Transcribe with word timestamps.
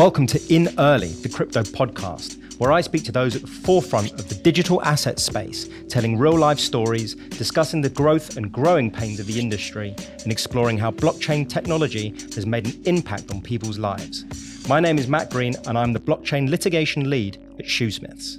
Welcome 0.00 0.26
to 0.28 0.40
In 0.48 0.70
Early, 0.78 1.08
the 1.08 1.28
crypto 1.28 1.62
podcast, 1.62 2.58
where 2.58 2.72
I 2.72 2.80
speak 2.80 3.04
to 3.04 3.12
those 3.12 3.36
at 3.36 3.42
the 3.42 3.46
forefront 3.46 4.12
of 4.12 4.30
the 4.30 4.34
digital 4.34 4.82
asset 4.82 5.18
space, 5.18 5.68
telling 5.90 6.16
real 6.16 6.38
life 6.38 6.58
stories, 6.58 7.16
discussing 7.16 7.82
the 7.82 7.90
growth 7.90 8.38
and 8.38 8.50
growing 8.50 8.90
pains 8.90 9.20
of 9.20 9.26
the 9.26 9.38
industry, 9.38 9.94
and 10.22 10.32
exploring 10.32 10.78
how 10.78 10.90
blockchain 10.90 11.46
technology 11.46 12.14
has 12.34 12.46
made 12.46 12.66
an 12.66 12.82
impact 12.86 13.30
on 13.30 13.42
people's 13.42 13.76
lives. 13.76 14.24
My 14.66 14.80
name 14.80 14.96
is 14.96 15.06
Matt 15.06 15.28
Green, 15.28 15.54
and 15.66 15.76
I'm 15.76 15.92
the 15.92 16.00
blockchain 16.00 16.48
litigation 16.48 17.10
lead 17.10 17.36
at 17.58 17.66
Shoosmiths. 17.66 18.38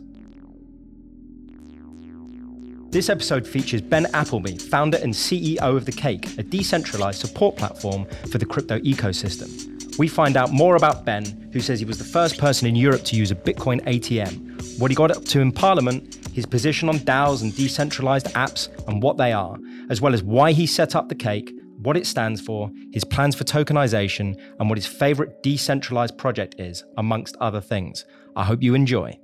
This 2.91 3.07
episode 3.07 3.45
features 3.45 3.81
Ben 3.81 4.07
Appleby, 4.15 4.57
founder 4.57 4.97
and 4.97 5.13
CEO 5.13 5.59
of 5.59 5.85
The 5.85 5.91
Cake, 5.91 6.39
a 6.39 6.43
decentralized 6.43 7.19
support 7.19 7.55
platform 7.55 8.07
for 8.31 8.39
the 8.39 8.47
crypto 8.47 8.79
ecosystem. 8.79 9.71
We 9.97 10.07
find 10.07 10.37
out 10.37 10.51
more 10.51 10.75
about 10.75 11.05
Ben, 11.05 11.49
who 11.53 11.59
says 11.59 11.79
he 11.79 11.85
was 11.85 11.97
the 11.97 12.03
first 12.03 12.37
person 12.37 12.67
in 12.67 12.75
Europe 12.75 13.03
to 13.05 13.15
use 13.15 13.31
a 13.31 13.35
Bitcoin 13.35 13.81
ATM, 13.85 14.79
what 14.79 14.89
he 14.89 14.95
got 14.95 15.11
up 15.11 15.25
to 15.25 15.41
in 15.41 15.51
Parliament, 15.51 16.17
his 16.33 16.45
position 16.45 16.89
on 16.89 16.99
DAOs 16.99 17.41
and 17.41 17.55
decentralized 17.55 18.27
apps 18.27 18.69
and 18.87 19.03
what 19.03 19.17
they 19.17 19.33
are, 19.33 19.57
as 19.89 20.01
well 20.01 20.13
as 20.13 20.23
why 20.23 20.53
he 20.53 20.65
set 20.65 20.95
up 20.95 21.09
the 21.09 21.15
cake, 21.15 21.51
what 21.81 21.97
it 21.97 22.07
stands 22.07 22.39
for, 22.39 22.71
his 22.93 23.03
plans 23.03 23.35
for 23.35 23.43
tokenization, 23.43 24.39
and 24.59 24.69
what 24.69 24.77
his 24.77 24.87
favorite 24.87 25.43
decentralized 25.43 26.17
project 26.17 26.55
is, 26.57 26.83
amongst 26.97 27.35
other 27.37 27.61
things. 27.61 28.05
I 28.35 28.45
hope 28.45 28.63
you 28.63 28.75
enjoy. 28.75 29.19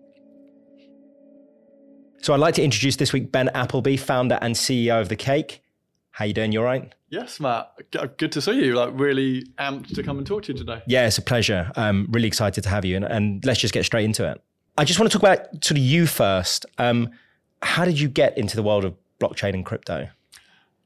So 2.21 2.33
I'd 2.33 2.39
like 2.39 2.55
to 2.55 2.63
introduce 2.63 2.95
this 2.95 3.13
week 3.13 3.31
Ben 3.31 3.49
Appleby, 3.49 3.95
founder 3.95 4.39
and 4.41 4.55
CEO 4.55 4.99
of 4.99 5.07
The 5.07 5.15
Cake. 5.15 5.61
How 6.17 6.25
you 6.25 6.33
doing? 6.33 6.51
You 6.51 6.61
all 6.61 6.65
right? 6.65 6.95
Yes, 7.09 7.39
Matt. 7.39 7.71
Good 8.17 8.31
to 8.31 8.41
see 8.41 8.65
you. 8.65 8.73
Like 8.73 8.89
really 8.93 9.43
amped 9.59 9.93
to 9.93 10.01
come 10.01 10.17
and 10.17 10.25
talk 10.25 10.41
to 10.45 10.51
you 10.51 10.57
today. 10.57 10.81
Yeah, 10.87 11.05
it's 11.05 11.19
a 11.19 11.21
pleasure. 11.21 11.71
I'm 11.75 12.07
really 12.09 12.27
excited 12.27 12.63
to 12.63 12.69
have 12.69 12.85
you, 12.85 12.95
and, 12.95 13.05
and 13.05 13.45
let's 13.45 13.59
just 13.59 13.71
get 13.71 13.85
straight 13.85 14.03
into 14.03 14.27
it. 14.27 14.41
I 14.79 14.83
just 14.83 14.99
want 14.99 15.11
to 15.11 15.15
talk 15.15 15.21
about 15.21 15.63
sort 15.63 15.77
of 15.77 15.77
you 15.77 16.07
first. 16.07 16.65
Um, 16.79 17.11
how 17.61 17.85
did 17.85 17.99
you 17.99 18.09
get 18.09 18.35
into 18.35 18.55
the 18.55 18.63
world 18.63 18.83
of 18.83 18.95
blockchain 19.19 19.53
and 19.53 19.63
crypto? 19.63 20.09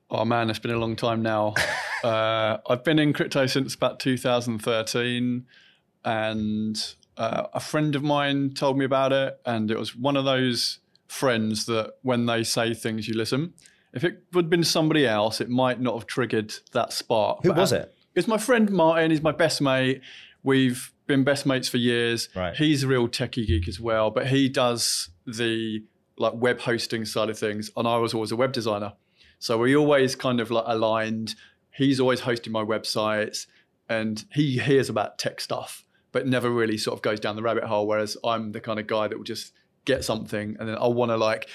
Oh 0.10 0.26
man, 0.26 0.50
it's 0.50 0.60
been 0.60 0.72
a 0.72 0.78
long 0.78 0.98
time 0.98 1.22
now. 1.22 1.54
uh, 2.04 2.58
I've 2.70 2.84
been 2.84 3.00
in 3.00 3.14
crypto 3.14 3.46
since 3.46 3.74
about 3.74 4.02
2013, 4.02 5.46
and 6.04 6.94
uh, 7.16 7.44
a 7.54 7.60
friend 7.62 7.96
of 7.96 8.04
mine 8.04 8.54
told 8.54 8.78
me 8.78 8.84
about 8.84 9.14
it, 9.14 9.40
and 9.46 9.72
it 9.72 9.80
was 9.80 9.96
one 9.96 10.18
of 10.18 10.26
those 10.26 10.80
friends 11.08 11.68
that 11.68 11.94
when 12.02 12.26
they 12.26 12.44
say 12.44 12.74
things, 12.74 13.08
you 13.08 13.14
listen. 13.14 13.54
If 13.94 14.04
it 14.04 14.24
would 14.34 14.46
have 14.46 14.50
been 14.50 14.64
somebody 14.64 15.06
else, 15.06 15.42
it 15.42 15.50
might 15.50 15.82
not 15.82 15.96
have 15.96 16.08
triggered 16.08 16.54
that 16.72 16.94
spark. 16.94 17.44
Who 17.44 17.50
but 17.50 17.58
was 17.58 17.72
it? 17.74 17.94
It's 18.16 18.28
my 18.28 18.38
friend 18.38 18.70
Martin. 18.72 19.12
He's 19.12 19.22
my 19.22 19.32
best 19.32 19.62
mate. 19.62 20.02
We've 20.44 20.92
been 21.08 21.24
best 21.24 21.46
mates 21.46 21.68
for 21.68 21.78
years. 21.78 22.30
Right. 22.36 22.56
He's 22.56 22.84
a 22.84 22.88
real 22.88 23.08
techie 23.08 23.46
geek 23.46 23.68
as 23.68 23.80
well, 23.80 24.10
but 24.12 24.28
he 24.28 24.50
does 24.50 25.10
the 25.26 25.84
like 26.18 26.34
web 26.36 26.60
hosting 26.62 27.06
side 27.06 27.30
of 27.30 27.38
things, 27.38 27.72
and 27.76 27.88
I 27.88 27.98
was 27.98 28.14
always 28.14 28.32
a 28.32 28.36
web 28.36 28.54
designer. 28.54 28.94
So 29.40 29.58
we 29.58 29.76
always 29.76 30.16
kind 30.16 30.40
of 30.40 30.52
like 30.52 30.66
aligned. 30.68 31.36
He's 31.72 32.00
always 32.00 32.22
hosting 32.22 32.54
my 32.54 32.64
websites, 32.64 33.48
and 33.90 34.24
he 34.32 34.60
hears 34.60 34.90
about 34.90 35.18
tech 35.18 35.42
stuff, 35.42 35.86
but 36.12 36.28
never 36.28 36.50
really 36.50 36.78
sort 36.78 36.98
of 36.98 37.02
goes 37.02 37.20
down 37.20 37.36
the 37.36 37.42
rabbit 37.42 37.64
hole. 37.66 37.88
Whereas 37.88 38.18
I'm 38.24 38.52
the 38.52 38.62
kind 38.62 38.80
of 38.80 38.88
guy 38.88 39.08
that 39.08 39.18
will 39.18 39.26
just 39.26 39.54
get 39.86 40.04
something 40.04 40.56
and 40.60 40.70
then 40.70 40.78
I 40.78 40.88
want 40.88 41.10
to 41.10 41.18
like 41.18 41.50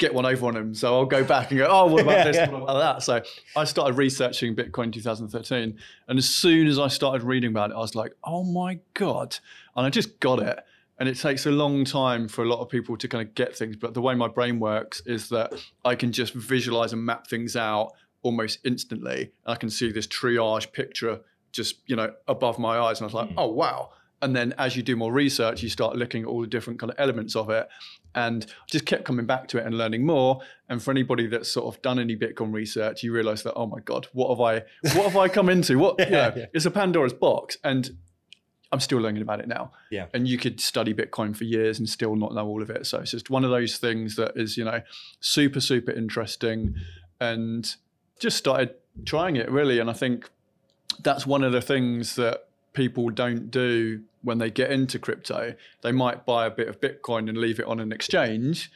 get 0.00 0.14
one 0.14 0.26
over 0.26 0.46
on 0.46 0.56
him. 0.56 0.74
So 0.74 0.96
I'll 0.96 1.06
go 1.06 1.22
back 1.22 1.50
and 1.50 1.58
go, 1.58 1.68
oh, 1.70 1.86
what 1.86 2.02
about 2.02 2.32
this? 2.32 2.36
What 2.50 2.62
about 2.62 2.78
that? 2.78 3.02
So 3.02 3.22
I 3.54 3.64
started 3.64 3.96
researching 3.96 4.56
Bitcoin 4.56 4.84
in 4.84 4.92
2013. 4.92 5.78
And 6.08 6.18
as 6.18 6.28
soon 6.28 6.66
as 6.66 6.78
I 6.78 6.88
started 6.88 7.22
reading 7.22 7.50
about 7.50 7.70
it, 7.70 7.74
I 7.74 7.78
was 7.78 7.94
like, 7.94 8.16
oh 8.24 8.42
my 8.42 8.80
God. 8.94 9.36
And 9.76 9.86
I 9.86 9.90
just 9.90 10.18
got 10.18 10.40
it. 10.40 10.58
And 10.98 11.08
it 11.08 11.16
takes 11.16 11.46
a 11.46 11.50
long 11.50 11.84
time 11.84 12.28
for 12.28 12.42
a 12.42 12.48
lot 12.48 12.60
of 12.60 12.68
people 12.68 12.96
to 12.96 13.08
kind 13.08 13.26
of 13.26 13.34
get 13.34 13.56
things. 13.56 13.76
But 13.76 13.94
the 13.94 14.00
way 14.00 14.14
my 14.14 14.28
brain 14.28 14.58
works 14.58 15.02
is 15.06 15.28
that 15.28 15.52
I 15.84 15.94
can 15.94 16.12
just 16.12 16.34
visualize 16.34 16.92
and 16.92 17.04
map 17.04 17.26
things 17.26 17.54
out 17.54 17.92
almost 18.22 18.58
instantly. 18.64 19.30
I 19.46 19.54
can 19.54 19.70
see 19.70 19.92
this 19.92 20.06
triage 20.06 20.72
picture 20.72 21.20
just, 21.52 21.76
you 21.86 21.96
know, 21.96 22.12
above 22.26 22.58
my 22.58 22.78
eyes. 22.78 23.00
And 23.00 23.04
I 23.04 23.06
was 23.06 23.14
like, 23.14 23.30
mm. 23.30 23.34
oh, 23.36 23.48
wow. 23.48 23.90
And 24.22 24.36
then 24.36 24.54
as 24.58 24.76
you 24.76 24.82
do 24.82 24.96
more 24.96 25.12
research, 25.12 25.62
you 25.62 25.68
start 25.68 25.96
looking 25.96 26.22
at 26.22 26.28
all 26.28 26.40
the 26.40 26.46
different 26.46 26.78
kind 26.78 26.90
of 26.90 26.98
elements 26.98 27.36
of 27.36 27.48
it 27.50 27.68
and 28.14 28.46
just 28.66 28.86
kept 28.86 29.04
coming 29.04 29.26
back 29.26 29.48
to 29.48 29.58
it 29.58 29.66
and 29.66 29.76
learning 29.76 30.04
more. 30.04 30.40
And 30.68 30.82
for 30.82 30.90
anybody 30.90 31.26
that's 31.26 31.50
sort 31.50 31.74
of 31.74 31.80
done 31.82 31.98
any 31.98 32.16
bitcoin 32.16 32.52
research 32.52 33.02
you 33.02 33.12
realize 33.12 33.42
that 33.42 33.54
oh 33.54 33.66
my 33.66 33.80
god 33.80 34.06
what 34.12 34.30
have 34.30 34.40
i 34.40 34.62
what 34.96 35.06
have 35.10 35.16
i 35.16 35.28
come 35.28 35.48
into? 35.48 35.78
What 35.78 35.96
yeah, 35.98 36.04
you 36.04 36.12
know, 36.12 36.32
yeah. 36.36 36.46
it's 36.52 36.66
a 36.66 36.70
pandora's 36.70 37.12
box. 37.12 37.56
And 37.64 37.90
i'm 38.72 38.80
still 38.80 38.98
learning 38.98 39.22
about 39.22 39.40
it 39.40 39.48
now. 39.48 39.72
Yeah. 39.90 40.06
And 40.14 40.28
you 40.28 40.38
could 40.38 40.60
study 40.60 40.94
bitcoin 40.94 41.36
for 41.36 41.44
years 41.44 41.78
and 41.78 41.88
still 41.88 42.16
not 42.16 42.34
know 42.34 42.46
all 42.46 42.62
of 42.62 42.70
it. 42.70 42.86
So 42.86 42.98
it's 42.98 43.10
just 43.10 43.30
one 43.30 43.44
of 43.44 43.50
those 43.50 43.78
things 43.78 44.16
that 44.16 44.32
is 44.36 44.56
you 44.56 44.64
know 44.64 44.82
super 45.20 45.60
super 45.60 45.92
interesting. 45.92 46.74
And 47.20 47.74
just 48.18 48.36
started 48.36 48.74
trying 49.04 49.36
it 49.36 49.50
really. 49.50 49.78
And 49.78 49.90
i 49.90 49.92
think 49.92 50.28
that's 51.02 51.26
one 51.26 51.42
of 51.42 51.52
the 51.52 51.62
things 51.62 52.16
that 52.16 52.46
people 52.72 53.10
don't 53.10 53.50
do 53.50 54.02
when 54.22 54.38
they 54.38 54.50
get 54.50 54.70
into 54.70 54.98
crypto. 54.98 55.54
They 55.82 55.92
might 55.92 56.26
buy 56.26 56.46
a 56.46 56.50
bit 56.50 56.68
of 56.68 56.80
Bitcoin 56.80 57.28
and 57.28 57.38
leave 57.38 57.58
it 57.58 57.66
on 57.66 57.80
an 57.80 57.92
exchange, 57.92 58.70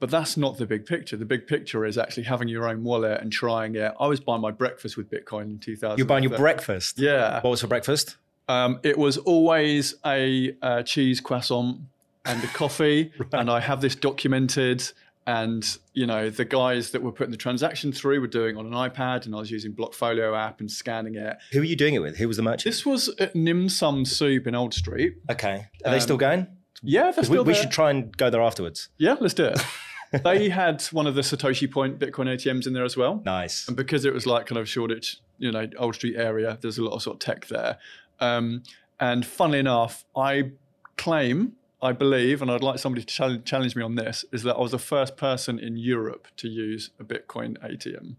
but 0.00 0.10
that's 0.10 0.36
not 0.36 0.58
the 0.58 0.66
big 0.66 0.86
picture. 0.86 1.16
The 1.16 1.24
big 1.24 1.46
picture 1.46 1.84
is 1.84 1.98
actually 1.98 2.24
having 2.24 2.48
your 2.48 2.68
own 2.68 2.84
wallet 2.84 3.20
and 3.20 3.32
trying 3.32 3.74
it. 3.74 3.92
I 3.98 4.06
was 4.06 4.20
buying 4.20 4.40
my 4.40 4.50
breakfast 4.50 4.96
with 4.96 5.10
Bitcoin 5.10 5.42
in 5.42 5.58
2000. 5.58 5.98
You're 5.98 6.06
buying 6.06 6.24
your 6.24 6.36
breakfast? 6.36 6.98
Yeah. 6.98 7.40
What 7.40 7.50
was 7.50 7.60
for 7.60 7.66
breakfast? 7.66 8.16
Um, 8.48 8.80
it 8.82 8.96
was 8.96 9.18
always 9.18 9.94
a, 10.06 10.56
a 10.62 10.82
cheese 10.82 11.20
croissant 11.20 11.80
and 12.24 12.42
a 12.42 12.46
coffee, 12.48 13.12
right. 13.18 13.28
and 13.34 13.50
I 13.50 13.60
have 13.60 13.80
this 13.80 13.94
documented 13.94 14.90
and 15.28 15.76
you 15.92 16.06
know 16.06 16.30
the 16.30 16.46
guys 16.46 16.90
that 16.92 17.02
were 17.02 17.12
putting 17.12 17.30
the 17.30 17.36
transaction 17.36 17.92
through 17.92 18.18
were 18.18 18.26
doing 18.26 18.56
on 18.56 18.64
an 18.66 18.72
iPad, 18.72 19.26
and 19.26 19.34
I 19.34 19.38
was 19.38 19.50
using 19.50 19.74
Blockfolio 19.74 20.34
app 20.34 20.60
and 20.60 20.72
scanning 20.72 21.16
it. 21.16 21.36
Who 21.52 21.58
were 21.58 21.66
you 21.66 21.76
doing 21.76 21.94
it 21.94 21.98
with? 21.98 22.16
Who 22.16 22.26
was 22.26 22.38
the 22.38 22.42
merchant? 22.42 22.64
This 22.64 22.86
was 22.86 23.10
at 23.20 23.36
Nim 23.36 23.68
Sum 23.68 24.06
Soup 24.06 24.46
in 24.46 24.54
Old 24.54 24.72
Street. 24.72 25.16
Okay, 25.30 25.66
are 25.84 25.88
um, 25.88 25.92
they 25.92 26.00
still 26.00 26.16
going? 26.16 26.46
Yeah, 26.82 27.10
they're 27.10 27.24
still 27.24 27.44
we, 27.44 27.52
we 27.52 27.54
should 27.54 27.70
try 27.70 27.90
and 27.90 28.16
go 28.16 28.30
there 28.30 28.40
afterwards. 28.40 28.88
Yeah, 28.96 29.16
let's 29.20 29.34
do 29.34 29.44
it. 29.44 29.60
they 30.24 30.48
had 30.48 30.82
one 30.84 31.06
of 31.06 31.14
the 31.14 31.20
Satoshi 31.20 31.70
Point 31.70 31.98
Bitcoin 31.98 32.26
ATMs 32.26 32.66
in 32.66 32.72
there 32.72 32.84
as 32.84 32.96
well. 32.96 33.20
Nice. 33.26 33.68
And 33.68 33.76
because 33.76 34.06
it 34.06 34.14
was 34.14 34.26
like 34.26 34.46
kind 34.46 34.58
of 34.58 34.66
Shoreditch, 34.66 35.20
you 35.36 35.52
know, 35.52 35.68
Old 35.78 35.96
Street 35.96 36.16
area, 36.16 36.56
there's 36.62 36.78
a 36.78 36.84
lot 36.84 36.94
of 36.94 37.02
sort 37.02 37.16
of 37.16 37.20
tech 37.20 37.48
there. 37.48 37.76
Um, 38.18 38.62
and 38.98 39.26
funnily 39.26 39.58
enough, 39.58 40.06
I 40.16 40.52
claim 40.96 41.52
I 41.80 41.92
believe, 41.92 42.42
and 42.42 42.50
I'd 42.50 42.62
like 42.62 42.78
somebody 42.78 43.04
to 43.04 43.38
challenge, 43.44 43.76
me 43.76 43.82
on 43.82 43.94
this, 43.94 44.24
is 44.32 44.42
that 44.42 44.56
I 44.56 44.60
was 44.60 44.72
the 44.72 44.78
first 44.78 45.16
person 45.16 45.58
in 45.58 45.76
Europe 45.76 46.28
to 46.38 46.48
use 46.48 46.90
a 46.98 47.04
Bitcoin 47.04 47.56
ATM. 47.58 48.16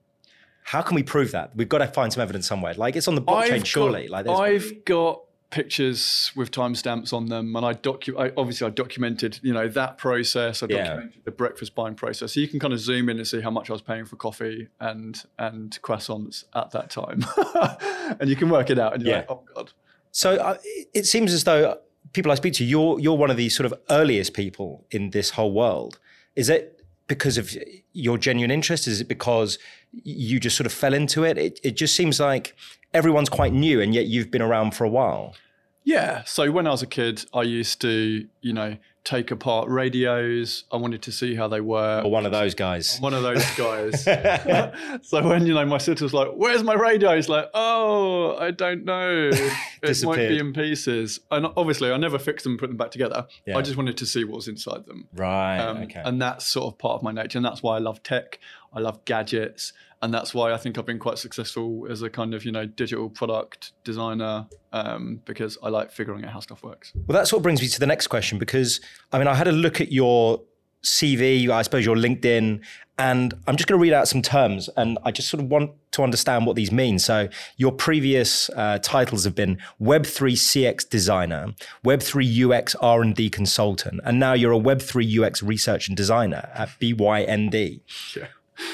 How 0.63 0.81
can 0.81 0.95
we 0.95 1.03
prove 1.03 1.31
that? 1.31 1.55
We've 1.55 1.67
got 1.67 1.79
to 1.79 1.87
find 1.87 2.13
some 2.13 2.21
evidence 2.21 2.47
somewhere. 2.47 2.73
Like 2.73 2.95
it's 2.95 3.07
on 3.07 3.15
the 3.15 3.21
blockchain, 3.21 3.53
I've 3.53 3.67
surely. 3.67 4.07
Got, 4.07 4.25
like 4.25 4.39
I've 4.39 4.85
got 4.85 5.23
pictures 5.49 6.31
with 6.35 6.51
timestamps 6.51 7.11
on 7.11 7.25
them, 7.25 7.55
and 7.55 7.65
I 7.65 7.73
docu- 7.73 8.17
I, 8.17 8.31
obviously 8.37 8.67
I 8.67 8.69
documented, 8.69 9.39
you 9.41 9.53
know, 9.53 9.67
that 9.67 9.97
process. 9.97 10.63
I 10.63 10.67
documented 10.67 11.15
yeah. 11.15 11.21
the 11.25 11.31
breakfast 11.31 11.75
buying 11.75 11.95
process, 11.95 12.33
so 12.33 12.39
you 12.39 12.47
can 12.47 12.59
kind 12.59 12.71
of 12.71 12.79
zoom 12.79 13.09
in 13.09 13.17
and 13.17 13.27
see 13.27 13.41
how 13.41 13.49
much 13.49 13.69
I 13.69 13.73
was 13.73 13.81
paying 13.81 14.05
for 14.05 14.15
coffee 14.15 14.69
and 14.79 15.21
and 15.37 15.77
croissants 15.81 16.45
at 16.53 16.71
that 16.71 16.89
time, 16.91 17.25
and 18.19 18.29
you 18.29 18.35
can 18.35 18.49
work 18.49 18.69
it 18.69 18.79
out. 18.79 18.93
And 18.93 19.03
you're 19.03 19.11
yeah. 19.11 19.17
like, 19.19 19.31
oh 19.31 19.43
god. 19.53 19.71
So 20.11 20.35
uh, 20.35 20.57
it 20.93 21.05
seems 21.05 21.33
as 21.33 21.43
though 21.43 21.79
people 22.13 22.31
I 22.31 22.35
speak 22.35 22.53
to, 22.55 22.65
you're 22.65 22.99
you're 22.99 23.17
one 23.17 23.31
of 23.31 23.37
the 23.37 23.49
sort 23.49 23.65
of 23.65 23.73
earliest 23.89 24.33
people 24.33 24.85
in 24.91 25.11
this 25.11 25.31
whole 25.31 25.51
world. 25.51 25.99
Is 26.35 26.49
it 26.49 26.81
because 27.07 27.37
of 27.37 27.55
your 27.93 28.17
genuine 28.17 28.51
interest? 28.51 28.87
Is 28.87 29.01
it 29.01 29.07
because 29.07 29.57
you 29.91 30.39
just 30.39 30.55
sort 30.55 30.67
of 30.67 30.73
fell 30.73 30.93
into 30.93 31.23
it? 31.23 31.37
It, 31.37 31.59
it 31.63 31.71
just 31.71 31.95
seems 31.95 32.19
like 32.19 32.55
everyone's 32.93 33.29
quite 33.29 33.53
new, 33.53 33.81
and 33.81 33.93
yet 33.93 34.05
you've 34.05 34.31
been 34.31 34.41
around 34.41 34.75
for 34.75 34.83
a 34.83 34.89
while. 34.89 35.35
Yeah. 35.83 36.23
So 36.25 36.51
when 36.51 36.67
I 36.67 36.71
was 36.71 36.83
a 36.83 36.87
kid, 36.87 37.25
I 37.33 37.41
used 37.43 37.81
to, 37.81 38.27
you 38.41 38.53
know, 38.53 38.77
take 39.03 39.31
apart 39.31 39.69
radios. 39.69 40.65
I 40.71 40.77
wanted 40.77 41.01
to 41.03 41.11
see 41.11 41.35
how 41.35 41.47
they 41.47 41.61
were. 41.61 42.01
Or 42.03 42.11
one 42.11 42.25
of 42.25 42.31
those 42.31 42.53
guys. 42.53 42.97
One 42.99 43.13
of 43.13 43.23
those 43.23 43.45
guys. 43.55 44.03
so 45.07 45.27
when 45.27 45.45
you 45.45 45.53
know 45.53 45.65
my 45.65 45.77
sister's 45.77 46.13
like, 46.13 46.29
"Where's 46.35 46.63
my 46.63 46.73
radio?" 46.73 47.15
He's 47.15 47.29
like, 47.29 47.49
"Oh, 47.53 48.35
I 48.37 48.51
don't 48.51 48.85
know. 48.85 49.29
it 49.31 50.03
might 50.03 50.15
be 50.15 50.39
in 50.39 50.53
pieces." 50.53 51.19
And 51.31 51.47
obviously, 51.55 51.91
I 51.91 51.97
never 51.97 52.19
fixed 52.19 52.43
them 52.43 52.53
and 52.53 52.59
put 52.59 52.67
them 52.67 52.77
back 52.77 52.91
together. 52.91 53.27
Yeah. 53.45 53.57
I 53.57 53.61
just 53.61 53.77
wanted 53.77 53.97
to 53.97 54.05
see 54.05 54.23
what 54.23 54.35
was 54.35 54.47
inside 54.47 54.85
them. 54.85 55.07
Right. 55.15 55.59
Um, 55.59 55.77
okay. 55.83 56.01
And 56.03 56.21
that's 56.21 56.45
sort 56.45 56.73
of 56.73 56.77
part 56.77 56.95
of 56.95 57.03
my 57.03 57.11
nature, 57.11 57.37
and 57.37 57.45
that's 57.45 57.63
why 57.63 57.75
I 57.75 57.79
love 57.79 58.03
tech. 58.03 58.39
I 58.71 58.79
love 58.79 59.03
gadgets 59.05 59.73
and 60.01 60.13
that's 60.13 60.33
why 60.33 60.53
I 60.53 60.57
think 60.57 60.77
I've 60.77 60.85
been 60.85 60.99
quite 60.99 61.17
successful 61.17 61.87
as 61.89 62.01
a 62.01 62.09
kind 62.09 62.33
of 62.33 62.45
you 62.45 62.51
know 62.51 62.65
digital 62.65 63.09
product 63.09 63.73
designer 63.83 64.47
um, 64.71 65.21
because 65.25 65.57
I 65.61 65.69
like 65.69 65.91
figuring 65.91 66.23
out 66.25 66.31
how 66.31 66.39
stuff 66.39 66.63
works. 66.63 66.93
Well, 67.07 67.17
that 67.17 67.27
sort 67.27 67.39
of 67.39 67.43
brings 67.43 67.61
me 67.61 67.67
to 67.67 67.79
the 67.79 67.87
next 67.87 68.07
question 68.07 68.37
because 68.39 68.81
I 69.11 69.17
mean 69.17 69.27
I 69.27 69.35
had 69.35 69.47
a 69.47 69.51
look 69.51 69.81
at 69.81 69.91
your 69.91 70.41
CV, 70.83 71.49
I 71.49 71.61
suppose 71.61 71.85
your 71.85 71.97
LinkedIn, 71.97 72.61
and 72.97 73.33
I'm 73.47 73.55
just 73.55 73.67
going 73.67 73.77
to 73.77 73.81
read 73.81 73.93
out 73.93 74.07
some 74.07 74.21
terms, 74.21 74.69
and 74.77 74.97
I 75.03 75.11
just 75.11 75.29
sort 75.29 75.43
of 75.43 75.49
want 75.49 75.71
to 75.91 76.03
understand 76.03 76.45
what 76.45 76.55
these 76.55 76.71
mean. 76.71 76.99
So, 76.99 77.27
your 77.57 77.71
previous 77.71 78.49
uh, 78.51 78.79
titles 78.81 79.23
have 79.23 79.35
been 79.35 79.57
Web3 79.81 80.33
CX 80.33 80.87
designer, 80.89 81.53
Web3 81.83 82.51
UX 82.51 82.75
R&D 82.75 83.29
consultant, 83.29 84.01
and 84.03 84.19
now 84.19 84.33
you're 84.33 84.53
a 84.53 84.59
Web3 84.59 85.19
UX 85.19 85.43
research 85.43 85.87
and 85.87 85.97
designer 85.97 86.49
at 86.53 86.69
BYND. 86.79 87.81
Yeah. 88.15 88.27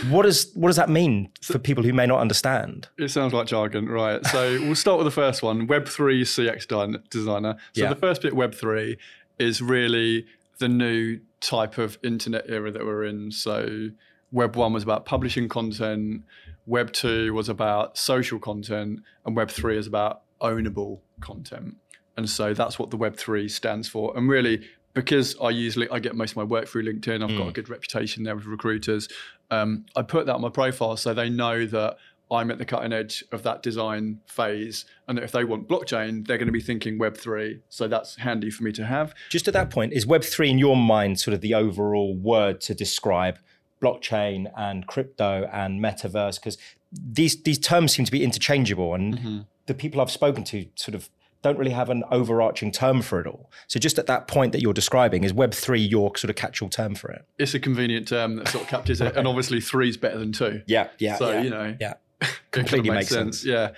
What 0.09 0.23
does 0.23 0.51
what 0.55 0.69
does 0.69 0.75
that 0.77 0.89
mean 0.89 1.29
for 1.41 1.59
people 1.59 1.83
who 1.83 1.93
may 1.93 2.05
not 2.05 2.19
understand? 2.19 2.87
It 2.97 3.09
sounds 3.09 3.33
like 3.33 3.47
jargon, 3.47 3.87
right? 3.87 4.25
So 4.25 4.59
we'll 4.61 4.75
start 4.75 4.97
with 4.97 5.05
the 5.05 5.11
first 5.11 5.43
one: 5.43 5.67
Web 5.67 5.87
three 5.87 6.23
CX 6.23 6.67
designer. 7.09 7.55
So 7.73 7.83
yeah. 7.83 7.89
the 7.89 7.95
first 7.95 8.21
bit, 8.21 8.35
Web 8.35 8.55
three, 8.55 8.97
is 9.39 9.61
really 9.61 10.25
the 10.57 10.67
new 10.67 11.19
type 11.39 11.77
of 11.77 11.97
internet 12.03 12.45
era 12.47 12.71
that 12.71 12.83
we're 12.83 13.03
in. 13.03 13.31
So 13.31 13.89
Web 14.31 14.55
1 14.55 14.73
was 14.73 14.83
about 14.83 15.05
publishing 15.05 15.47
content, 15.47 16.23
Web 16.65 16.91
2 16.91 17.33
was 17.33 17.47
about 17.47 17.97
social 17.97 18.39
content, 18.39 19.01
and 19.25 19.35
Web 19.35 19.49
3 19.49 19.77
is 19.77 19.87
about 19.87 20.23
ownable 20.41 20.99
content. 21.21 21.77
And 22.17 22.29
so 22.29 22.53
that's 22.53 22.79
what 22.79 22.89
the 22.89 22.97
Web 22.97 23.17
3 23.17 23.47
stands 23.47 23.87
for. 23.87 24.15
And 24.17 24.27
really, 24.27 24.67
because 24.95 25.35
I 25.39 25.51
usually 25.51 25.87
I 25.89 25.99
get 25.99 26.15
most 26.15 26.31
of 26.31 26.37
my 26.37 26.43
work 26.43 26.67
through 26.67 26.91
LinkedIn, 26.91 27.23
I've 27.23 27.29
mm. 27.29 27.37
got 27.37 27.49
a 27.49 27.51
good 27.51 27.69
reputation 27.69 28.23
there 28.23 28.35
with 28.35 28.45
recruiters. 28.45 29.07
Um, 29.51 29.85
I 29.95 30.01
put 30.01 30.25
that 30.25 30.33
on 30.33 30.41
my 30.41 30.49
profile 30.49 30.97
so 30.97 31.13
they 31.13 31.29
know 31.29 31.67
that 31.67 31.97
I'm 32.31 32.49
at 32.49 32.57
the 32.57 32.65
cutting 32.65 32.91
edge 32.91 33.23
of 33.31 33.43
that 33.43 33.61
design 33.61 34.19
phase. 34.25 34.85
And 35.07 35.17
that 35.17 35.23
if 35.23 35.31
they 35.31 35.43
want 35.43 35.67
blockchain, 35.67 36.25
they're 36.25 36.37
going 36.37 36.47
to 36.47 36.51
be 36.51 36.61
thinking 36.61 36.97
Web3. 36.97 37.59
So 37.69 37.87
that's 37.87 38.15
handy 38.15 38.49
for 38.49 38.63
me 38.63 38.71
to 38.73 38.85
have. 38.85 39.13
Just 39.29 39.47
at 39.47 39.53
that 39.53 39.69
point, 39.69 39.93
is 39.93 40.05
Web3 40.05 40.49
in 40.49 40.57
your 40.57 40.75
mind 40.75 41.19
sort 41.19 41.33
of 41.33 41.41
the 41.41 41.53
overall 41.53 42.15
word 42.15 42.61
to 42.61 42.73
describe 42.73 43.37
blockchain 43.81 44.51
and 44.57 44.87
crypto 44.87 45.47
and 45.53 45.79
metaverse? 45.79 46.35
Because 46.35 46.57
these, 46.91 47.41
these 47.43 47.59
terms 47.59 47.93
seem 47.93 48.05
to 48.05 48.11
be 48.11 48.23
interchangeable. 48.23 48.95
And 48.95 49.17
mm-hmm. 49.17 49.39
the 49.67 49.75
people 49.75 50.01
I've 50.01 50.11
spoken 50.11 50.43
to 50.45 50.65
sort 50.75 50.95
of 50.95 51.09
don't 51.45 51.59
really 51.59 51.71
have 51.71 51.91
an 51.91 52.03
overarching 52.09 52.71
term 52.71 53.03
for 53.03 53.19
it 53.19 53.27
all. 53.27 53.51
So 53.67 53.79
just 53.79 53.99
at 53.99 54.07
that 54.07 54.27
point 54.27 54.51
that 54.53 54.63
you're 54.63 54.73
describing, 54.73 55.23
is 55.23 55.31
Web 55.31 55.53
three 55.53 55.79
your 55.79 56.17
sort 56.17 56.31
of 56.31 56.35
catch-all 56.35 56.69
term 56.69 56.95
for 56.95 57.11
it? 57.11 57.23
It's 57.37 57.53
a 57.53 57.59
convenient 57.59 58.07
term 58.07 58.37
that 58.37 58.47
sort 58.47 58.63
of 58.63 58.69
captures 58.71 58.99
it, 58.99 59.15
and 59.15 59.27
obviously 59.27 59.61
three 59.61 59.87
is 59.87 59.95
better 59.95 60.17
than 60.17 60.31
two. 60.31 60.63
Yeah, 60.65 60.87
yeah. 60.97 61.17
So 61.17 61.29
yeah, 61.29 61.41
you 61.43 61.49
know, 61.51 61.77
yeah, 61.79 61.93
completely 62.51 62.89
makes 62.89 63.09
sense. 63.09 63.41
sense. 63.41 63.45
Yeah. 63.45 63.71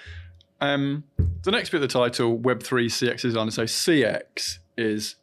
Um, 0.61 1.03
the 1.43 1.51
next 1.51 1.71
bit 1.71 1.81
of 1.83 1.89
the 1.89 1.89
title, 1.89 2.39
Web3 2.39 2.85
CX 2.85 3.21
designer. 3.21 3.51
So 3.51 3.63
CX 3.63 4.59
is 4.77 5.15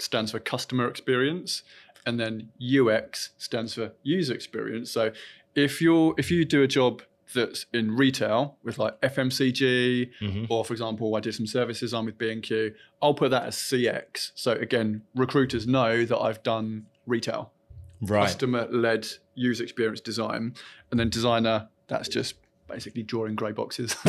stands 0.00 0.32
for 0.32 0.40
customer 0.40 0.88
experience, 0.88 1.62
and 2.04 2.18
then 2.18 2.50
UX 2.60 3.30
stands 3.38 3.74
for 3.74 3.92
user 4.02 4.34
experience. 4.34 4.90
So 4.90 5.12
if 5.54 5.80
you're 5.80 6.16
if 6.18 6.32
you 6.32 6.44
do 6.44 6.64
a 6.64 6.66
job 6.66 7.02
that's 7.32 7.66
in 7.72 7.96
retail 7.96 8.56
with 8.62 8.78
like 8.78 9.00
FMCG, 9.00 10.10
mm-hmm. 10.20 10.44
or 10.48 10.64
for 10.64 10.72
example, 10.72 11.14
I 11.14 11.20
did 11.20 11.34
some 11.34 11.46
services 11.46 11.94
on 11.94 12.06
with 12.06 12.18
B&Q, 12.18 12.74
I'll 13.00 13.14
put 13.14 13.30
that 13.30 13.44
as 13.44 13.56
CX. 13.56 14.32
So 14.34 14.52
again, 14.52 15.02
recruiters 15.14 15.66
know 15.66 16.04
that 16.04 16.18
I've 16.18 16.42
done 16.42 16.86
retail, 17.06 17.52
right. 18.02 18.22
customer-led 18.22 19.06
user 19.34 19.62
experience 19.62 20.00
design, 20.00 20.54
and 20.90 21.00
then 21.00 21.08
designer. 21.08 21.68
That's 21.86 22.08
just 22.08 22.34
basically 22.66 23.02
drawing 23.02 23.34
grey 23.34 23.52
boxes. 23.52 23.96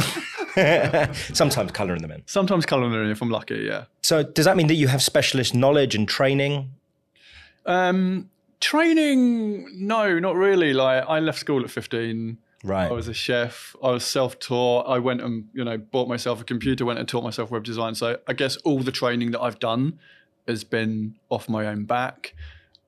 Sometimes 1.33 1.71
colouring 1.71 2.01
them 2.01 2.11
in. 2.11 2.23
Sometimes 2.25 2.65
colouring 2.65 2.91
them 2.91 3.01
in 3.03 3.11
if 3.11 3.21
I'm 3.21 3.29
lucky, 3.29 3.65
yeah. 3.67 3.85
So 4.01 4.23
does 4.23 4.45
that 4.45 4.55
mean 4.55 4.67
that 4.67 4.75
you 4.75 4.87
have 4.87 5.01
specialist 5.01 5.53
knowledge 5.53 5.95
and 5.95 6.07
training? 6.07 6.71
Um, 7.65 8.29
training, 8.61 9.67
no, 9.73 10.19
not 10.19 10.35
really. 10.35 10.73
Like 10.73 11.03
I 11.07 11.19
left 11.19 11.39
school 11.39 11.63
at 11.63 11.69
15. 11.69 12.37
Right. 12.65 12.89
I 12.89 12.93
was 12.93 13.07
a 13.07 13.13
chef. 13.13 13.75
I 13.83 13.91
was 13.91 14.03
self-taught. 14.03 14.87
I 14.87 14.97
went 14.97 15.21
and 15.21 15.47
you 15.53 15.63
know 15.63 15.77
bought 15.77 16.07
myself 16.07 16.41
a 16.41 16.43
computer. 16.43 16.83
Went 16.83 16.99
and 16.99 17.07
taught 17.07 17.23
myself 17.23 17.51
web 17.51 17.63
design. 17.63 17.93
So 17.95 18.17
I 18.27 18.33
guess 18.33 18.57
all 18.57 18.79
the 18.79 18.91
training 18.91 19.31
that 19.31 19.41
I've 19.41 19.59
done 19.59 19.99
has 20.47 20.63
been 20.63 21.15
off 21.29 21.47
my 21.47 21.67
own 21.67 21.85
back. 21.85 22.33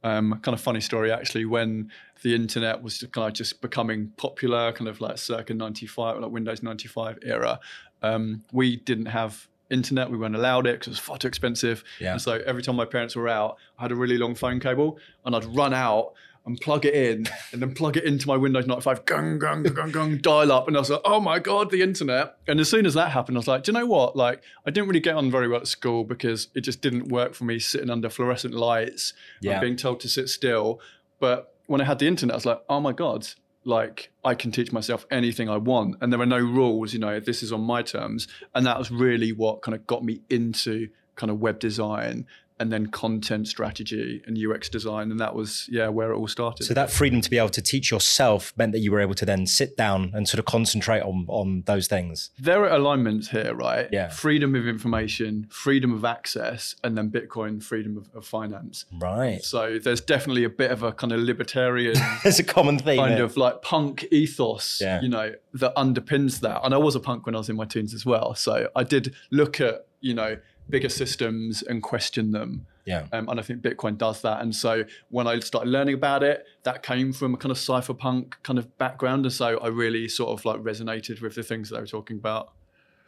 Um, 0.03 0.39
kind 0.41 0.53
of 0.53 0.61
funny 0.61 0.81
story 0.81 1.11
actually. 1.11 1.45
When 1.45 1.91
the 2.23 2.33
internet 2.33 2.81
was 2.81 3.03
kind 3.11 3.27
of 3.27 3.33
just 3.33 3.61
becoming 3.61 4.11
popular, 4.17 4.71
kind 4.71 4.87
of 4.87 4.99
like 4.99 5.17
circa 5.19 5.53
95, 5.53 6.19
like 6.19 6.31
Windows 6.31 6.63
95 6.63 7.19
era. 7.23 7.59
Um, 8.01 8.43
we 8.51 8.77
didn't 8.77 9.07
have 9.07 9.47
internet. 9.69 10.09
We 10.09 10.17
weren't 10.17 10.35
allowed 10.35 10.67
it 10.67 10.73
because 10.73 10.87
it 10.87 10.91
was 10.91 10.99
far 10.99 11.17
too 11.17 11.27
expensive. 11.27 11.83
Yeah. 11.99 12.13
And 12.13 12.21
so 12.21 12.41
every 12.45 12.63
time 12.63 12.75
my 12.75 12.85
parents 12.85 13.15
were 13.15 13.27
out, 13.27 13.57
I 13.77 13.83
had 13.83 13.91
a 13.91 13.95
really 13.95 14.17
long 14.17 14.35
phone 14.35 14.59
cable 14.59 14.97
and 15.25 15.35
I'd 15.35 15.45
run 15.45 15.73
out 15.73 16.13
and 16.47 16.59
plug 16.61 16.85
it 16.85 16.93
in 16.93 17.25
and 17.51 17.61
then 17.61 17.73
plug 17.73 17.97
it 17.97 18.05
into 18.05 18.27
my 18.27 18.37
Windows 18.37 18.65
95, 18.65 19.05
gung, 19.05 19.37
gung, 19.39 19.63
gung, 19.65 19.91
gung, 19.91 20.21
dial 20.21 20.51
up. 20.51 20.67
And 20.67 20.77
I 20.77 20.79
was 20.79 20.89
like, 20.89 21.01
oh 21.05 21.19
my 21.19 21.39
God, 21.39 21.69
the 21.69 21.81
internet. 21.81 22.37
And 22.47 22.59
as 22.59 22.69
soon 22.69 22.85
as 22.85 22.93
that 22.93 23.11
happened, 23.11 23.37
I 23.37 23.39
was 23.39 23.47
like, 23.47 23.63
do 23.63 23.71
you 23.71 23.77
know 23.77 23.85
what? 23.85 24.15
Like, 24.15 24.41
I 24.65 24.71
didn't 24.71 24.87
really 24.87 25.01
get 25.01 25.15
on 25.15 25.29
very 25.29 25.47
well 25.47 25.59
at 25.59 25.67
school 25.67 26.03
because 26.03 26.47
it 26.55 26.61
just 26.61 26.81
didn't 26.81 27.09
work 27.09 27.33
for 27.33 27.43
me 27.43 27.59
sitting 27.59 27.89
under 27.89 28.09
fluorescent 28.09 28.53
lights 28.53 29.13
yeah. 29.41 29.53
and 29.53 29.61
being 29.61 29.75
told 29.75 29.99
to 30.01 30.09
sit 30.09 30.29
still. 30.29 30.79
But 31.19 31.53
when 31.67 31.81
I 31.81 31.83
had 31.83 31.99
the 31.99 32.07
internet, 32.07 32.33
I 32.33 32.37
was 32.37 32.45
like, 32.45 32.61
oh 32.69 32.79
my 32.79 32.93
God, 32.93 33.27
like 33.65 34.11
I 34.23 34.33
can 34.33 34.51
teach 34.51 34.71
myself 34.71 35.05
anything 35.11 35.49
I 35.49 35.57
want. 35.57 35.97
And 36.01 36.13
there 36.13 36.21
are 36.21 36.25
no 36.25 36.39
rules, 36.39 36.93
you 36.93 36.99
know, 36.99 37.19
this 37.19 37.43
is 37.43 37.51
on 37.51 37.61
my 37.61 37.81
terms. 37.81 38.27
And 38.55 38.65
that 38.65 38.79
was 38.79 38.89
really 38.89 39.33
what 39.33 39.61
kind 39.61 39.75
of 39.75 39.85
got 39.85 40.03
me 40.03 40.21
into 40.29 40.89
kind 41.15 41.29
of 41.29 41.39
web 41.39 41.59
design 41.59 42.25
and 42.59 42.71
then 42.71 42.87
content 42.87 43.47
strategy 43.47 44.21
and 44.25 44.37
UX 44.37 44.69
design. 44.69 45.11
And 45.11 45.19
that 45.19 45.35
was, 45.35 45.67
yeah, 45.71 45.87
where 45.89 46.11
it 46.11 46.17
all 46.17 46.27
started. 46.27 46.65
So 46.65 46.73
that 46.73 46.89
freedom 46.89 47.21
to 47.21 47.29
be 47.29 47.37
able 47.37 47.49
to 47.49 47.61
teach 47.61 47.91
yourself 47.91 48.53
meant 48.57 48.71
that 48.71 48.79
you 48.79 48.91
were 48.91 48.99
able 48.99 49.13
to 49.15 49.25
then 49.25 49.45
sit 49.45 49.77
down 49.77 50.11
and 50.13 50.27
sort 50.27 50.39
of 50.39 50.45
concentrate 50.45 51.01
on, 51.01 51.25
on 51.29 51.63
those 51.65 51.87
things. 51.87 52.31
There 52.39 52.63
are 52.63 52.69
alignments 52.69 53.29
here, 53.29 53.53
right? 53.53 53.87
Yeah. 53.91 54.09
Freedom 54.09 54.55
of 54.55 54.67
information, 54.67 55.47
freedom 55.49 55.93
of 55.93 56.03
access, 56.03 56.75
and 56.83 56.97
then 56.97 57.11
Bitcoin, 57.11 57.61
freedom 57.61 57.97
of, 57.97 58.09
of 58.15 58.25
finance. 58.25 58.85
Right. 58.99 59.43
So 59.43 59.79
there's 59.79 60.01
definitely 60.01 60.43
a 60.43 60.49
bit 60.49 60.71
of 60.71 60.83
a 60.83 60.91
kind 60.91 61.13
of 61.13 61.19
libertarian. 61.19 61.95
There's 62.23 62.39
a 62.39 62.43
common 62.43 62.79
theme. 62.79 62.97
Kind 62.97 63.19
of 63.19 63.37
like 63.37 63.61
punk 63.61 64.05
ethos, 64.11 64.79
yeah. 64.81 65.01
you 65.01 65.09
know, 65.09 65.33
that 65.53 65.75
underpins 65.75 66.39
that. 66.41 66.61
And 66.63 66.73
I 66.73 66.77
was 66.77 66.95
a 66.95 66.99
punk 66.99 67.25
when 67.25 67.35
I 67.35 67.37
was 67.37 67.49
in 67.49 67.55
my 67.55 67.65
teens 67.65 67.93
as 67.93 68.05
well. 68.05 68.35
So 68.35 68.69
I 68.75 68.83
did 68.83 69.13
look 69.31 69.61
at, 69.61 69.85
you 70.01 70.13
know, 70.13 70.37
bigger 70.69 70.89
systems 70.89 71.61
and 71.63 71.81
question 71.81 72.31
them. 72.31 72.65
Yeah. 72.85 73.05
Um, 73.11 73.27
and 73.27 73.39
I 73.39 73.43
think 73.43 73.61
Bitcoin 73.61 73.97
does 73.97 74.21
that. 74.21 74.41
And 74.41 74.55
so 74.55 74.85
when 75.09 75.27
I 75.27 75.39
started 75.39 75.69
learning 75.69 75.95
about 75.95 76.23
it, 76.23 76.45
that 76.63 76.83
came 76.83 77.11
from 77.11 77.33
a 77.33 77.37
kind 77.37 77.51
of 77.51 77.57
cypherpunk 77.57 78.33
kind 78.43 78.57
of 78.57 78.77
background. 78.77 79.25
And 79.25 79.33
so 79.33 79.57
I 79.59 79.67
really 79.67 80.07
sort 80.07 80.29
of 80.29 80.45
like 80.45 80.59
resonated 80.61 81.21
with 81.21 81.35
the 81.35 81.43
things 81.43 81.69
that 81.69 81.75
they 81.75 81.81
were 81.81 81.87
talking 81.87 82.17
about. 82.17 82.53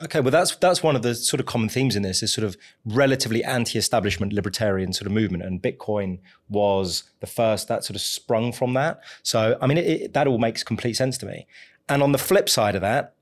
Okay, 0.01 0.21
well 0.21 0.31
that's 0.31 0.55
that's 0.55 0.81
one 0.81 0.95
of 0.95 1.01
the 1.01 1.13
sort 1.13 1.41
of 1.41 1.45
common 1.45 1.67
themes 1.67 1.93
in 1.93 2.03
this 2.03 2.23
is 2.23 2.33
sort 2.33 2.45
of 2.45 2.55
relatively 2.85 3.43
anti-establishment 3.43 4.31
libertarian 4.31 4.93
sort 4.93 5.07
of 5.07 5.11
movement, 5.11 5.43
and 5.43 5.61
Bitcoin 5.61 6.19
was 6.47 7.03
the 7.19 7.27
first 7.27 7.67
that 7.67 7.83
sort 7.83 7.95
of 7.95 8.01
sprung 8.01 8.53
from 8.53 8.73
that. 8.75 9.01
So 9.23 9.57
I 9.61 9.67
mean, 9.67 9.77
it, 9.77 9.85
it, 9.85 10.13
that 10.13 10.25
all 10.25 10.37
makes 10.37 10.63
complete 10.63 10.93
sense 10.93 11.17
to 11.17 11.25
me. 11.25 11.47
And 11.89 12.01
on 12.01 12.13
the 12.13 12.17
flip 12.17 12.47
side 12.47 12.75
of 12.75 12.81
that, 12.81 13.13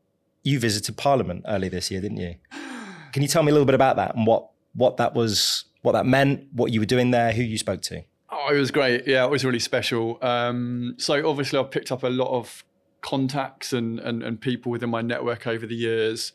you 0.43 0.59
visited 0.59 0.97
Parliament 0.97 1.45
early 1.47 1.67
this 1.67 1.89
year, 1.89 1.99
didn't 1.99 2.17
you? 2.17 2.35
Can 3.17 3.23
you 3.23 3.27
tell 3.27 3.41
me 3.41 3.49
a 3.49 3.51
little 3.51 3.65
bit 3.65 3.73
about 3.73 3.95
that 3.95 4.15
and 4.15 4.27
what 4.27 4.51
what 4.75 4.97
that 4.97 5.15
was, 5.15 5.65
what 5.81 5.93
that 5.93 6.05
meant, 6.05 6.49
what 6.53 6.71
you 6.71 6.79
were 6.79 6.85
doing 6.85 7.09
there, 7.09 7.31
who 7.31 7.41
you 7.41 7.57
spoke 7.57 7.81
to? 7.81 8.03
Oh, 8.29 8.53
it 8.53 8.59
was 8.59 8.69
great. 8.69 9.07
Yeah, 9.07 9.25
it 9.25 9.31
was 9.31 9.43
really 9.43 9.57
special. 9.57 10.19
Um, 10.21 10.93
so 10.99 11.27
obviously, 11.27 11.57
I've 11.57 11.71
picked 11.71 11.91
up 11.91 12.03
a 12.03 12.09
lot 12.09 12.29
of 12.29 12.63
contacts 13.01 13.73
and, 13.73 13.99
and, 13.99 14.21
and 14.21 14.39
people 14.39 14.71
within 14.71 14.91
my 14.91 15.01
network 15.01 15.47
over 15.47 15.65
the 15.65 15.73
years, 15.73 16.31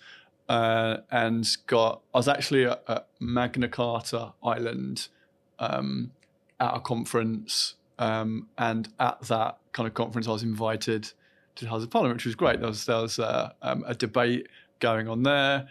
uh, 0.48 0.96
and 1.12 1.48
got. 1.68 2.00
I 2.12 2.18
was 2.18 2.26
actually 2.26 2.64
at, 2.64 2.82
at 2.88 3.06
Magna 3.20 3.68
Carta 3.68 4.32
Island 4.42 5.06
um, 5.60 6.10
at 6.58 6.74
a 6.74 6.80
conference, 6.80 7.76
um, 8.00 8.48
and 8.58 8.88
at 8.98 9.20
that 9.28 9.58
kind 9.70 9.86
of 9.86 9.94
conference, 9.94 10.26
I 10.26 10.32
was 10.32 10.42
invited 10.42 11.12
to 11.54 11.64
the 11.64 11.70
House 11.70 11.84
of 11.84 11.90
Parliament, 11.90 12.16
which 12.16 12.26
was 12.26 12.34
great. 12.34 12.58
There 12.58 12.68
was 12.68 12.86
there 12.86 13.02
was 13.02 13.20
uh, 13.20 13.52
um, 13.62 13.84
a 13.86 13.94
debate 13.94 14.48
going 14.80 15.06
on 15.06 15.22
there 15.22 15.68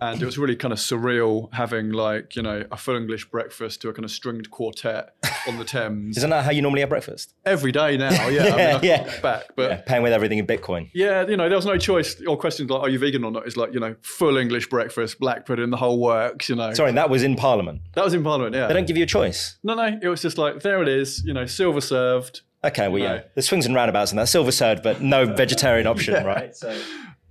and 0.00 0.20
it 0.20 0.24
was 0.24 0.38
really 0.38 0.56
kind 0.56 0.72
of 0.72 0.78
surreal 0.78 1.52
having 1.52 1.92
like 1.92 2.36
you 2.36 2.42
know 2.42 2.64
a 2.70 2.76
full 2.76 2.96
English 2.96 3.30
breakfast 3.30 3.82
to 3.82 3.88
a 3.88 3.92
kind 3.92 4.04
of 4.04 4.10
stringed 4.10 4.50
quartet 4.50 5.14
on 5.48 5.58
the 5.58 5.64
Thames. 5.64 6.16
Isn't 6.16 6.30
that 6.30 6.44
how 6.44 6.50
you 6.50 6.62
normally 6.62 6.80
have 6.80 6.90
breakfast? 6.90 7.34
Every 7.44 7.72
day 7.72 7.96
now, 7.96 8.10
yeah. 8.28 8.28
yeah, 8.28 8.54
I 8.54 8.72
mean, 8.72 8.80
yeah. 8.84 9.20
Back, 9.20 9.44
but 9.56 9.70
yeah, 9.70 9.76
paying 9.86 10.02
with 10.02 10.12
everything 10.12 10.38
in 10.38 10.46
Bitcoin. 10.46 10.90
Yeah, 10.94 11.26
you 11.26 11.36
know, 11.36 11.48
there 11.48 11.56
was 11.56 11.66
no 11.66 11.78
choice. 11.78 12.20
Or 12.26 12.36
questions 12.36 12.70
like, 12.70 12.80
"Are 12.80 12.88
you 12.88 12.98
vegan 12.98 13.24
or 13.24 13.30
not?" 13.30 13.46
Is 13.46 13.56
like 13.56 13.72
you 13.74 13.80
know, 13.80 13.96
full 14.02 14.36
English 14.36 14.68
breakfast, 14.68 15.18
black 15.18 15.46
pudding, 15.46 15.70
the 15.70 15.76
whole 15.76 16.00
works. 16.00 16.48
You 16.48 16.56
know. 16.56 16.72
Sorry, 16.74 16.92
that 16.92 17.10
was 17.10 17.22
in 17.22 17.36
Parliament. 17.36 17.82
That 17.94 18.04
was 18.04 18.14
in 18.14 18.22
Parliament. 18.22 18.54
Yeah. 18.54 18.66
They 18.66 18.74
don't 18.74 18.86
give 18.86 18.96
you 18.96 19.04
a 19.04 19.06
choice. 19.06 19.58
No, 19.62 19.74
no. 19.74 19.98
It 20.00 20.08
was 20.08 20.22
just 20.22 20.38
like 20.38 20.60
there 20.60 20.82
it 20.82 20.88
is. 20.88 21.24
You 21.24 21.34
know, 21.34 21.46
silver 21.46 21.80
served. 21.80 22.42
Okay, 22.64 22.88
well, 22.88 23.00
yeah. 23.00 23.22
There's 23.34 23.46
swings 23.46 23.66
and 23.66 23.74
roundabouts 23.74 24.10
and 24.10 24.18
that. 24.18 24.28
Silver 24.28 24.50
served, 24.50 24.82
but 24.82 25.02
no 25.02 25.26
vegetarian 25.34 25.86
option, 25.86 26.14
yeah. 26.14 26.24
right? 26.24 26.56
So. 26.56 26.76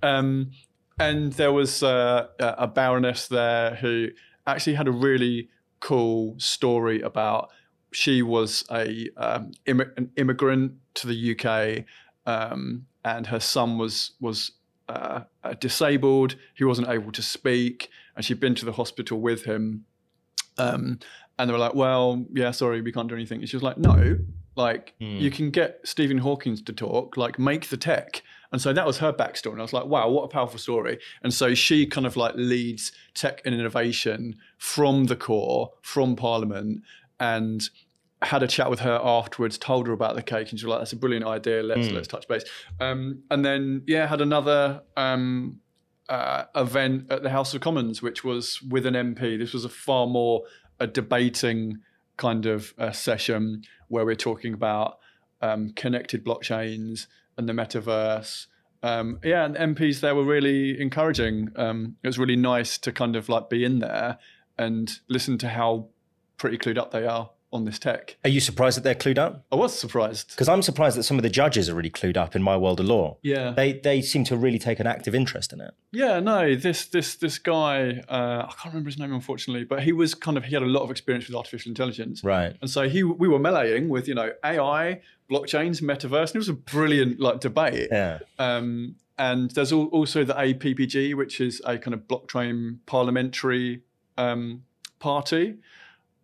Um, 0.02 0.50
and 0.98 1.32
there 1.34 1.52
was 1.52 1.82
uh, 1.82 2.28
a 2.38 2.66
baroness 2.66 3.28
there 3.28 3.76
who 3.76 4.08
actually 4.46 4.74
had 4.74 4.88
a 4.88 4.92
really 4.92 5.48
cool 5.80 6.34
story 6.38 7.00
about 7.00 7.50
she 7.92 8.22
was 8.22 8.64
a 8.70 9.08
um, 9.16 9.52
immi- 9.66 9.96
an 9.96 10.10
immigrant 10.16 10.72
to 10.94 11.06
the 11.06 11.38
UK, 11.38 11.84
um, 12.26 12.86
and 13.04 13.26
her 13.28 13.40
son 13.40 13.78
was 13.78 14.12
was 14.20 14.52
uh, 14.88 15.20
disabled. 15.60 16.36
He 16.54 16.64
wasn't 16.64 16.88
able 16.88 17.12
to 17.12 17.22
speak, 17.22 17.90
and 18.16 18.24
she'd 18.24 18.40
been 18.40 18.54
to 18.56 18.64
the 18.64 18.72
hospital 18.72 19.20
with 19.20 19.44
him. 19.44 19.84
Um, 20.58 20.98
and 21.38 21.48
they 21.48 21.52
were 21.52 21.58
like, 21.58 21.74
"Well, 21.74 22.26
yeah, 22.32 22.50
sorry, 22.50 22.80
we 22.80 22.92
can't 22.92 23.08
do 23.08 23.14
anything." 23.14 23.40
And 23.40 23.48
she 23.48 23.56
was 23.56 23.62
like, 23.62 23.78
"No, 23.78 24.18
like 24.56 24.94
you 24.98 25.30
can 25.30 25.50
get 25.50 25.80
Stephen 25.84 26.18
Hawking 26.18 26.56
to 26.56 26.72
talk. 26.72 27.16
Like, 27.16 27.38
make 27.38 27.68
the 27.68 27.76
tech." 27.76 28.22
And 28.54 28.62
so 28.62 28.72
that 28.72 28.86
was 28.86 28.98
her 28.98 29.12
backstory. 29.12 29.50
And 29.50 29.58
I 29.58 29.62
was 29.62 29.72
like, 29.72 29.86
"Wow, 29.86 30.08
what 30.10 30.22
a 30.22 30.28
powerful 30.28 30.60
story!" 30.60 31.00
And 31.24 31.34
so 31.34 31.54
she 31.54 31.86
kind 31.86 32.06
of 32.06 32.16
like 32.16 32.36
leads 32.36 32.92
tech 33.12 33.42
and 33.44 33.52
innovation 33.52 34.36
from 34.58 35.06
the 35.06 35.16
core, 35.16 35.72
from 35.82 36.14
Parliament, 36.14 36.82
and 37.18 37.68
had 38.22 38.44
a 38.44 38.46
chat 38.46 38.70
with 38.70 38.78
her 38.78 39.00
afterwards, 39.02 39.58
told 39.58 39.88
her 39.88 39.92
about 39.92 40.14
the 40.14 40.22
cake, 40.22 40.50
and 40.50 40.60
she 40.60 40.66
was 40.66 40.70
like, 40.70 40.78
"That's 40.82 40.92
a 40.92 40.96
brilliant 40.96 41.26
idea. 41.26 41.64
Let's 41.64 41.90
let's 41.90 42.06
touch 42.06 42.28
base." 42.28 42.44
Um, 42.78 43.24
and 43.28 43.44
then 43.44 43.82
yeah, 43.88 44.06
had 44.06 44.20
another 44.20 44.82
um, 44.96 45.58
uh, 46.08 46.44
event 46.54 47.10
at 47.10 47.24
the 47.24 47.30
House 47.30 47.54
of 47.54 47.60
Commons, 47.60 48.02
which 48.02 48.22
was 48.22 48.62
with 48.62 48.86
an 48.86 48.94
MP. 48.94 49.36
This 49.36 49.52
was 49.52 49.64
a 49.64 49.68
far 49.68 50.06
more 50.06 50.44
a 50.78 50.86
debating 50.86 51.78
kind 52.18 52.46
of 52.46 52.72
uh, 52.78 52.92
session 52.92 53.62
where 53.88 54.04
we're 54.04 54.14
talking 54.14 54.54
about 54.54 55.00
um, 55.42 55.70
connected 55.70 56.24
blockchains 56.24 57.08
and 57.36 57.48
the 57.48 57.52
metaverse. 57.52 58.46
Um, 58.82 59.18
yeah, 59.24 59.44
and 59.44 59.56
MPs 59.76 60.00
there 60.00 60.14
were 60.14 60.24
really 60.24 60.80
encouraging. 60.80 61.50
Um, 61.56 61.96
it 62.02 62.06
was 62.06 62.18
really 62.18 62.36
nice 62.36 62.76
to 62.78 62.92
kind 62.92 63.16
of 63.16 63.28
like 63.28 63.48
be 63.48 63.64
in 63.64 63.78
there 63.78 64.18
and 64.58 64.98
listen 65.08 65.38
to 65.38 65.48
how 65.48 65.88
pretty 66.36 66.58
clued 66.58 66.78
up 66.78 66.90
they 66.90 67.06
are 67.06 67.30
on 67.54 67.64
this 67.64 67.78
tech. 67.78 68.16
Are 68.24 68.28
you 68.28 68.40
surprised 68.40 68.76
that 68.76 68.82
they're 68.82 68.96
clued 68.96 69.16
up? 69.16 69.44
I 69.52 69.54
was 69.56 69.78
surprised. 69.78 70.30
Because 70.30 70.48
I'm 70.48 70.60
surprised 70.60 70.98
that 70.98 71.04
some 71.04 71.16
of 71.16 71.22
the 71.22 71.30
judges 71.30 71.68
are 71.68 71.74
really 71.74 71.88
clued 71.90 72.16
up 72.16 72.34
in 72.34 72.42
my 72.42 72.56
world 72.56 72.80
of 72.80 72.86
law. 72.86 73.16
Yeah. 73.22 73.52
They 73.52 73.74
they 73.74 74.02
seem 74.02 74.24
to 74.24 74.36
really 74.36 74.58
take 74.58 74.80
an 74.80 74.86
active 74.88 75.14
interest 75.14 75.52
in 75.52 75.60
it. 75.60 75.72
Yeah, 75.92 76.18
no, 76.18 76.56
this 76.56 76.86
this 76.86 77.14
this 77.14 77.38
guy, 77.38 78.02
uh, 78.08 78.46
I 78.48 78.52
can't 78.60 78.74
remember 78.74 78.88
his 78.90 78.98
name 78.98 79.14
unfortunately, 79.14 79.64
but 79.64 79.84
he 79.84 79.92
was 79.92 80.14
kind 80.14 80.36
of 80.36 80.44
he 80.44 80.52
had 80.54 80.64
a 80.64 80.66
lot 80.66 80.82
of 80.82 80.90
experience 80.90 81.28
with 81.28 81.36
artificial 81.36 81.70
intelligence, 81.70 82.24
Right. 82.24 82.56
and 82.60 82.68
so 82.68 82.88
he 82.88 83.04
we 83.04 83.28
were 83.28 83.38
meleeing 83.38 83.88
with 83.88 84.08
you 84.08 84.14
know 84.16 84.32
AI, 84.44 85.00
blockchains, 85.30 85.80
metaverse, 85.80 86.28
and 86.30 86.34
it 86.36 86.38
was 86.38 86.48
a 86.48 86.54
brilliant 86.54 87.20
like 87.20 87.38
debate. 87.40 87.88
Yeah. 87.92 88.18
Um, 88.40 88.96
and 89.16 89.52
there's 89.52 89.70
also 89.72 90.24
the 90.24 90.34
APPG, 90.34 91.14
which 91.14 91.40
is 91.40 91.62
a 91.64 91.78
kind 91.78 91.94
of 91.94 92.00
blockchain 92.08 92.78
parliamentary 92.86 93.82
um, 94.18 94.64
party. 94.98 95.58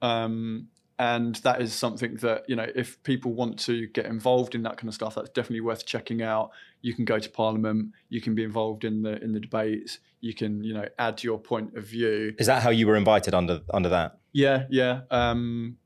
Um, 0.02 0.66
and 1.00 1.36
that 1.36 1.62
is 1.62 1.72
something 1.72 2.16
that, 2.16 2.44
you 2.46 2.54
know, 2.54 2.66
if 2.74 3.02
people 3.04 3.32
want 3.32 3.58
to 3.60 3.86
get 3.86 4.04
involved 4.04 4.54
in 4.54 4.62
that 4.64 4.76
kind 4.76 4.86
of 4.86 4.94
stuff, 4.94 5.14
that's 5.14 5.30
definitely 5.30 5.62
worth 5.62 5.86
checking 5.86 6.20
out. 6.20 6.50
You 6.82 6.92
can 6.92 7.06
go 7.06 7.18
to 7.18 7.30
Parliament, 7.30 7.92
you 8.10 8.20
can 8.20 8.34
be 8.34 8.44
involved 8.44 8.84
in 8.84 9.00
the 9.00 9.16
in 9.24 9.32
the 9.32 9.40
debates, 9.40 9.98
you 10.20 10.34
can, 10.34 10.62
you 10.62 10.74
know, 10.74 10.84
add 10.98 11.22
your 11.22 11.38
point 11.38 11.74
of 11.74 11.84
view. 11.84 12.34
Is 12.38 12.46
that 12.48 12.62
how 12.62 12.68
you 12.68 12.86
were 12.86 12.96
invited 12.96 13.32
under 13.32 13.62
under 13.72 13.88
that? 13.88 14.18
Yeah, 14.32 14.66
yeah. 14.68 15.00
Um, 15.10 15.78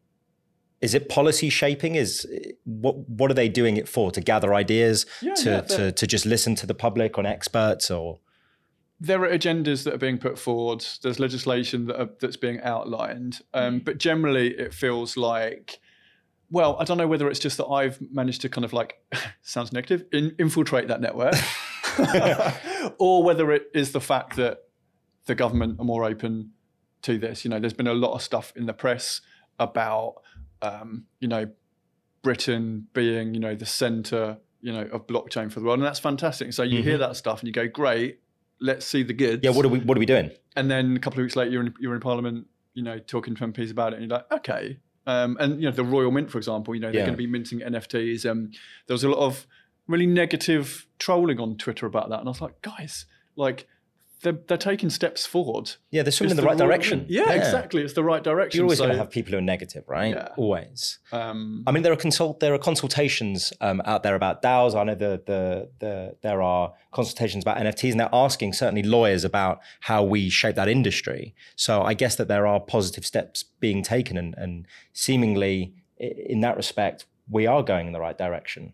Is 0.81 0.95
it 0.95 1.09
policy 1.09 1.49
shaping? 1.49 1.95
Is 1.95 2.27
what 2.65 3.09
what 3.09 3.31
are 3.31 3.35
they 3.35 3.49
doing 3.49 3.77
it 3.77 3.89
for? 3.89 4.11
To 4.11 4.21
gather 4.21 4.53
ideas, 4.53 5.07
Yeah, 5.23 5.35
to, 5.35 5.51
yeah, 5.51 5.61
to 5.61 5.93
to 5.93 6.07
just 6.09 6.27
listen 6.27 6.57
to 6.57 6.67
the 6.67 6.75
public 6.75 7.19
on 7.19 7.25
experts 7.25 7.89
or 7.89 8.19
there 9.01 9.23
are 9.23 9.29
agendas 9.29 9.85
that 9.85 9.95
are 9.95 9.99
being 9.99 10.19
put 10.19 10.39
forward. 10.39 10.85
There's 11.03 11.19
legislation 11.19 11.87
that 11.87 12.01
are, 12.01 12.09
that's 12.21 12.37
being 12.37 12.61
outlined, 12.61 13.41
um, 13.53 13.81
but 13.81 13.99
generally 13.99 14.55
it 14.55 14.73
feels 14.73 15.17
like, 15.17 15.81
well, 16.51 16.77
I 16.79 16.85
don't 16.85 16.99
know 16.99 17.09
whether 17.09 17.29
it's 17.29 17.41
just 17.41 17.57
that 17.57 17.67
I've 17.67 17.99
managed 18.13 18.43
to 18.43 18.49
kind 18.49 18.65
of 18.65 18.73
like 18.73 18.95
sounds 19.43 19.73
negative 19.73 20.05
in, 20.13 20.35
infiltrate 20.39 20.89
that 20.89 21.01
network, 21.01 21.35
or 22.99 23.23
whether 23.23 23.51
it 23.51 23.71
is 23.75 23.93
the 23.93 24.01
fact 24.01 24.37
that 24.37 24.61
the 25.27 25.35
government 25.35 25.81
are 25.81 25.85
more 25.85 26.05
open 26.05 26.53
to 27.03 27.19
this. 27.19 27.45
You 27.45 27.51
know, 27.51 27.59
there's 27.59 27.73
been 27.73 27.87
a 27.87 27.95
lot 27.95 28.15
of 28.15 28.23
stuff 28.23 28.53
in 28.57 28.67
the 28.67 28.73
press 28.73 29.21
about, 29.59 30.17
um, 30.63 31.05
you 31.21 31.29
know, 31.29 31.49
Britain 32.23 32.87
being, 32.93 33.35
you 33.35 33.41
know, 33.41 33.55
the 33.55 33.67
center, 33.67 34.39
you 34.61 34.73
know, 34.73 34.83
of 34.93 35.07
blockchain 35.07 35.53
for 35.53 35.61
the 35.61 35.67
world, 35.67 35.79
and 35.79 35.87
that's 35.87 35.99
fantastic. 35.99 36.53
So 36.53 36.63
you 36.63 36.83
hear 36.83 36.99
that 36.99 37.17
stuff 37.17 37.41
and 37.41 37.47
you 37.47 37.53
go, 37.53 37.69
great, 37.69 38.21
let's 38.61 38.87
see 38.87 39.03
the 39.03 39.13
goods. 39.13 39.43
yeah, 39.45 39.51
what 39.51 39.65
are 39.65 39.69
we 39.69 39.81
what 39.81 39.97
are 39.97 40.01
we 40.01 40.07
doing? 40.07 40.31
and 40.57 40.71
then 40.71 40.97
a 40.97 41.01
couple 41.01 41.19
of 41.21 41.25
weeks 41.25 41.37
later, 41.37 41.51
you're 41.51 41.63
in, 41.67 41.75
you're 41.81 41.95
in 41.95 42.01
Parliament, 42.01 42.47
you 42.75 42.83
know, 42.83 42.99
talking 42.99 43.35
to 43.35 43.45
MPs 43.47 43.71
about 43.71 43.93
it, 43.93 44.01
and 44.01 44.09
you're 44.09 44.19
like, 44.19 44.33
okay. 44.33 44.79
Um, 45.07 45.37
and 45.41 45.61
you 45.61 45.69
know, 45.69 45.75
the 45.75 45.85
Royal 45.85 46.11
Mint, 46.11 46.31
for 46.31 46.39
example, 46.39 46.75
you 46.75 46.81
know, 46.81 46.89
they're 46.91 47.01
Yeah. 47.01 47.07
going 47.07 47.15
to 47.15 47.19
be 47.19 47.27
minting 47.27 47.61
NFTs. 47.61 48.25
Um, 48.31 48.51
there 48.87 48.95
was 48.95 49.05
a 49.05 49.09
lot 49.11 49.19
of 49.19 49.47
really 49.87 50.07
negative 50.07 50.87
trolling 50.99 51.39
on 51.41 51.57
Twitter 51.59 51.87
about 51.87 52.09
that, 52.11 52.21
and 52.21 52.29
I 52.29 52.31
was 52.31 52.41
like, 52.41 52.63
guys, 52.63 53.05
like 53.37 53.67
they're, 54.25 54.39
they're 54.49 54.57
taking 54.59 54.91
steps 54.91 55.25
forward. 55.25 55.71
Yeah, 55.93 56.03
they're 56.03 56.11
swimming 56.11 56.33
in 56.33 56.39
It's 56.39 56.43
the 56.43 56.47
right 56.47 56.59
Royal 56.59 56.69
direction. 56.69 56.99
Mint. 57.01 57.11
Yeah, 57.11 57.33
exactly. 57.33 57.83
It's 57.83 57.93
the 57.93 58.03
right 58.03 58.25
direction. 58.25 58.59
You're 58.59 58.65
always 58.65 58.79
So, 58.79 58.85
going 58.87 58.97
to 58.97 58.99
have 58.99 59.11
people 59.11 59.31
who 59.33 59.39
are 59.39 59.43
negative, 59.43 59.85
right? 59.87 60.15
Yeah. 60.15 60.29
Always. 60.37 60.99
um, 61.13 61.63
I 61.67 61.71
mean, 61.71 61.85
there 61.85 61.93
are 61.93 61.97
consult 61.97 62.41
there 62.41 62.53
are 62.53 62.59
consultations 62.59 63.53
um, 63.61 63.81
out 63.85 64.03
there 64.03 64.17
about 64.17 64.43
DAOs. 64.43 64.75
I 64.75 64.83
know 64.83 64.97
the, 64.97 65.23
the 65.25 65.69
the 65.79 66.17
there 66.23 66.43
are 66.43 66.73
consultations 66.91 67.45
about 67.45 67.59
NFTs, 67.59 67.93
and 67.93 68.01
they're 68.01 68.09
asking 68.13 68.55
certainly 68.55 68.83
lawyers 68.83 69.25
about 69.25 69.61
how 69.81 70.03
we 70.03 70.29
shape 70.31 70.57
that 70.57 70.69
industry. 70.69 71.35
So 71.55 71.83
I 71.83 71.95
guess 71.95 72.17
that 72.17 72.27
there 72.27 72.47
are 72.47 72.59
positive 72.59 73.07
steps 73.07 73.45
being 73.61 73.83
taken, 73.83 74.17
and, 74.17 74.35
and 74.37 74.67
seemingly 74.93 75.75
in 75.99 76.41
that 76.41 76.57
respect, 76.57 77.07
we 77.31 77.47
are 77.47 77.63
going 77.63 77.87
in 77.87 77.93
the 77.93 78.01
right 78.01 78.19
direction. 78.19 78.73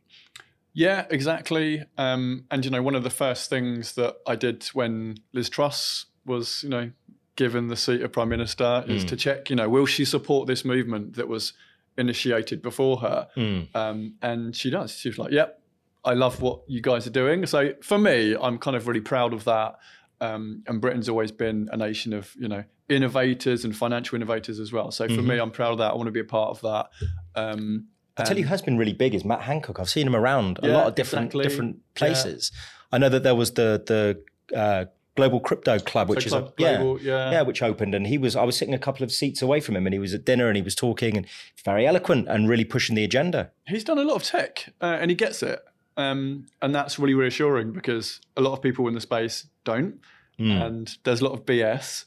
Yeah, 0.73 1.07
exactly. 1.11 1.85
Um, 1.99 2.45
and 2.51 2.65
you 2.65 2.71
know, 2.71 2.83
one 2.83 2.95
of 2.95 3.03
the 3.03 3.11
first 3.11 3.51
things 3.51 3.95
that 3.95 4.17
I 4.27 4.37
did 4.37 4.65
when 4.73 5.17
Liz 5.33 5.49
Truss 5.49 6.07
was, 6.25 6.63
you 6.63 6.69
know, 6.69 6.91
given 7.37 7.69
the 7.69 7.77
seat 7.77 8.03
of 8.03 8.13
prime 8.13 8.29
minister 8.29 8.85
is 8.87 9.05
to 9.07 9.17
check, 9.17 9.51
you 9.51 9.57
know, 9.57 9.69
will 9.69 9.87
she 9.87 10.05
support 10.05 10.47
this 10.47 10.65
movement 10.65 11.17
that 11.17 11.27
was 11.27 11.55
initiated 11.99 12.63
before 12.63 12.99
her? 13.01 13.29
Um, 13.75 14.15
and 14.23 14.55
she 14.55 14.71
does. 14.71 14.93
She 14.93 15.09
was 15.09 15.19
like, 15.19 15.33
"Yep, 15.33 15.61
I 16.05 16.15
love 16.15 16.41
what 16.41 16.61
you 16.69 16.81
guys 16.81 17.07
are 17.07 17.11
doing." 17.11 17.47
So 17.47 17.75
for 17.83 17.99
me, 17.99 18.37
I'm 18.41 18.59
kind 18.59 18.77
of 18.77 18.87
really 18.87 19.01
proud 19.01 19.33
of 19.33 19.45
that. 19.45 19.77
Um, 20.21 20.63
and 20.67 20.81
Britain's 20.81 21.09
always 21.09 21.33
been 21.33 21.69
a 21.73 21.77
nation 21.79 22.13
of, 22.13 22.35
you 22.39 22.47
know, 22.47 22.63
innovators 22.91 23.65
and 23.65 23.75
financial 23.75 24.17
innovators 24.17 24.61
as 24.61 24.71
well. 24.71 24.91
So 24.91 25.09
for 25.09 25.23
me, 25.23 25.39
I'm 25.39 25.51
proud 25.51 25.73
of 25.73 25.79
that. 25.79 25.93
I 25.93 25.95
want 25.95 26.09
to 26.09 26.13
be 26.13 26.21
a 26.21 26.25
part 26.25 26.51
of 26.51 26.61
that. 26.61 26.91
Um, 27.35 27.87
I 28.21 28.25
tell 28.25 28.39
you, 28.39 28.45
who 28.45 28.51
has 28.51 28.63
been 28.63 28.79
really 28.79 28.93
big 28.93 29.15
is 29.15 29.25
Matt 29.25 29.43
Hancock. 29.43 29.81
I've 29.81 29.91
seen 29.91 30.07
him 30.07 30.17
around 30.17 30.59
a 30.63 30.69
lot 30.69 30.87
of 30.87 30.95
different 30.95 31.27
exactly. 31.27 31.43
different 31.45 31.95
places. 31.95 32.53
I 32.93 32.99
know 32.99 33.09
that 33.09 33.23
there 33.23 33.35
was 33.35 33.53
the 33.53 33.83
the 33.87 34.57
uh, 34.57 34.85
Global 35.17 35.41
Crypto 35.41 35.79
Club, 35.79 36.09
which 36.09 36.27
is 36.27 36.33
a, 36.33 36.53
yeah, 36.57 36.77
Global, 36.77 37.01
yeah. 37.01 37.31
yeah, 37.31 37.43
which 37.43 37.63
opened, 37.63 37.95
and 37.95 38.07
he 38.07 38.19
was. 38.19 38.37
I 38.37 38.45
was 38.45 38.57
sitting 38.57 38.75
a 38.75 38.79
couple 38.79 39.05
of 39.05 39.13
seats 39.13 39.43
away 39.43 39.61
from 39.61 39.77
him, 39.77 39.87
and 39.87 39.93
he 39.93 39.99
was 39.99 40.15
at 40.15 40.25
dinner, 40.25 40.49
and 40.49 40.57
he 40.57 40.63
was 40.63 40.75
talking, 40.75 41.17
and 41.17 41.27
very 41.65 41.87
eloquent, 41.87 42.29
and 42.29 42.49
really 42.49 42.65
pushing 42.65 42.97
the 42.97 43.05
agenda. 43.05 43.51
he's 43.67 43.85
done 43.85 43.99
a 43.99 44.05
lot 44.05 44.17
of 44.17 44.23
tech 44.23 44.73
uh, 44.81 44.99
and 45.01 45.11
he 45.11 45.15
gets 45.15 45.43
it. 45.43 45.61
Um, 45.97 46.47
and 46.63 46.75
that's 46.75 46.99
really 46.99 47.15
reassuring 47.15 47.73
because 47.73 48.21
a 48.37 48.41
lot 48.41 48.53
of 48.53 48.63
people 48.63 48.89
in 48.89 48.95
the 48.95 49.01
space 49.01 49.47
don't. 49.65 50.01
And 50.39 50.97
there's 51.05 51.21
a 51.21 51.25
lot 51.25 51.35
of 51.35 51.45
BS. 51.45 52.07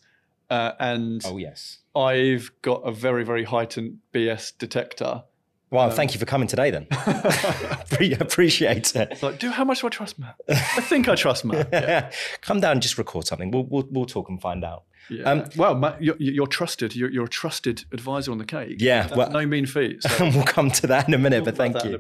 Uh, 0.49 0.71
and 0.79 1.21
Oh 1.25 1.37
yes. 1.37 1.79
I've 1.95 2.51
got 2.63 2.81
a 2.81 2.91
very, 2.91 3.23
very 3.23 3.43
heightened 3.43 3.99
BS 4.11 4.57
detector. 4.57 5.23
Well, 5.73 5.89
thank 5.89 6.13
you 6.13 6.19
for 6.19 6.25
coming 6.25 6.47
today. 6.47 6.69
Then 6.71 6.85
Pre- 7.89 8.13
appreciate 8.13 8.95
it. 8.95 9.09
It's 9.11 9.23
like, 9.23 9.39
do 9.39 9.49
how 9.49 9.65
much 9.65 9.81
do 9.81 9.87
I 9.87 9.89
trust 9.89 10.19
Matt? 10.19 10.35
I 10.47 10.81
think 10.81 11.09
I 11.09 11.15
trust 11.15 11.43
Matt. 11.43 11.69
Yeah. 11.73 12.11
Come 12.41 12.59
down 12.59 12.73
and 12.73 12.81
just 12.81 12.97
record 12.97 13.25
something. 13.25 13.49
We'll 13.51 13.65
we'll, 13.65 13.87
we'll 13.89 14.05
talk 14.05 14.29
and 14.29 14.39
find 14.39 14.63
out. 14.63 14.83
Yeah. 15.09 15.23
Um, 15.23 15.49
well, 15.57 15.75
Matt, 15.75 16.01
you're, 16.01 16.15
you're 16.17 16.47
trusted. 16.47 16.95
You're, 16.95 17.09
you're 17.09 17.25
a 17.25 17.29
trusted 17.29 17.83
advisor 17.91 18.31
on 18.31 18.37
the 18.37 18.45
cake. 18.45 18.77
Yeah, 18.79 19.03
That's 19.03 19.15
well- 19.17 19.31
no 19.31 19.45
mean 19.45 19.65
feat. 19.65 20.01
So 20.03 20.29
we'll 20.29 20.43
come 20.45 20.71
to 20.71 20.87
that 20.87 21.07
in 21.07 21.13
a 21.13 21.17
minute. 21.17 21.43
but 21.43 21.57
thank 21.57 21.83
you. 21.83 21.99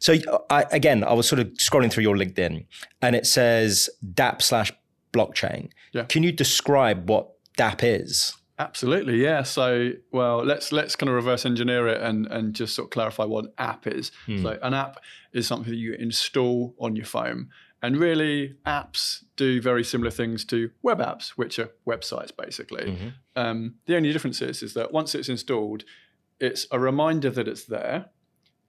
So 0.00 0.16
I, 0.48 0.64
again, 0.72 1.04
I 1.04 1.12
was 1.12 1.28
sort 1.28 1.38
of 1.40 1.48
scrolling 1.58 1.92
through 1.92 2.02
your 2.02 2.16
LinkedIn, 2.16 2.64
and 3.02 3.14
it 3.14 3.26
says 3.26 3.88
DAP 4.14 4.42
slash 4.42 4.72
blockchain. 5.12 5.70
Yeah. 5.92 6.04
Can 6.04 6.22
you 6.22 6.32
describe 6.32 7.08
what 7.08 7.30
DAP 7.56 7.84
is? 7.84 8.32
Absolutely, 8.60 9.22
yeah. 9.22 9.42
So, 9.42 9.92
well, 10.12 10.44
let's 10.44 10.70
let's 10.70 10.94
kind 10.94 11.08
of 11.08 11.16
reverse 11.16 11.46
engineer 11.46 11.88
it 11.88 12.02
and 12.02 12.26
and 12.26 12.54
just 12.54 12.74
sort 12.74 12.86
of 12.86 12.90
clarify 12.90 13.24
what 13.24 13.46
an 13.46 13.52
app 13.56 13.86
is. 13.86 14.12
So, 14.42 14.58
an 14.62 14.74
app 14.74 14.98
is 15.32 15.46
something 15.46 15.70
that 15.70 15.78
you 15.78 15.94
install 15.94 16.74
on 16.78 16.94
your 16.94 17.06
phone, 17.06 17.48
and 17.82 17.96
really, 17.96 18.56
apps 18.66 19.24
do 19.36 19.62
very 19.62 19.82
similar 19.82 20.10
things 20.10 20.44
to 20.46 20.70
web 20.82 20.98
apps, 20.98 21.30
which 21.30 21.58
are 21.58 21.70
websites 21.88 22.36
basically. 22.36 22.98
Um, 23.34 23.76
the 23.86 23.96
only 23.96 24.12
difference 24.12 24.42
is 24.42 24.62
is 24.62 24.74
that 24.74 24.92
once 24.92 25.14
it's 25.14 25.30
installed, 25.30 25.84
it's 26.38 26.66
a 26.70 26.78
reminder 26.78 27.30
that 27.30 27.48
it's 27.48 27.64
there, 27.64 28.10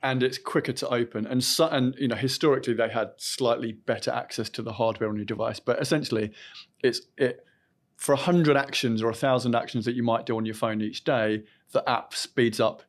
and 0.02 0.24
it's 0.24 0.38
quicker 0.38 0.72
to 0.72 0.88
open. 0.88 1.28
And 1.28 1.44
so, 1.44 1.68
and 1.68 1.96
you 1.98 2.08
know, 2.08 2.16
historically 2.16 2.76
they 2.76 2.88
had 2.88 3.12
slightly 3.18 3.74
better 3.74 4.12
access 4.12 4.50
to 4.52 4.62
the 4.62 4.72
hardware 4.72 5.10
on 5.10 5.18
your 5.18 5.26
device, 5.26 5.60
but 5.60 5.82
essentially, 5.82 6.32
it's 6.82 7.02
it 7.18 7.46
for 8.02 8.16
100 8.16 8.58
actions 8.58 9.04
or 9.04 9.06
1,000 9.06 9.54
actions 9.54 9.86
that 9.86 9.94
you 9.94 10.02
might 10.02 10.26
do 10.26 10.36
on 10.36 10.44
your 10.44 10.56
phone 10.56 10.82
each 10.82 11.04
day, 11.04 11.44
the 11.72 11.88
app 11.88 12.16
speeds 12.16 12.60
up 12.60 12.82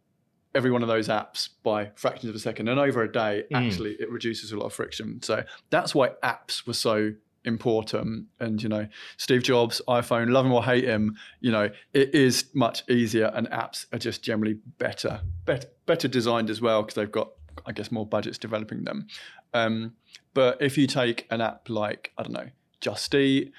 every 0.54 0.71
one 0.71 0.81
of 0.81 0.88
those 0.88 1.09
apps 1.09 1.50
by 1.62 1.90
fractions 1.97 2.31
of 2.31 2.35
a 2.35 2.38
second. 2.38 2.66
And 2.69 2.81
over 2.81 3.02
a 3.02 3.12
day, 3.12 3.45
actually, 3.52 3.92
it 4.00 4.11
reduces 4.11 4.52
a 4.52 4.57
lot 4.57 4.64
of 4.64 4.73
friction. 4.73 5.21
So 5.21 5.45
that's 5.69 5.95
why 5.95 6.12
apps 6.25 6.66
were 6.66 6.73
so 6.73 7.12
important. 7.45 8.25
And, 8.40 8.62
you 8.62 8.71
know, 8.71 8.88
Steve 9.19 9.42
Jobs, 9.42 9.83
iPhone, 9.87 10.31
love 10.31 10.47
him 10.47 10.52
or 10.52 10.64
hate 10.64 10.85
him, 10.85 11.19
you 11.40 11.52
know, 11.52 11.69
it 11.92 12.14
is 12.14 12.47
much 12.54 12.83
easier 12.88 13.31
and 13.35 13.47
apps 13.50 13.85
are 13.92 13.99
just 13.99 14.23
generally 14.23 14.54
better, 14.78 15.21
better, 15.45 15.69
better 15.85 16.09
designed 16.09 16.49
as 16.49 16.62
well 16.62 16.81
because 16.81 16.95
they've 16.95 17.12
got, 17.12 17.33
I 17.66 17.73
guess, 17.73 17.92
more 17.92 18.07
budgets 18.07 18.38
developing 18.38 18.85
them. 18.85 19.09
Um, 19.52 19.92
but 20.33 20.62
if 20.62 20.78
you 20.78 20.87
take 20.87 21.26
an 21.31 21.42
app 21.42 21.69
like, 21.69 22.12
I 22.16 22.23
don't 22.23 22.33
know, 22.33 22.49
Just 22.81 23.14
Eat, 23.14 23.52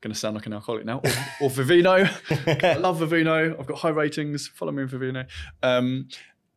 going 0.00 0.12
to 0.12 0.18
sound 0.18 0.34
like 0.34 0.46
an 0.46 0.52
alcoholic 0.52 0.84
now, 0.84 0.98
or, 0.98 1.10
or 1.42 1.50
Vivino. 1.50 2.08
I 2.64 2.76
love 2.78 3.00
Vivino. 3.00 3.58
I've 3.58 3.66
got 3.66 3.78
high 3.78 3.90
ratings. 3.90 4.48
Follow 4.48 4.72
me 4.72 4.82
on 4.82 4.88
Vivino. 4.88 5.26
Um, 5.62 6.08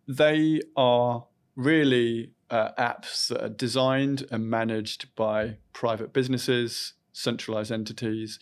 they 0.07 0.61
are 0.75 1.25
really 1.55 2.31
uh, 2.49 2.71
apps 2.77 3.27
that 3.27 3.43
are 3.43 3.49
designed 3.49 4.25
and 4.31 4.49
managed 4.49 5.13
by 5.15 5.57
private 5.73 6.13
businesses, 6.13 6.93
centralized 7.11 7.71
entities, 7.71 8.39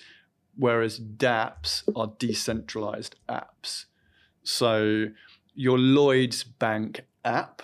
whereas 0.56 1.00
dApps 1.00 1.84
are 1.96 2.14
decentralized 2.20 3.16
apps. 3.30 3.86
So 4.44 5.08
your 5.54 5.78
Lloyds 5.78 6.44
Bank 6.44 7.02
app 7.24 7.62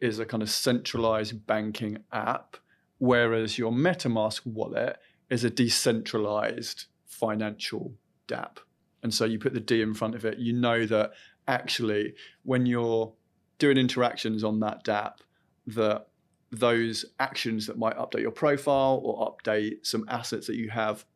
is 0.00 0.18
a 0.18 0.26
kind 0.26 0.42
of 0.42 0.50
centralized 0.50 1.46
banking 1.46 1.98
app, 2.12 2.56
whereas 2.98 3.58
your 3.58 3.72
MetaMask 3.72 4.46
wallet 4.46 4.98
is 5.32 5.44
a 5.44 5.50
decentralized 5.50 6.84
financial 7.06 7.94
dApp. 8.28 8.58
And 9.02 9.12
so 9.12 9.24
you 9.24 9.38
put 9.38 9.54
the 9.54 9.60
D 9.60 9.80
in 9.80 9.94
front 9.94 10.14
of 10.14 10.26
it, 10.26 10.38
you 10.38 10.52
know 10.52 10.84
that 10.86 11.12
actually 11.48 12.12
when 12.44 12.66
you're 12.66 13.10
doing 13.58 13.78
interactions 13.78 14.44
on 14.44 14.60
that 14.60 14.84
dApp, 14.84 15.14
that 15.68 16.08
those 16.50 17.06
actions 17.18 17.66
that 17.66 17.78
might 17.78 17.96
update 17.96 18.20
your 18.20 18.30
profile 18.30 19.00
or 19.02 19.32
update 19.32 19.86
some 19.86 20.04
assets 20.08 20.46
that 20.48 20.56
you 20.56 20.68
have 20.68 21.06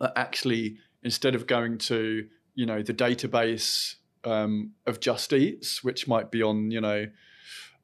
are 0.00 0.12
actually 0.16 0.78
instead 1.04 1.36
of 1.36 1.46
going 1.46 1.78
to 1.78 2.26
you 2.56 2.66
know 2.66 2.82
the 2.82 2.92
database 2.92 3.94
um, 4.24 4.72
of 4.86 4.98
Just 4.98 5.32
Eats, 5.32 5.84
which 5.84 6.08
might 6.08 6.32
be 6.32 6.42
on 6.42 6.72
you 6.72 6.80
know 6.80 7.06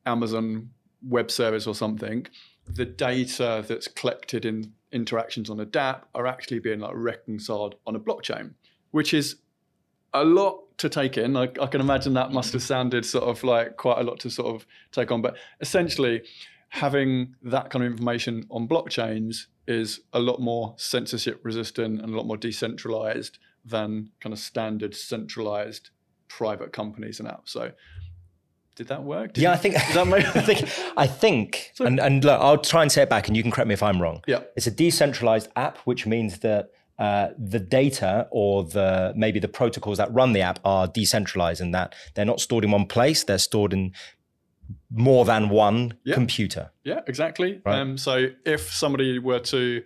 Amazon 0.07 0.71
Web 1.03 1.31
Service 1.31 1.69
or 1.69 1.75
something, 1.75 2.27
the 2.67 2.85
data 2.85 3.65
that's 3.69 3.87
collected 3.87 4.45
in 4.45 4.73
interactions 4.93 5.51
on 5.51 5.61
a 5.61 5.67
dApp 5.67 6.03
are 6.15 6.27
actually 6.27 6.59
being 6.59 6.81
like 6.81 6.93
reconciled 6.95 7.77
on 7.87 7.97
a 7.97 8.01
blockchain, 8.01 8.55
which 8.91 9.13
is 9.15 9.37
a 10.15 10.25
lot 10.25 10.61
to 10.79 10.89
take 10.89 11.19
in. 11.19 11.37
I, 11.37 11.49
I, 11.61 11.67
can 11.67 11.81
imagine 11.81 12.15
that 12.15 12.33
must 12.33 12.53
have 12.53 12.63
sounded 12.63 13.05
sort 13.05 13.25
of 13.25 13.43
like 13.45 13.77
quite 13.77 13.99
a 13.99 14.03
lot 14.03 14.21
to 14.21 14.31
sort 14.31 14.55
of 14.55 14.67
take 14.93 15.11
on. 15.11 15.21
But 15.21 15.37
essentially, 15.61 16.23
having 16.71 17.35
that 17.43 17.71
kind 17.71 17.85
of 17.85 17.91
information 17.91 18.47
on 18.51 18.69
blockchains 18.69 19.47
is 19.67 20.01
a 20.13 20.19
lot 20.19 20.41
more 20.41 20.75
censorship 20.79 21.41
resistant 21.43 22.01
and 22.01 22.13
a 22.13 22.17
lot 22.17 22.27
more 22.27 22.37
decentralized 22.37 23.39
than 23.65 24.11
kind 24.21 24.33
of 24.33 24.39
standard 24.39 24.95
centralized 24.95 25.91
private 26.29 26.73
companies 26.73 27.21
and 27.21 27.29
apps. 27.29 27.49
So 27.49 27.73
did 28.79 28.89
that 28.89 29.03
work? 29.03 29.33
Did 29.33 29.43
yeah, 29.43 29.51
you, 29.51 29.55
I 29.55 29.59
think. 29.59 29.75
I 30.37 30.41
think. 30.41 30.69
I 30.97 31.07
think. 31.07 31.73
So, 31.75 31.85
and 31.85 32.01
and 32.01 32.25
look, 32.25 32.41
I'll 32.41 32.59
try 32.59 32.83
and 32.83 32.91
say 32.91 33.03
it 33.03 33.11
back, 33.11 33.29
and 33.29 33.37
you 33.37 33.43
can 33.43 33.53
correct 33.53 33.69
me 33.69 33.75
if 33.75 33.83
I'm 33.83 34.01
wrong. 34.01 34.23
Yeah. 34.27 34.41
It's 34.57 34.67
a 34.67 34.71
decentralized 34.71 35.49
app, 35.55 35.79
which 35.79 36.07
means 36.07 36.41
that 36.41 36.71
uh, 36.99 37.29
the 37.39 37.61
data 37.61 38.27
or 38.33 38.65
the 38.65 39.13
maybe 39.15 39.39
the 39.39 39.49
protocols 39.49 39.99
that 39.99 40.13
run 40.13 40.33
the 40.33 40.41
app 40.41 40.59
are 40.65 40.89
decentralized, 40.89 41.61
and 41.61 41.75
that 41.75 41.95
they're 42.15 42.25
not 42.25 42.41
stored 42.41 42.65
in 42.65 42.71
one 42.71 42.87
place. 42.87 43.23
They're 43.25 43.39
stored 43.39 43.73
in 43.73 43.93
more 44.91 45.25
than 45.25 45.51
one 45.51 45.99
yeah. 46.05 46.15
computer. 46.15 46.71
Yeah, 46.85 47.01
exactly. 47.07 47.61
Right. 47.65 47.79
Um, 47.79 47.97
so 47.97 48.29
if 48.45 48.73
somebody 48.73 49.19
were 49.19 49.41
to 49.41 49.83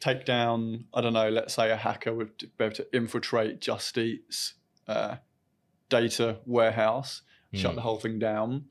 take 0.00 0.24
down, 0.24 0.84
I 0.94 1.00
don't 1.00 1.14
know, 1.14 1.30
let's 1.30 1.54
say 1.54 1.70
a 1.70 1.76
hacker 1.76 2.12
would 2.12 2.38
be 2.38 2.64
able 2.64 2.74
to 2.76 2.86
infiltrate 2.92 3.60
Just 3.60 3.96
Eat's 3.98 4.54
uh, 4.86 5.16
data 5.88 6.38
warehouse 6.46 7.22
mm. 7.54 7.58
shut 7.58 7.74
the 7.74 7.80
whole 7.80 7.98
thing 7.98 8.18
down. 8.18 8.66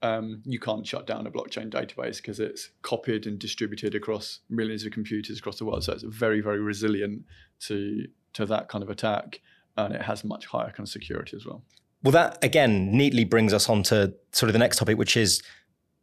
Um, 0.00 0.42
you 0.44 0.60
can't 0.60 0.86
shut 0.86 1.06
down 1.06 1.26
a 1.26 1.30
blockchain 1.30 1.70
database 1.70 2.18
because 2.18 2.38
it's 2.38 2.70
copied 2.82 3.26
and 3.26 3.38
distributed 3.38 3.94
across 3.94 4.40
millions 4.48 4.84
of 4.84 4.92
computers 4.92 5.38
across 5.38 5.58
the 5.58 5.64
world. 5.64 5.82
So 5.84 5.92
it's 5.92 6.04
very, 6.04 6.40
very 6.40 6.60
resilient 6.60 7.24
to 7.60 8.06
to 8.34 8.46
that 8.46 8.68
kind 8.68 8.84
of 8.84 8.90
attack, 8.90 9.40
and 9.76 9.94
it 9.94 10.02
has 10.02 10.22
much 10.22 10.46
higher 10.46 10.70
kind 10.70 10.80
of 10.80 10.88
security 10.88 11.36
as 11.36 11.44
well. 11.44 11.62
Well, 12.02 12.12
that 12.12 12.38
again 12.44 12.92
neatly 12.92 13.24
brings 13.24 13.52
us 13.52 13.68
on 13.68 13.82
to 13.84 14.14
sort 14.32 14.48
of 14.48 14.52
the 14.52 14.58
next 14.60 14.76
topic, 14.76 14.98
which 14.98 15.16
is 15.16 15.42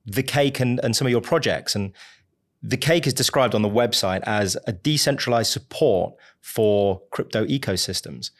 the 0.06 0.24
cake 0.24 0.60
and, 0.60 0.80
and 0.84 0.95
some 0.95 1.08
of 1.08 1.12
your 1.12 1.21
projects. 1.21 1.76
And 1.76 1.93
the 2.62 2.78
cake 2.78 3.08
is 3.08 3.13
described 3.13 3.56
on 3.56 3.62
the 3.62 3.69
website 3.69 4.21
as 4.26 4.58
a 4.67 4.71
decentralized 4.71 5.52
support 5.52 6.15
for 6.41 7.02
crypto 7.12 7.45
ecosystems. 7.45 8.32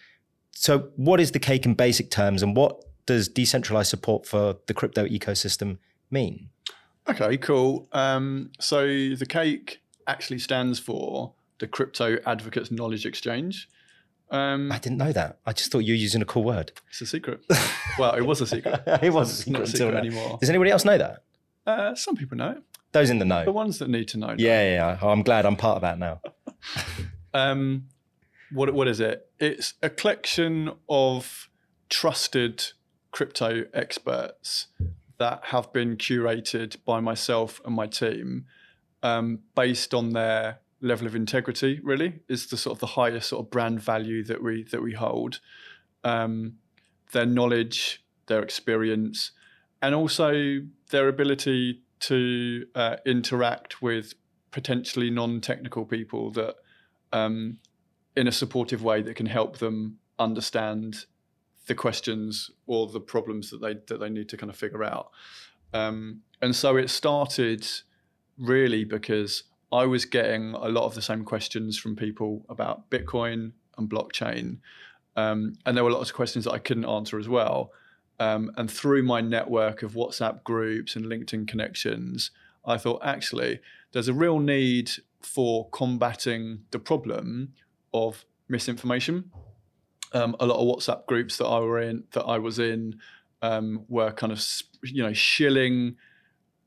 So, 0.52 0.90
what 0.96 1.20
is 1.20 1.32
the 1.32 1.40
cake 1.40 1.66
in 1.66 1.74
basic 1.74 2.10
terms, 2.10 2.42
and 2.42 2.56
what 2.56 2.84
does 3.06 3.28
decentralized 3.28 3.90
support 3.90 4.26
for 4.26 4.58
the 4.68 4.74
crypto 4.74 5.06
ecosystem 5.06 5.78
mean? 6.10 6.50
Okay, 7.08 7.38
cool. 7.38 7.88
Um, 7.92 8.52
so 8.60 8.86
the 8.86 9.26
cake 9.28 9.82
actually 10.08 10.40
stands 10.40 10.80
for 10.80 11.34
the 11.60 11.68
Crypto 11.68 12.18
Advocates 12.26 12.72
Knowledge 12.72 13.06
Exchange. 13.06 13.70
Um, 14.32 14.72
I 14.72 14.80
didn't 14.80 14.98
know 14.98 15.12
that. 15.12 15.40
I 15.46 15.54
just 15.54 15.72
thought 15.72 15.80
you 15.80 15.94
were 15.94 15.98
using 15.98 16.22
a 16.22 16.26
cool 16.26 16.44
word. 16.44 16.72
It's 16.90 17.02
a 17.02 17.06
secret. 17.06 17.42
well, 18.00 18.16
it 18.16 18.24
was 18.26 18.42
a 18.42 18.48
secret. 18.48 18.82
it 19.04 19.14
was 19.14 19.32
a 19.32 19.44
secret, 19.44 19.68
secret 19.68 19.96
anymore. 19.96 20.38
Does 20.40 20.50
anybody 20.50 20.72
else 20.72 20.84
know 20.84 20.98
that? 20.98 21.24
Uh, 21.66 21.96
some 21.96 22.16
people 22.16 22.38
know. 22.38 22.62
Those 22.92 23.10
in 23.10 23.20
the 23.20 23.26
know. 23.26 23.46
The 23.46 23.52
ones 23.52 23.80
that 23.80 23.90
need 23.90 24.08
to 24.10 24.18
know. 24.18 24.36
Yeah, 24.38 24.62
yeah, 24.64 24.74
yeah. 24.74 25.00
Oh, 25.02 25.10
I'm 25.10 25.22
glad 25.22 25.46
I'm 25.46 25.56
part 25.56 25.76
of 25.76 25.82
that 25.82 26.00
now. 26.00 26.22
um, 27.34 27.88
what 28.52 28.74
what 28.74 28.88
is 28.88 29.00
it? 29.00 29.30
It's 29.40 29.74
a 29.84 29.90
collection 29.90 30.72
of 30.88 31.50
trusted 31.90 32.72
crypto 33.16 33.64
experts 33.74 34.68
that 35.20 35.40
have 35.46 35.72
been 35.72 35.96
curated 35.96 36.76
by 36.84 37.00
myself 37.00 37.62
and 37.64 37.74
my 37.74 37.88
team 37.88 38.46
um, 39.04 39.40
based 39.56 39.94
on 39.94 40.12
their 40.12 40.60
level 40.82 41.08
of 41.08 41.16
integrity 41.16 41.80
really 41.82 42.20
is 42.28 42.48
the 42.48 42.58
sort 42.58 42.76
of 42.76 42.82
the 42.82 42.88
highest 42.88 43.30
sort 43.30 43.46
of 43.46 43.50
brand 43.50 43.80
value 43.80 44.22
that 44.22 44.44
we 44.44 44.64
that 44.64 44.84
we 44.84 44.92
hold. 44.92 45.40
Um, 46.04 46.58
their 47.14 47.26
knowledge 47.26 48.04
their 48.28 48.44
experience 48.44 49.32
and 49.82 49.96
also 49.96 50.60
their 50.90 51.08
ability 51.08 51.84
to 52.02 52.66
uh, 52.76 52.98
interact 53.06 53.82
with 53.82 54.14
potentially 54.52 55.10
non-technical 55.10 55.86
people 55.86 56.32
that 56.32 56.56
um, 57.14 57.60
in 58.18 58.28
a 58.28 58.32
supportive 58.32 58.84
way 58.84 59.02
that 59.02 59.16
can 59.16 59.28
help 59.28 59.60
them 59.60 60.00
understand 60.20 61.06
the 61.68 61.76
questions 61.76 62.52
or 62.68 62.88
the 62.88 63.00
problems 63.00 63.50
that 63.50 63.62
they 63.62 63.76
that 63.88 64.00
they 64.00 64.10
need 64.10 64.30
to 64.30 64.38
kind 64.38 64.50
of 64.50 64.56
figure 64.56 64.84
out. 64.84 65.12
Um, 65.74 66.22
and 66.42 66.56
so 66.56 66.78
it 66.78 66.90
started 66.90 67.68
really 68.38 68.84
because 68.84 69.44
I 69.72 69.86
was 69.86 70.06
getting 70.06 70.54
a 70.54 70.70
lot 70.70 70.86
of 70.86 70.96
the 70.96 71.02
same 71.02 71.24
questions 71.24 71.78
from 71.78 71.96
people 71.96 72.46
about 72.50 72.90
Bitcoin 72.90 73.54
and 73.78 73.90
blockchain, 73.90 74.60
um, 75.16 75.54
and 75.66 75.76
there 75.76 75.84
were 75.84 75.92
lots 75.92 76.10
of 76.10 76.16
questions 76.16 76.46
that 76.46 76.52
I 76.52 76.60
couldn't 76.60 76.86
answer 76.86 77.20
as 77.20 77.28
well. 77.28 77.72
Um, 78.20 78.52
and 78.56 78.72
through 78.72 79.04
my 79.04 79.20
network 79.20 79.84
of 79.84 79.94
WhatsApp 79.94 80.44
groups 80.44 80.96
and 80.96 81.06
LinkedIn 81.06 81.48
connections, 81.48 82.32
I 82.66 82.78
thought 82.78 83.02
actually 83.04 83.60
there's 83.92 84.08
a 84.08 84.14
real 84.14 84.40
need 84.40 84.92
for 85.22 85.70
combating 85.72 86.60
the 86.72 86.80
problem 86.80 87.54
of 87.94 88.24
misinformation 88.48 89.32
um, 90.16 90.36
a 90.40 90.46
lot 90.46 90.58
of 90.58 90.68
WhatsApp 90.68 91.06
groups 91.06 91.38
that 91.38 91.46
I 91.46 91.60
were 91.60 91.80
in 91.80 92.06
that 92.12 92.24
I 92.24 92.40
was 92.40 92.58
in 92.58 93.00
um, 93.42 93.86
were 93.88 94.12
kind 94.12 94.32
of 94.32 94.44
you 94.84 95.04
know 95.04 95.14
shilling 95.14 95.98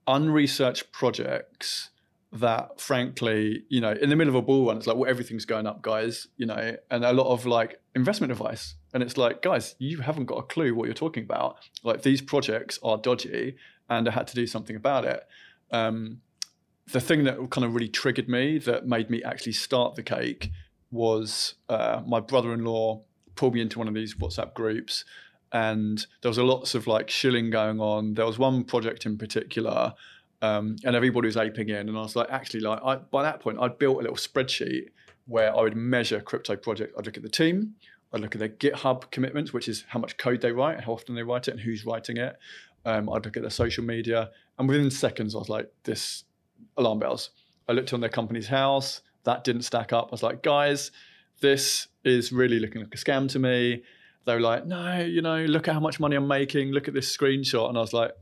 unresearched 0.07 0.93
projects 0.93 1.91
that 2.31 2.81
frankly 2.81 3.65
you 3.69 3.81
know 3.81 3.93
in 3.93 4.11
the 4.11 4.17
middle 4.17 4.35
of 4.35 4.43
a 4.43 4.43
bull 4.43 4.67
run 4.67 4.77
it's 4.77 4.87
like 4.87 4.97
well 4.97 5.11
everything's 5.11 5.47
going 5.47 5.67
up 5.67 5.81
guys 5.81 6.29
you 6.37 6.45
know 6.45 6.77
and 6.91 7.05
a 7.05 7.13
lot 7.13 7.33
of 7.33 7.47
like 7.47 7.81
investment 7.99 8.31
advice. 8.31 8.77
And 8.95 9.03
it's 9.03 9.17
like 9.17 9.43
guys 9.43 9.75
you 9.79 9.99
haven't 9.99 10.27
got 10.27 10.37
a 10.37 10.43
clue 10.43 10.75
what 10.75 10.87
you're 10.87 10.95
talking 10.95 11.25
about. 11.25 11.57
Like 11.83 12.03
these 12.03 12.23
projects 12.23 12.79
are 12.83 12.97
dodgy 12.97 13.57
and 13.91 14.09
i 14.09 14.13
had 14.13 14.27
to 14.29 14.35
do 14.35 14.47
something 14.47 14.77
about 14.77 15.05
it. 15.05 15.27
Um, 15.71 16.21
the 16.93 17.01
thing 17.01 17.25
that 17.25 17.37
kind 17.51 17.65
of 17.65 17.75
really 17.75 17.89
triggered 17.89 18.29
me 18.29 18.59
that 18.59 18.87
made 18.87 19.11
me 19.11 19.23
actually 19.23 19.53
start 19.53 19.95
the 19.95 20.03
cake 20.03 20.51
was 20.91 21.55
uh, 21.69 22.01
my 22.07 22.21
brother-in-law 22.21 23.03
pulled 23.38 23.55
me 23.55 23.61
into 23.61 23.79
one 23.79 23.88
of 23.88 23.94
these 23.94 24.14
WhatsApp 24.14 24.53
groups, 24.53 25.05
and 25.53 26.05
there 26.20 26.29
was 26.29 26.38
a 26.38 26.42
lots 26.42 26.74
of 26.74 26.87
like 26.87 27.09
shilling 27.09 27.51
going 27.51 27.81
on. 27.81 28.14
There 28.14 28.27
was 28.27 28.38
one 28.38 28.64
project 28.64 29.07
in 29.07 29.16
particular, 29.16 29.94
um, 30.42 30.77
and 30.85 30.96
everybody 30.96 31.27
was 31.27 31.37
aping 31.37 31.68
in, 31.68 31.88
and 31.88 31.96
I 31.96 32.03
was 32.03 32.16
like, 32.16 32.29
actually, 32.31 32.61
like 32.61 32.81
I, 32.85 32.96
by 32.96 33.22
that 33.22 33.40
point, 33.40 33.59
I'd 33.61 33.79
built 33.79 33.98
a 33.98 34.01
little 34.01 34.16
spreadsheet 34.16 34.88
where 35.27 35.57
I 35.57 35.61
would 35.62 35.77
measure 35.77 36.20
crypto 36.20 36.57
projects. 36.57 36.94
I'd 36.98 37.07
look 37.07 37.16
at 37.16 37.22
the 37.22 37.29
team, 37.29 37.74
I'd 38.12 38.20
look 38.20 38.35
at 38.35 38.40
their 38.40 38.48
GitHub 38.48 39.11
commitments, 39.12 39.53
which 39.53 39.68
is 39.68 39.85
how 39.88 40.01
much 40.01 40.16
code 40.16 40.40
they 40.40 40.53
write, 40.53 40.81
how 40.81 40.92
often 40.92 41.14
they 41.14 41.22
write 41.22 41.46
it, 41.48 41.53
and 41.53 41.61
who's 41.61 41.87
writing 41.87 42.16
it. 42.16 42.37
Um, 42.85 43.09
I'd 43.09 43.24
look 43.24 43.37
at 43.37 43.42
their 43.42 43.51
social 43.51 43.85
media, 43.85 44.31
and 44.59 44.68
within 44.68 44.90
seconds, 44.90 45.35
I 45.35 45.38
was 45.38 45.48
like, 45.48 45.70
"This 45.85 46.24
alarm 46.77 46.98
bells." 46.98 47.31
I 47.68 47.72
looked 47.72 47.92
on 47.92 48.01
their 48.01 48.11
Companies 48.11 48.48
House. 48.48 49.03
That 49.24 49.44
didn't 49.44 49.62
stack 49.62 49.92
up. 49.92 50.09
I 50.09 50.12
was 50.12 50.22
like, 50.22 50.42
"Guys, 50.42 50.90
this 51.40 51.88
is 52.09 52.33
really 52.33 52.59
looking 52.59 52.83
like 52.83 52.94
a 52.94 52.99
scam 52.99 53.29
to 53.31 53.38
me." 53.38 53.83
They 54.25 54.35
were 54.35 54.40
like, 54.40 54.66
"No, 54.66 54.99
you 55.01 55.23
know, 55.23 55.44
look 55.44 55.68
at 55.68 55.75
how 55.75 55.81
much 55.81 55.99
money 56.01 56.16
I'm 56.16 56.27
making. 56.29 56.73
Look 56.73 56.88
at 56.88 56.94
this 56.94 57.14
screenshot." 57.16 57.68
And 57.68 57.79
I 57.79 57.81
was 57.81 57.92
like, 57.92 58.12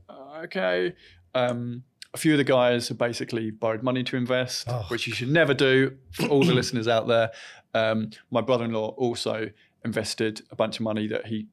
"Okay." 0.43 0.93
Um, 1.35 1.83
a 2.13 2.17
few 2.17 2.31
of 2.33 2.37
the 2.37 2.43
guys 2.43 2.87
have 2.87 2.97
basically 2.97 3.51
borrowed 3.51 3.83
money 3.83 4.03
to 4.03 4.15
invest, 4.15 4.67
Oh. 4.69 4.85
which 4.87 5.05
you 5.07 5.13
should 5.13 5.29
never 5.29 5.53
do 5.53 5.97
for 6.11 6.27
all 6.27 6.43
the 6.43 6.53
listeners 6.61 6.87
out 6.87 7.07
there. 7.07 7.31
Um, 7.73 8.11
my 8.31 8.41
brother 8.41 8.65
in 8.65 8.71
law 8.71 8.89
also 8.97 9.49
invested 9.85 10.41
a 10.49 10.55
bunch 10.55 10.77
of 10.79 10.81
money 10.83 11.07
that 11.07 11.27
he 11.27 11.47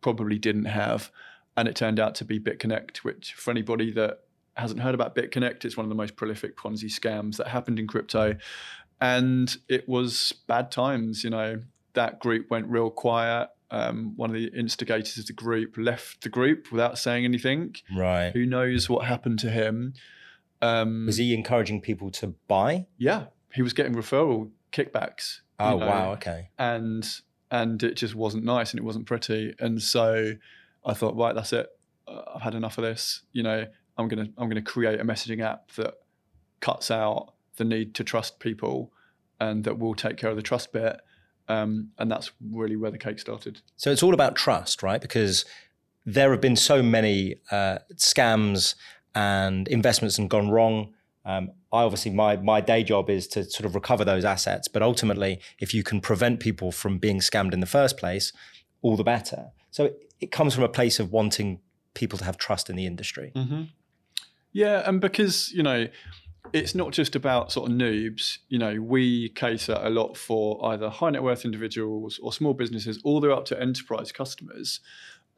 probably 0.00 0.38
didn't 0.38 0.66
have. 0.66 1.10
And 1.56 1.68
it 1.68 1.76
turned 1.76 1.98
out 2.00 2.14
to 2.16 2.24
be 2.24 2.38
BitConnect, 2.40 2.98
which, 2.98 3.34
for 3.34 3.50
anybody 3.50 3.90
that 3.92 4.18
hasn't 4.56 4.80
heard 4.80 4.94
about 4.94 5.14
BitConnect, 5.14 5.64
it's 5.64 5.76
one 5.76 5.84
of 5.84 5.88
the 5.90 5.94
most 5.96 6.16
prolific 6.16 6.56
Ponzi 6.56 6.84
scams 6.90 7.36
that 7.36 7.48
happened 7.48 7.78
in 7.78 7.86
crypto. 7.86 8.36
And 9.00 9.56
it 9.68 9.88
was 9.88 10.32
bad 10.46 10.70
times. 10.70 11.24
You 11.24 11.30
know, 11.30 11.62
that 11.94 12.20
group 12.20 12.50
went 12.50 12.66
real 12.68 12.90
quiet. 12.90 13.48
Um, 13.72 14.14
one 14.16 14.30
of 14.30 14.34
the 14.34 14.48
instigators 14.48 15.16
of 15.18 15.26
the 15.26 15.32
group 15.32 15.76
left 15.76 16.22
the 16.22 16.28
group 16.28 16.72
without 16.72 16.98
saying 16.98 17.24
anything. 17.24 17.76
Right. 17.94 18.30
Who 18.32 18.44
knows 18.46 18.88
what 18.88 19.06
happened 19.06 19.38
to 19.40 19.50
him? 19.50 19.94
Um, 20.62 21.06
Was 21.06 21.16
he 21.16 21.32
encouraging 21.34 21.80
people 21.80 22.10
to 22.12 22.34
buy? 22.48 22.86
yeah, 22.98 23.26
he 23.52 23.62
was 23.62 23.72
getting 23.72 23.94
referral 23.94 24.50
kickbacks. 24.72 25.38
you 25.58 25.66
Oh 25.66 25.78
know, 25.78 25.86
wow. 25.86 26.12
Okay. 26.12 26.50
And 26.58 27.08
and 27.50 27.82
it 27.82 27.94
just 27.94 28.14
wasn't 28.14 28.44
nice 28.44 28.70
and 28.72 28.78
it 28.78 28.84
wasn't 28.84 29.06
pretty. 29.06 29.54
And 29.58 29.82
so 29.82 30.34
I 30.84 30.94
thought, 30.94 31.16
right, 31.16 31.34
that's 31.34 31.52
it. 31.52 31.66
Uh, 32.06 32.22
I've 32.34 32.42
had 32.42 32.54
enough 32.54 32.78
of 32.78 32.84
this. 32.84 33.22
You 33.32 33.42
know, 33.42 33.66
I'm 33.96 34.08
gonna 34.08 34.28
I'm 34.36 34.48
gonna 34.48 34.62
create 34.62 35.00
a 35.00 35.04
messaging 35.04 35.40
app 35.42 35.72
that 35.72 35.94
cuts 36.60 36.90
out 36.90 37.34
the 37.56 37.64
need 37.64 37.94
to 37.96 38.04
trust 38.04 38.38
people 38.40 38.92
and 39.40 39.64
that 39.64 39.78
will 39.78 39.94
take 39.94 40.16
care 40.16 40.30
of 40.30 40.36
the 40.36 40.42
trust 40.42 40.72
bit. 40.72 41.00
Um, 41.50 41.90
and 41.98 42.10
that's 42.10 42.30
really 42.52 42.76
where 42.76 42.92
the 42.92 42.98
cake 42.98 43.18
started. 43.18 43.60
So 43.76 43.90
it's 43.90 44.04
all 44.04 44.14
about 44.14 44.36
trust, 44.36 44.82
right? 44.84 45.00
Because 45.00 45.44
there 46.06 46.30
have 46.30 46.40
been 46.40 46.54
so 46.54 46.80
many 46.80 47.36
uh, 47.50 47.78
scams 47.94 48.76
and 49.16 49.66
investments 49.66 50.16
have 50.16 50.28
gone 50.28 50.50
wrong. 50.50 50.94
Um, 51.24 51.50
I 51.72 51.82
obviously 51.82 52.12
my 52.12 52.36
my 52.36 52.60
day 52.60 52.84
job 52.84 53.10
is 53.10 53.26
to 53.28 53.44
sort 53.44 53.66
of 53.66 53.74
recover 53.74 54.04
those 54.04 54.24
assets, 54.24 54.68
but 54.68 54.82
ultimately, 54.82 55.40
if 55.58 55.74
you 55.74 55.82
can 55.82 56.00
prevent 56.00 56.38
people 56.40 56.70
from 56.72 56.98
being 56.98 57.18
scammed 57.18 57.52
in 57.52 57.60
the 57.60 57.66
first 57.66 57.96
place, 57.96 58.32
all 58.80 58.96
the 58.96 59.04
better. 59.04 59.50
So 59.70 59.86
it, 59.86 60.12
it 60.20 60.30
comes 60.30 60.54
from 60.54 60.64
a 60.64 60.68
place 60.68 61.00
of 61.00 61.10
wanting 61.10 61.60
people 61.94 62.18
to 62.18 62.24
have 62.24 62.38
trust 62.38 62.70
in 62.70 62.76
the 62.76 62.86
industry. 62.86 63.32
Mm-hmm. 63.34 63.62
Yeah, 64.52 64.82
and 64.86 65.00
because 65.00 65.52
you 65.52 65.62
know, 65.62 65.88
it's 66.52 66.74
not 66.74 66.92
just 66.92 67.14
about 67.14 67.52
sort 67.52 67.70
of 67.70 67.76
noobs. 67.76 68.38
You 68.48 68.58
know, 68.58 68.80
we 68.80 69.28
cater 69.30 69.78
a 69.80 69.90
lot 69.90 70.16
for 70.16 70.64
either 70.66 70.88
high 70.90 71.10
net 71.10 71.22
worth 71.22 71.44
individuals 71.44 72.18
or 72.22 72.32
small 72.32 72.54
businesses, 72.54 73.00
all 73.04 73.20
the 73.20 73.28
way 73.28 73.34
up 73.34 73.44
to 73.46 73.60
enterprise 73.60 74.12
customers. 74.12 74.80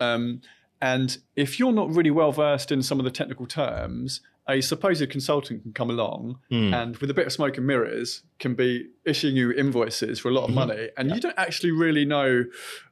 Um, 0.01 0.41
and 0.81 1.19
if 1.37 1.59
you're 1.59 1.73
not 1.73 1.95
really 1.95 2.11
well 2.11 2.33
versed 2.33 2.73
in 2.73 2.83
some 2.83 2.99
of 2.99 3.05
the 3.05 3.11
technical 3.11 3.47
terms, 3.47 4.21
a 4.49 4.61
supposed 4.61 5.09
consultant 5.11 5.63
can 5.63 5.73
come 5.73 5.89
along 5.91 6.39
Hmm. 6.51 6.75
and 6.75 6.97
with 6.97 7.09
a 7.11 7.15
bit 7.15 7.27
of 7.27 7.33
smoke 7.33 7.57
and 7.59 7.67
mirrors 7.67 8.25
can 8.41 8.55
be 8.55 8.89
issuing 9.05 9.37
you 9.37 9.53
invoices 9.53 10.19
for 10.19 10.31
a 10.31 10.33
lot 10.33 10.49
of 10.49 10.51
money 10.55 10.89
and 10.97 11.11
you 11.15 11.21
don't 11.21 11.39
actually 11.39 11.71
really 11.71 12.05
know 12.05 12.45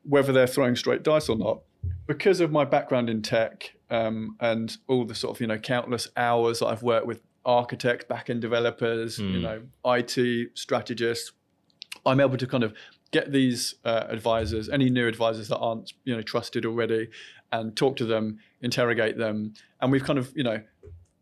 whether 0.05 0.33
they're 0.33 0.46
throwing 0.46 0.77
straight 0.77 1.03
dice 1.03 1.29
or 1.29 1.37
not 1.37 1.62
because 2.07 2.38
of 2.40 2.53
my 2.53 2.64
background 2.64 3.11
in 3.11 3.20
tech 3.20 3.73
um, 3.90 4.37
and 4.38 4.77
all 4.87 5.05
the 5.05 5.14
sort 5.16 5.37
of 5.37 5.40
you 5.40 5.49
know 5.49 5.59
countless 5.59 6.07
hours 6.16 6.61
that 6.61 6.66
i've 6.66 6.85
worked 6.85 7.07
with 7.07 7.20
architects 7.44 8.05
back-end 8.05 8.40
developers 8.40 9.18
you 9.18 9.40
know 9.40 9.62
it 9.85 10.16
strategists. 10.55 11.33
I'm 12.07 12.20
able 12.20 12.37
to 12.37 12.46
kind 12.46 12.64
of 12.64 12.74
get 13.12 13.33
these 13.33 13.74
uh, 13.85 14.05
advisors 14.09 14.68
any 14.68 14.88
new 14.90 15.07
advisors 15.09 15.48
that 15.48 15.59
aren't 15.59 15.92
you 16.05 16.14
know 16.14 16.22
trusted 16.22 16.64
already 16.64 17.09
and 17.53 17.76
talk 17.76 17.96
to 17.96 18.05
them 18.05 18.38
interrogate 18.62 19.16
them 19.18 19.55
and 19.81 19.90
we've 19.90 20.05
kind 20.05 20.18
of 20.18 20.33
you 20.37 20.44
know 20.44 20.62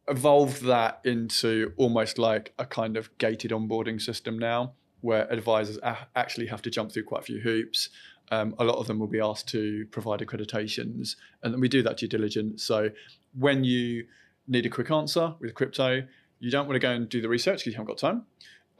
evolved 0.08 0.62
that 0.64 1.00
into 1.04 1.72
almost 1.76 2.18
like 2.18 2.52
a 2.58 2.64
kind 2.66 2.96
of 2.96 3.16
gated 3.18 3.50
onboarding 3.50 4.00
system 4.00 4.38
now 4.38 4.72
where 5.00 5.30
advisors 5.32 5.78
a- 5.82 6.08
actually 6.16 6.46
have 6.46 6.62
to 6.62 6.70
jump 6.70 6.90
through 6.90 7.04
quite 7.04 7.20
a 7.20 7.24
few 7.24 7.40
hoops. 7.40 7.90
Um, 8.30 8.54
a 8.58 8.64
lot 8.64 8.76
of 8.76 8.86
them 8.86 8.98
will 8.98 9.06
be 9.06 9.20
asked 9.20 9.48
to 9.50 9.86
provide 9.90 10.20
accreditations 10.20 11.16
and 11.42 11.52
then 11.52 11.60
we 11.60 11.68
do 11.68 11.82
that 11.82 11.98
due 11.98 12.08
diligence. 12.08 12.62
So 12.64 12.90
when 13.38 13.64
you 13.64 14.06
need 14.48 14.66
a 14.66 14.70
quick 14.70 14.90
answer 14.90 15.34
with 15.40 15.54
crypto 15.54 16.02
you 16.40 16.50
don't 16.50 16.66
want 16.66 16.74
to 16.74 16.80
go 16.80 16.90
and 16.90 17.08
do 17.08 17.20
the 17.20 17.28
research 17.28 17.60
because 17.60 17.72
you 17.72 17.76
haven't 17.76 17.86
got 17.86 17.98
time 17.98 18.24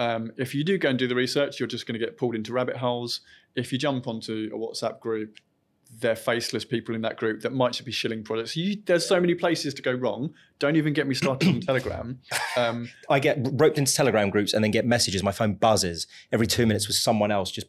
um, 0.01 0.31
if 0.37 0.55
you 0.55 0.63
do 0.63 0.79
go 0.79 0.89
and 0.89 0.99
do 0.99 1.09
the 1.09 1.15
research 1.15 1.59
you're 1.59 1.67
just 1.67 1.87
going 1.87 1.99
to 1.99 2.05
get 2.05 2.17
pulled 2.17 2.35
into 2.35 2.53
rabbit 2.53 2.77
holes 2.77 3.21
if 3.57 3.73
you 3.73 3.79
jump 3.79 4.07
onto 4.07 4.51
a 4.53 4.57
whatsapp 4.57 5.01
group 5.01 5.39
they're 6.01 6.17
faceless 6.17 6.65
people 6.65 6.95
in 6.95 7.01
that 7.03 7.17
group 7.17 7.41
that 7.41 7.53
might 7.53 7.73
just 7.73 7.85
be 7.85 7.93
shilling 7.93 8.23
products. 8.23 8.57
You, 8.57 8.77
there's 8.85 9.07
so 9.07 9.21
many 9.21 9.35
places 9.35 9.73
to 9.75 9.83
go 9.83 9.93
wrong. 9.93 10.35
Don't 10.59 10.77
even 10.77 10.93
get 10.93 11.07
me 11.07 11.15
started 11.15 11.49
on 11.49 11.61
Telegram. 11.61 12.21
Um, 12.57 12.91
I 13.09 13.19
get 13.19 13.39
roped 13.53 13.79
into 13.79 13.93
Telegram 13.95 14.31
groups 14.31 14.53
and 14.53 14.63
then 14.63 14.71
get 14.71 14.87
messages. 14.87 15.23
My 15.23 15.33
phone 15.33 15.55
buzzes 15.55 16.07
every 16.31 16.47
two 16.47 16.67
minutes 16.67 16.87
with 16.87 16.97
someone 16.97 17.31
else 17.31 17.51
just 17.51 17.69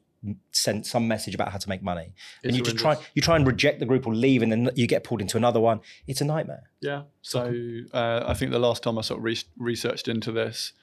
sent 0.51 0.85
some 0.85 1.07
message 1.07 1.33
about 1.33 1.49
how 1.51 1.57
to 1.57 1.69
make 1.69 1.81
money. 1.81 2.13
and 2.43 2.49
It's 2.49 2.57
you 2.57 2.63
just 2.63 2.77
try 2.77 2.97
you 3.15 3.21
try 3.21 3.35
and 3.35 3.47
reject 3.47 3.79
the 3.79 3.85
group 3.85 4.05
or 4.07 4.13
leave, 4.13 4.41
and 4.41 4.51
then 4.51 4.69
you 4.75 4.87
get 4.87 5.03
pulled 5.03 5.21
into 5.21 5.37
another 5.37 5.59
one. 5.59 5.79
It's 6.07 6.21
a 6.21 6.25
nightmare. 6.25 6.63
yeah. 6.81 7.03
So 7.21 7.53
uh, 7.93 8.23
I 8.25 8.33
think 8.33 8.51
the 8.51 8.59
last 8.59 8.83
time 8.83 8.97
I 8.97 9.01
sort 9.01 9.19
of 9.19 9.23
re- 9.23 9.37
researched 9.57 10.07
into 10.07 10.31
this, 10.31 10.73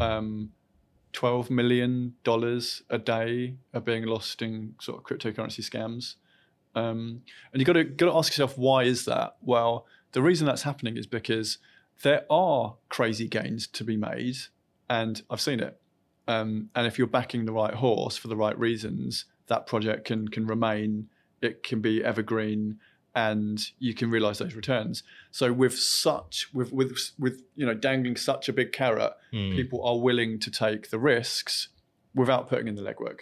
um, 0.00 0.50
twelve 1.12 1.50
million 1.50 2.14
dollars 2.24 2.82
a 2.90 2.98
day 2.98 3.56
are 3.74 3.80
being 3.80 4.04
lost 4.06 4.42
in 4.42 4.74
sort 4.80 4.98
of 4.98 5.04
cryptocurrency 5.04 5.60
scams. 5.68 6.14
Um, 6.74 7.22
and 7.52 7.60
you 7.60 7.64
got 7.64 7.72
to 7.74 7.84
got 7.84 8.06
to 8.06 8.16
ask 8.16 8.32
yourself 8.32 8.56
why 8.56 8.84
is 8.84 9.04
that? 9.06 9.36
Well, 9.40 9.86
the 10.12 10.22
reason 10.22 10.46
that's 10.46 10.62
happening 10.62 10.96
is 10.96 11.06
because 11.06 11.58
there 12.02 12.24
are 12.30 12.76
crazy 12.88 13.28
gains 13.28 13.66
to 13.68 13.84
be 13.84 13.96
made, 13.96 14.36
and 14.88 15.22
I've 15.30 15.40
seen 15.40 15.60
it. 15.60 15.79
Um, 16.30 16.70
and 16.76 16.86
if 16.86 16.96
you're 16.96 17.08
backing 17.08 17.44
the 17.44 17.52
right 17.52 17.74
horse 17.74 18.16
for 18.16 18.28
the 18.28 18.36
right 18.36 18.56
reasons, 18.56 19.24
that 19.48 19.66
project 19.66 20.04
can 20.04 20.28
can 20.28 20.46
remain. 20.46 21.08
It 21.42 21.64
can 21.64 21.80
be 21.80 22.04
evergreen, 22.04 22.78
and 23.16 23.60
you 23.80 23.94
can 23.94 24.10
realize 24.10 24.38
those 24.38 24.54
returns. 24.54 25.02
So 25.32 25.52
with 25.52 25.76
such 25.76 26.48
with 26.54 26.72
with 26.72 26.92
with 27.18 27.42
you 27.56 27.66
know 27.66 27.74
dangling 27.74 28.16
such 28.16 28.48
a 28.48 28.52
big 28.52 28.72
carrot, 28.72 29.12
people 29.56 29.84
are 29.84 29.98
willing 29.98 30.38
to 30.40 30.50
take 30.50 30.90
the 30.90 31.00
risks 31.00 31.68
without 32.14 32.48
putting 32.48 32.68
in 32.68 32.76
the 32.76 32.82
legwork. 32.82 33.20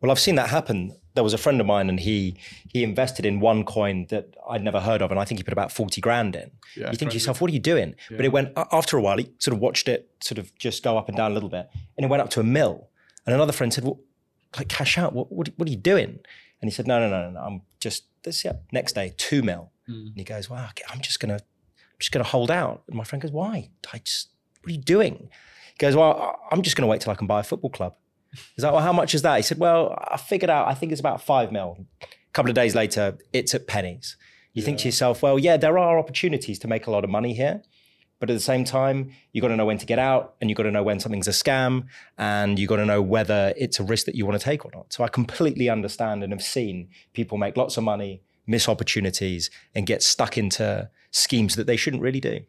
Well, 0.00 0.10
I've 0.10 0.18
seen 0.18 0.34
that 0.34 0.50
happen. 0.50 0.96
There 1.18 1.24
was 1.24 1.34
a 1.34 1.38
friend 1.46 1.60
of 1.60 1.66
mine, 1.66 1.88
and 1.88 1.98
he 1.98 2.36
he 2.72 2.84
invested 2.84 3.26
in 3.26 3.40
one 3.40 3.64
coin 3.64 4.06
that 4.10 4.26
I'd 4.48 4.62
never 4.62 4.80
heard 4.88 5.02
of, 5.02 5.10
and 5.10 5.18
I 5.18 5.24
think 5.24 5.40
he 5.40 5.42
put 5.42 5.52
about 5.52 5.72
forty 5.72 6.00
grand 6.00 6.36
in. 6.36 6.52
Yeah, 6.76 6.92
you 6.92 6.96
think 6.96 7.10
to 7.10 7.16
yourself, 7.16 7.40
what 7.40 7.50
are 7.50 7.54
you 7.54 7.64
doing? 7.72 7.96
But 8.08 8.24
it 8.24 8.32
went 8.38 8.52
after 8.78 8.96
a 8.96 9.02
while. 9.02 9.18
He 9.18 9.26
sort 9.38 9.52
of 9.56 9.60
watched 9.60 9.88
it 9.88 10.00
sort 10.20 10.38
of 10.38 10.46
just 10.66 10.84
go 10.84 10.96
up 10.96 11.08
and 11.08 11.16
down 11.16 11.32
a 11.32 11.34
little 11.34 11.48
bit, 11.48 11.68
and 11.96 12.04
it 12.06 12.08
went 12.08 12.22
up 12.22 12.30
to 12.30 12.40
a 12.40 12.44
mill. 12.44 12.88
And 13.26 13.34
another 13.34 13.52
friend 13.52 13.74
said, 13.74 13.82
"Well, 13.82 13.98
like 14.56 14.68
cash 14.68 14.96
out. 14.96 15.12
What 15.12 15.32
what, 15.32 15.48
what 15.56 15.66
are 15.68 15.72
you 15.72 15.76
doing?" 15.92 16.20
And 16.60 16.70
he 16.70 16.70
said, 16.70 16.86
"No, 16.86 17.00
no, 17.00 17.08
no, 17.10 17.18
no. 17.24 17.30
no. 17.30 17.40
I'm 17.40 17.62
just 17.80 18.04
this. 18.22 18.44
Yeah, 18.44 18.52
next 18.70 18.92
day, 18.94 19.12
two 19.16 19.42
mil." 19.42 19.72
Hmm. 19.86 20.06
And 20.12 20.16
he 20.16 20.24
goes, 20.24 20.48
"Wow, 20.48 20.68
I'm 20.90 21.00
just 21.00 21.18
gonna, 21.18 21.34
I'm 21.34 21.98
just 21.98 22.12
gonna 22.12 22.30
hold 22.36 22.50
out." 22.62 22.84
And 22.86 22.96
my 22.96 23.04
friend 23.04 23.20
goes, 23.20 23.32
"Why? 23.32 23.70
I 23.92 23.98
just, 23.98 24.28
what 24.62 24.70
are 24.70 24.74
you 24.74 24.84
doing?" 24.96 25.30
He 25.72 25.78
goes, 25.78 25.96
"Well, 25.96 26.38
I'm 26.52 26.62
just 26.62 26.76
gonna 26.76 26.86
wait 26.86 27.00
till 27.00 27.12
I 27.12 27.16
can 27.16 27.26
buy 27.26 27.40
a 27.40 27.44
football 27.44 27.70
club." 27.70 27.94
He's 28.54 28.64
like, 28.64 28.72
"Well, 28.72 28.82
how 28.82 28.92
much 28.92 29.14
is 29.14 29.22
that?" 29.22 29.36
He 29.36 29.42
said, 29.42 29.58
"Well, 29.58 29.96
I 30.10 30.16
figured 30.16 30.50
out. 30.50 30.68
I 30.68 30.74
think 30.74 30.92
it's 30.92 31.00
about 31.00 31.22
five 31.22 31.52
mil." 31.52 31.86
A 32.02 32.06
couple 32.32 32.50
of 32.50 32.54
days 32.54 32.74
later, 32.74 33.18
it's 33.32 33.54
at 33.54 33.66
pennies. 33.66 34.16
You 34.52 34.62
think 34.62 34.78
to 34.78 34.88
yourself, 34.88 35.22
"Well, 35.22 35.38
yeah, 35.38 35.56
there 35.56 35.78
are 35.78 35.98
opportunities 35.98 36.58
to 36.60 36.68
make 36.68 36.86
a 36.86 36.90
lot 36.90 37.04
of 37.04 37.10
money 37.10 37.34
here." 37.34 37.62
But 38.20 38.30
at 38.30 38.32
the 38.34 38.40
same 38.40 38.64
time, 38.64 39.12
you've 39.32 39.42
got 39.42 39.48
to 39.48 39.56
know 39.56 39.66
when 39.66 39.78
to 39.78 39.86
get 39.86 39.98
out 39.98 40.34
and 40.40 40.50
you've 40.50 40.56
got 40.56 40.64
to 40.64 40.72
know 40.72 40.82
when 40.82 40.98
something's 40.98 41.28
a 41.28 41.32
scam 41.32 41.86
and 42.16 42.58
you've 42.58 42.68
got 42.68 42.76
to 42.76 42.86
know 42.86 43.00
whether 43.00 43.54
it's 43.56 43.78
a 43.78 43.84
risk 43.84 44.06
that 44.06 44.16
you 44.16 44.26
want 44.26 44.38
to 44.38 44.44
take 44.44 44.64
or 44.64 44.72
not. 44.74 44.92
So 44.92 45.04
I 45.04 45.08
completely 45.08 45.68
understand 45.68 46.24
and 46.24 46.32
have 46.32 46.42
seen 46.42 46.88
people 47.12 47.38
make 47.38 47.56
lots 47.56 47.76
of 47.76 47.84
money, 47.84 48.22
miss 48.46 48.68
opportunities, 48.68 49.50
and 49.74 49.86
get 49.86 50.02
stuck 50.02 50.36
into 50.36 50.90
schemes 51.12 51.54
that 51.54 51.68
they 51.68 51.76
shouldn't 51.76 52.02
really 52.02 52.20
do. 52.20 52.40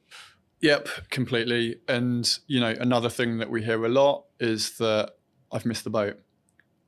Yep, 0.61 0.89
completely. 1.11 1.77
And 1.87 2.27
you 2.47 2.59
know, 2.59 2.75
another 2.79 3.09
thing 3.09 3.37
that 3.37 3.51
we 3.51 3.63
hear 3.63 3.85
a 3.85 3.89
lot 3.89 4.25
is 4.39 4.77
that 4.77 5.11
I've 5.51 5.65
missed 5.65 5.83
the 5.83 5.89
boat. 5.89 6.19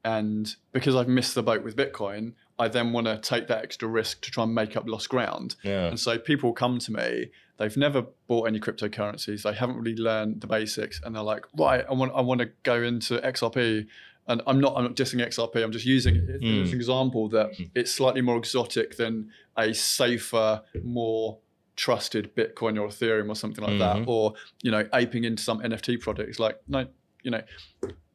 And 0.04 0.56
because 0.72 0.96
I've 0.96 1.08
missed 1.08 1.36
the 1.36 1.44
boat 1.44 1.64
with 1.64 1.76
Bitcoin, 1.76 2.34
I 2.58 2.68
then 2.68 2.92
want 2.92 3.06
to 3.06 3.20
take 3.20 3.48
that 3.50 3.64
extra 3.64 3.88
risk 3.88 4.22
to 4.22 4.32
try 4.32 4.44
and 4.44 4.54
make 4.56 4.76
up 4.76 4.88
lost 4.88 5.10
ground. 5.10 5.56
Yeah. 5.64 5.86
And 5.88 6.00
so 6.00 6.18
people 6.18 6.54
come 6.54 6.80
to 6.80 6.92
me, 6.92 7.30
they've 7.58 7.78
never 7.78 8.06
bought 8.28 8.48
any 8.48 8.60
cryptocurrencies, 8.60 9.44
they 9.44 9.54
haven't 9.54 9.78
really 9.78 9.96
learned 9.96 10.42
the 10.42 10.48
basics, 10.48 11.00
and 11.04 11.16
they're 11.16 11.22
like, 11.22 11.46
right, 11.56 11.86
I 11.88 11.94
want 11.94 12.14
I 12.16 12.22
want 12.22 12.42
to 12.42 12.50
go 12.64 12.82
into 12.82 13.20
XRP. 13.20 13.88
And 14.28 14.42
I'm 14.48 14.60
not 14.60 14.74
I'm 14.76 14.84
not 14.84 14.96
dissing 14.96 15.24
XRP, 15.26 15.64
I'm 15.64 15.72
just 15.72 15.86
using 15.86 16.16
it 16.16 16.30
as 16.30 16.72
an 16.72 16.76
example 16.76 17.30
that 17.30 17.52
it's 17.76 17.92
slightly 17.92 18.22
more 18.22 18.38
exotic 18.38 18.98
than 18.98 19.30
a 19.58 19.74
safer, 19.74 20.62
more 20.84 21.38
trusted 21.76 22.36
Bitcoin 22.36 22.80
or 22.80 22.88
Ethereum 22.88 23.30
or 23.30 23.36
something 23.36 23.64
like 23.64 23.74
Mhm. 23.74 23.80
that, 23.80 24.08
or 24.08 24.34
you 24.64 24.72
know, 24.72 24.88
aping 24.94 25.24
into 25.26 25.42
some 25.44 25.60
NFT 25.62 25.98
project. 26.00 26.30
It's 26.30 26.40
like 26.40 26.60
no, 26.68 26.88
you 27.24 27.32
know, 27.32 27.42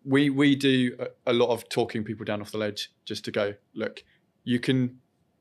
we 0.07 0.31
we 0.31 0.55
do 0.55 0.97
a, 0.99 1.31
a 1.31 1.33
lot 1.33 1.51
of 1.51 1.69
talking 1.69 2.05
people 2.05 2.25
down 2.25 2.40
off 2.40 2.53
the 2.53 2.59
ledge 2.59 2.92
just 3.05 3.25
to 3.25 3.31
go 3.31 3.55
look. 3.75 4.05
You 4.45 4.61
can 4.61 4.99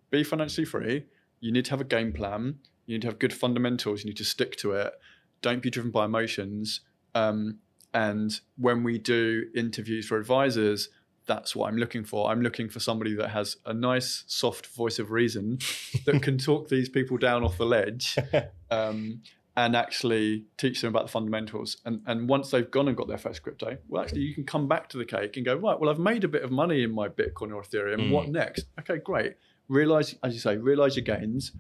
be 0.09 0.23
financially 0.23 0.65
free. 0.65 1.05
You 1.39 1.51
need 1.51 1.65
to 1.65 1.71
have 1.71 1.81
a 1.81 1.85
game 1.85 2.11
plan. 2.11 2.59
You 2.85 2.95
need 2.95 3.01
to 3.03 3.07
have 3.07 3.19
good 3.19 3.33
fundamentals. 3.33 4.03
You 4.03 4.09
need 4.09 4.17
to 4.17 4.25
stick 4.25 4.55
to 4.57 4.73
it. 4.73 4.93
Don't 5.41 5.61
be 5.61 5.69
driven 5.69 5.91
by 5.91 6.05
emotions. 6.05 6.81
Um, 7.13 7.59
and 7.93 8.39
when 8.57 8.83
we 8.83 8.97
do 8.97 9.45
interviews 9.55 10.07
for 10.07 10.17
advisors, 10.17 10.89
that's 11.27 11.55
what 11.55 11.69
I'm 11.69 11.77
looking 11.77 12.03
for. 12.03 12.29
I'm 12.29 12.41
looking 12.41 12.69
for 12.69 12.79
somebody 12.79 13.15
that 13.15 13.29
has 13.29 13.57
a 13.65 13.73
nice, 13.73 14.23
soft 14.27 14.67
voice 14.67 14.99
of 14.99 15.11
reason 15.11 15.59
that 16.05 16.21
can 16.21 16.37
talk 16.49 16.69
these 16.69 16.89
people 16.89 17.17
down 17.17 17.43
off 17.43 17.57
the 17.57 17.65
ledge 17.65 18.17
um, 18.71 19.21
and 19.57 19.75
actually 19.75 20.45
teach 20.57 20.81
them 20.81 20.89
about 20.89 21.05
the 21.05 21.11
fundamentals. 21.11 21.77
And, 21.85 22.01
and 22.05 22.27
once 22.27 22.51
they've 22.51 22.69
gone 22.69 22.87
and 22.87 22.97
got 22.97 23.07
their 23.07 23.17
first 23.17 23.41
crypto, 23.41 23.77
well, 23.87 24.01
actually, 24.01 24.21
you 24.21 24.33
can 24.33 24.43
come 24.43 24.67
back 24.67 24.89
to 24.89 24.97
the 24.97 25.05
cake 25.05 25.37
and 25.37 25.45
go, 25.45 25.55
right, 25.55 25.79
well, 25.79 25.89
I've 25.89 25.99
made 25.99 26.23
a 26.23 26.27
bit 26.27 26.43
of 26.43 26.51
money 26.51 26.83
in 26.83 26.91
my 26.93 27.07
Bitcoin 27.07 27.53
or 27.53 27.63
Ethereum. 27.63 28.07
Mm. 28.07 28.11
What 28.11 28.29
next? 28.29 28.65
Okay, 28.79 28.97
great. 28.97 29.35
Realize, 29.69 30.15
as 30.23 30.33
you 30.33 30.39
say, 30.39 30.57
realize 30.57 30.97
your 30.97 31.05
gains, 31.05 31.53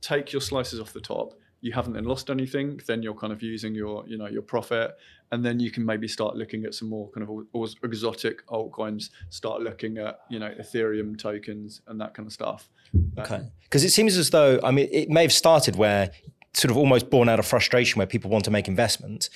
take 0.00 0.32
your 0.32 0.40
slices 0.40 0.80
off 0.80 0.92
the 0.92 1.00
top. 1.00 1.34
You 1.60 1.72
haven't 1.72 1.92
then 1.92 2.04
lost 2.04 2.30
anything, 2.30 2.80
then 2.86 3.02
you're 3.02 3.14
kind 3.14 3.32
of 3.32 3.42
using 3.42 3.74
your, 3.74 4.06
you 4.06 4.16
know, 4.16 4.28
your 4.28 4.40
profit, 4.40 4.96
and 5.30 5.44
then 5.44 5.60
you 5.60 5.70
can 5.70 5.84
maybe 5.84 6.08
start 6.08 6.34
looking 6.36 6.64
at 6.64 6.74
some 6.74 6.88
more 6.88 7.10
kind 7.10 7.22
of 7.22 7.28
al- 7.28 7.46
al- 7.54 7.68
exotic 7.82 8.46
altcoins. 8.46 9.10
Start 9.28 9.60
looking 9.60 9.98
at, 9.98 10.20
you 10.30 10.38
know, 10.38 10.54
Ethereum 10.58 11.18
tokens 11.18 11.82
and 11.86 12.00
that 12.00 12.14
kind 12.14 12.26
of 12.26 12.32
stuff. 12.32 12.70
Okay. 13.18 13.42
Because 13.64 13.84
it 13.84 13.90
seems 13.90 14.16
as 14.16 14.30
though, 14.30 14.58
I 14.64 14.70
mean, 14.70 14.88
it 14.90 15.10
may 15.10 15.22
have 15.22 15.32
started 15.32 15.76
where 15.76 16.10
sort 16.54 16.70
of 16.70 16.76
almost 16.76 17.10
born 17.10 17.28
out 17.28 17.38
of 17.38 17.46
frustration 17.46 17.98
where 17.98 18.06
people 18.06 18.30
want 18.30 18.44
to 18.44 18.50
make 18.50 18.68
investments. 18.68 19.30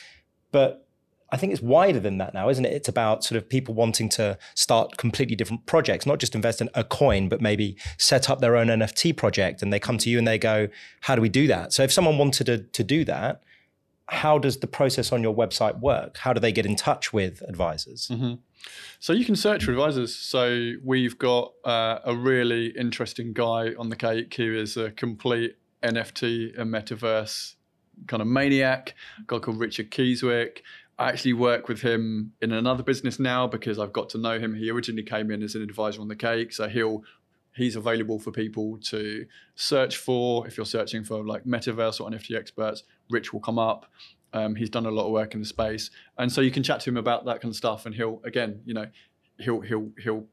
But 0.53 0.87
I 1.31 1.37
think 1.37 1.53
it's 1.53 1.63
wider 1.63 1.99
than 1.99 2.19
that 2.19 2.33
now, 2.35 2.49
isn't 2.49 2.65
it? 2.65 2.73
It's 2.73 2.89
about 2.89 3.25
sort 3.25 3.39
of 3.39 3.49
people 3.49 3.75
wanting 3.75 4.09
to 4.11 4.39
start 4.55 4.97
completely 4.99 5.35
different 5.35 5.67
projects, 5.67 6.07
not 6.07 6.19
just 6.19 6.35
invest 6.35 6.61
in 6.61 6.69
a 6.75 6.85
coin, 6.85 7.29
but 7.29 7.41
maybe 7.41 7.77
set 7.99 8.31
up 8.31 8.41
their 8.41 8.57
own 8.57 8.69
NFT 8.69 9.17
project. 9.17 9.63
And 9.63 9.73
they 9.73 9.81
come 9.81 9.99
to 9.99 10.11
you 10.11 10.19
and 10.19 10.29
they 10.29 10.39
go, 10.39 10.69
How 11.01 11.17
do 11.17 11.23
we 11.23 11.29
do 11.29 11.47
that? 11.49 11.73
So 11.73 11.83
if 11.83 11.93
someone 11.93 12.19
wanted 12.19 12.47
to, 12.47 12.59
to 12.59 12.85
do 12.85 13.05
that, 13.07 13.43
how 14.07 14.39
does 14.39 14.59
the 14.59 14.67
process 14.67 15.13
on 15.13 15.23
your 15.23 15.35
website 15.35 15.81
work? 15.81 16.19
How 16.19 16.33
do 16.33 16.41
they 16.41 16.53
get 16.53 16.67
in 16.67 16.77
touch 16.77 17.13
with 17.13 17.43
advisors? 17.49 18.09
Mhm. 18.13 18.39
So 19.01 19.13
you 19.13 19.25
can 19.25 19.35
search 19.35 19.65
for 19.65 19.71
advisors. 19.73 20.15
So 20.15 20.75
we've 20.85 21.19
got 21.19 21.53
uh, 21.65 22.01
a 22.05 22.15
really 22.15 22.67
interesting 22.79 23.33
guy 23.33 23.75
on 23.79 23.89
the 23.89 23.97
cake 23.97 24.35
who 24.35 24.55
is 24.55 24.77
a 24.77 24.91
complete 24.91 25.57
NFT 25.85 26.59
and 26.59 26.73
metaverse 26.73 27.55
kind 28.07 28.21
of 28.21 28.27
maniac. 28.27 28.95
A 29.21 29.23
guy 29.27 29.39
called 29.39 29.59
Richard 29.59 29.91
Keyswick. 29.91 30.59
I 30.99 31.09
actually 31.09 31.33
work 31.33 31.69
with 31.69 31.81
him 31.81 32.33
in 32.41 32.53
another 32.53 32.83
business 32.83 33.19
now 33.19 33.47
because 33.47 33.79
I've 33.79 33.93
got 33.93 34.09
to 34.11 34.19
know 34.19 34.39
him. 34.39 34.55
He 34.55 34.71
originally 34.71 35.03
came 35.03 35.31
in 35.31 35.43
as 35.43 35.55
an 35.55 35.63
advisor 35.63 36.01
on 36.01 36.09
the 36.09 36.17
cake, 36.17 36.53
so 36.53 36.69
he'll 36.69 37.03
he's 37.57 37.77
available 37.77 38.19
for 38.19 38.31
people 38.31 38.79
to 38.79 39.27
search 39.57 39.97
for. 39.97 40.47
If 40.47 40.57
you're 40.57 40.67
searching 40.67 41.05
for 41.05 41.25
like 41.25 41.45
metaverse 41.45 42.01
or 42.01 42.11
NFT 42.11 42.37
experts, 42.37 42.85
Rich 43.11 43.33
will 43.33 43.41
come 43.41 43.59
up. 43.59 43.87
Um, 44.33 44.55
he's 44.57 44.71
done 44.71 44.87
a 44.87 44.91
lot 44.91 45.07
of 45.07 45.13
work 45.13 45.35
in 45.35 45.41
the 45.41 45.47
space, 45.47 45.91
and 46.19 46.31
so 46.31 46.41
you 46.41 46.51
can 46.51 46.63
chat 46.63 46.81
to 46.81 46.91
him 46.91 46.97
about 46.97 47.25
that 47.25 47.41
kind 47.41 47.51
of 47.51 47.57
stuff. 47.57 47.87
And 47.87 47.95
he'll 47.95 48.21
again, 48.25 48.61
you 48.65 48.75
know, 48.75 48.87
he'll 49.39 49.61
he'll 49.61 49.91
he'll 49.99 50.27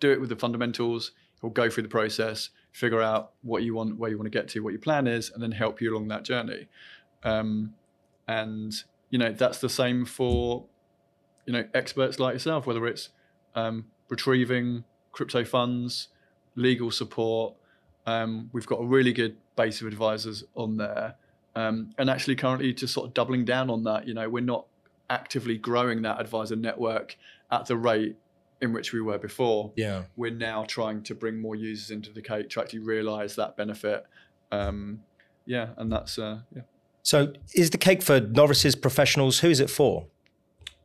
do 0.00 0.12
it 0.12 0.20
with 0.20 0.30
the 0.30 0.36
fundamentals. 0.36 1.12
He'll 1.40 1.50
go 1.50 1.68
through 1.70 1.84
the 1.84 1.88
process, 1.88 2.50
figure 2.72 3.02
out 3.02 3.32
what 3.42 3.62
you 3.62 3.74
want, 3.74 3.98
where 3.98 4.10
you 4.10 4.16
want 4.16 4.30
to 4.30 4.38
get 4.38 4.48
to, 4.48 4.60
what 4.60 4.72
your 4.72 4.80
plan 4.80 5.06
is, 5.06 5.30
and 5.30 5.42
then 5.42 5.52
help 5.52 5.80
you 5.80 5.92
along 5.92 6.08
that 6.08 6.24
journey. 6.24 6.68
Um, 7.24 7.74
and 8.26 8.74
you 9.10 9.18
know 9.18 9.32
that's 9.32 9.58
the 9.58 9.68
same 9.68 10.04
for 10.04 10.66
you 11.46 11.52
know 11.52 11.64
experts 11.74 12.18
like 12.18 12.34
yourself, 12.34 12.66
whether 12.66 12.86
it's 12.86 13.08
um, 13.54 13.86
retrieving 14.08 14.84
crypto 15.12 15.44
funds, 15.44 16.08
legal 16.54 16.90
support. 16.90 17.54
Um, 18.06 18.50
we've 18.52 18.66
got 18.66 18.80
a 18.80 18.86
really 18.86 19.12
good 19.12 19.36
base 19.56 19.80
of 19.80 19.86
advisors 19.86 20.44
on 20.54 20.76
there, 20.76 21.16
um, 21.56 21.90
and 21.98 22.08
actually 22.08 22.36
currently 22.36 22.72
just 22.72 22.94
sort 22.94 23.08
of 23.08 23.14
doubling 23.14 23.44
down 23.44 23.70
on 23.70 23.84
that. 23.84 24.06
You 24.06 24.14
know, 24.14 24.28
we're 24.28 24.40
not 24.40 24.66
actively 25.10 25.56
growing 25.56 26.02
that 26.02 26.20
advisor 26.20 26.56
network 26.56 27.16
at 27.50 27.66
the 27.66 27.76
rate 27.76 28.16
in 28.60 28.72
which 28.72 28.92
we 28.92 29.00
were 29.00 29.18
before. 29.18 29.72
Yeah. 29.76 30.04
We're 30.16 30.32
now 30.32 30.64
trying 30.64 31.02
to 31.04 31.14
bring 31.14 31.40
more 31.40 31.54
users 31.54 31.90
into 31.90 32.12
the 32.12 32.22
cake 32.22 32.50
to 32.50 32.60
actually 32.60 32.80
realize 32.80 33.36
that 33.36 33.56
benefit. 33.56 34.04
Um, 34.50 35.02
yeah, 35.46 35.68
and 35.76 35.90
that's 35.90 36.18
uh, 36.18 36.40
yeah. 36.54 36.62
So 37.02 37.32
is 37.54 37.70
the 37.70 37.78
cake 37.78 38.02
for 38.02 38.20
novices, 38.20 38.74
professionals? 38.74 39.40
Who 39.40 39.48
is 39.48 39.60
it 39.60 39.70
for? 39.70 40.06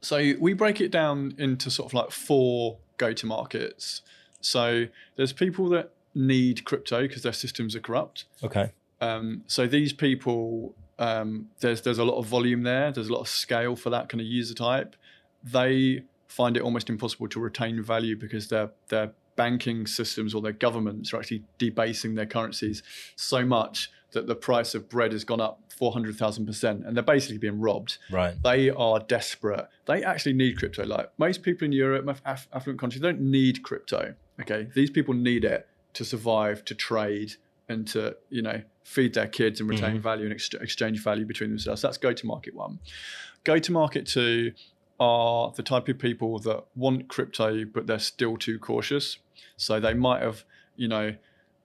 So 0.01 0.33
we 0.39 0.53
break 0.53 0.79
it 0.79 0.91
down 0.91 1.33
into 1.37 1.69
sort 1.71 1.89
of 1.89 1.93
like 1.93 2.11
four 2.11 2.77
go-to 2.97 3.25
markets. 3.25 4.01
So 4.41 4.87
there's 5.15 5.33
people 5.33 5.69
that 5.69 5.91
need 6.15 6.63
crypto 6.65 7.01
because 7.01 7.23
their 7.23 7.33
systems 7.33 7.75
are 7.75 7.79
corrupt. 7.79 8.25
Okay. 8.43 8.71
Um, 9.01 9.43
so 9.47 9.67
these 9.67 9.91
people, 9.91 10.75
um, 10.99 11.49
there's 11.59 11.81
there's 11.81 11.99
a 11.99 12.05
lot 12.05 12.17
of 12.17 12.25
volume 12.25 12.63
there. 12.63 12.91
There's 12.91 13.09
a 13.09 13.13
lot 13.13 13.21
of 13.21 13.27
scale 13.27 13.75
for 13.75 13.89
that 13.89 14.09
kind 14.09 14.21
of 14.21 14.27
user 14.27 14.53
type. 14.53 14.95
They 15.43 16.03
find 16.27 16.57
it 16.57 16.63
almost 16.63 16.89
impossible 16.89 17.27
to 17.29 17.39
retain 17.39 17.81
value 17.81 18.15
because 18.15 18.47
their 18.47 18.71
their 18.89 19.11
banking 19.35 19.87
systems 19.87 20.33
or 20.33 20.41
their 20.41 20.51
governments 20.51 21.13
are 21.13 21.17
actually 21.17 21.43
debasing 21.57 22.15
their 22.15 22.25
currencies 22.25 22.83
so 23.15 23.43
much 23.45 23.89
that 24.11 24.27
the 24.27 24.35
price 24.35 24.75
of 24.75 24.87
bread 24.89 25.11
has 25.11 25.23
gone 25.23 25.41
up 25.41 25.59
400,000%, 25.79 26.87
and 26.87 26.95
they're 26.95 27.03
basically 27.03 27.39
being 27.39 27.59
robbed 27.59 27.97
Right. 28.11 28.35
they 28.43 28.69
are 28.69 28.99
desperate. 28.99 29.67
They 29.85 30.03
actually 30.03 30.33
need 30.33 30.57
crypto. 30.57 30.85
Like 30.85 31.09
most 31.17 31.41
people 31.41 31.65
in 31.65 31.71
Europe, 31.71 32.07
aff- 32.25 32.47
affluent 32.53 32.79
countries, 32.79 33.01
don't 33.01 33.19
need 33.19 33.63
crypto. 33.63 34.13
Okay, 34.39 34.67
these 34.75 34.89
people 34.89 35.13
need 35.13 35.43
it 35.43 35.67
to 35.93 36.05
survive, 36.05 36.63
to 36.65 36.75
trade, 36.75 37.33
and 37.69 37.87
to 37.87 38.15
you 38.29 38.41
know 38.41 38.61
feed 38.83 39.13
their 39.13 39.27
kids 39.27 39.59
and 39.59 39.69
retain 39.69 39.91
mm-hmm. 39.91 39.99
value 39.99 40.25
and 40.25 40.33
ex- 40.33 40.53
exchange 40.53 41.01
value 41.03 41.25
between 41.25 41.49
themselves. 41.49 41.81
That's 41.81 41.97
go 41.97 42.13
to 42.13 42.25
market 42.25 42.53
one. 42.53 42.79
Go 43.43 43.57
to 43.59 43.71
market 43.71 44.05
two 44.05 44.53
are 44.99 45.51
the 45.55 45.63
type 45.63 45.87
of 45.89 45.99
people 45.99 46.39
that 46.39 46.63
want 46.75 47.07
crypto, 47.07 47.65
but 47.65 47.87
they're 47.87 47.99
still 47.99 48.37
too 48.37 48.59
cautious. 48.59 49.17
So 49.57 49.79
they 49.79 49.93
might 49.93 50.21
have, 50.21 50.43
you 50.75 50.87
know, 50.87 51.15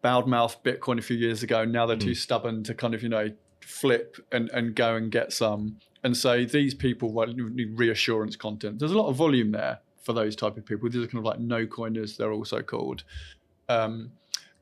bowed 0.02 0.26
mouth 0.26 0.62
Bitcoin 0.62 0.98
a 0.98 1.02
few 1.02 1.16
years 1.16 1.42
ago. 1.42 1.64
Now 1.64 1.86
they're 1.86 1.96
too 1.96 2.14
stubborn 2.14 2.62
to 2.64 2.74
kind 2.74 2.94
of, 2.94 3.02
you 3.02 3.08
know, 3.08 3.30
flip 3.60 4.16
and, 4.32 4.48
and 4.50 4.74
go 4.74 4.96
and 4.96 5.10
get 5.10 5.32
some. 5.32 5.76
And 6.02 6.16
so 6.16 6.44
these 6.44 6.74
people 6.74 7.12
will 7.12 7.26
need 7.26 7.78
reassurance 7.78 8.36
content. 8.36 8.78
There's 8.78 8.92
a 8.92 8.98
lot 8.98 9.08
of 9.08 9.16
volume 9.16 9.52
there 9.52 9.80
for 10.02 10.12
those 10.12 10.36
type 10.36 10.56
of 10.56 10.64
people. 10.64 10.88
These 10.88 11.02
are 11.02 11.06
kind 11.06 11.18
of 11.18 11.24
like 11.24 11.40
no 11.40 11.66
coiners, 11.66 12.16
they're 12.16 12.32
also 12.32 12.62
called. 12.62 13.04
Um, 13.68 14.12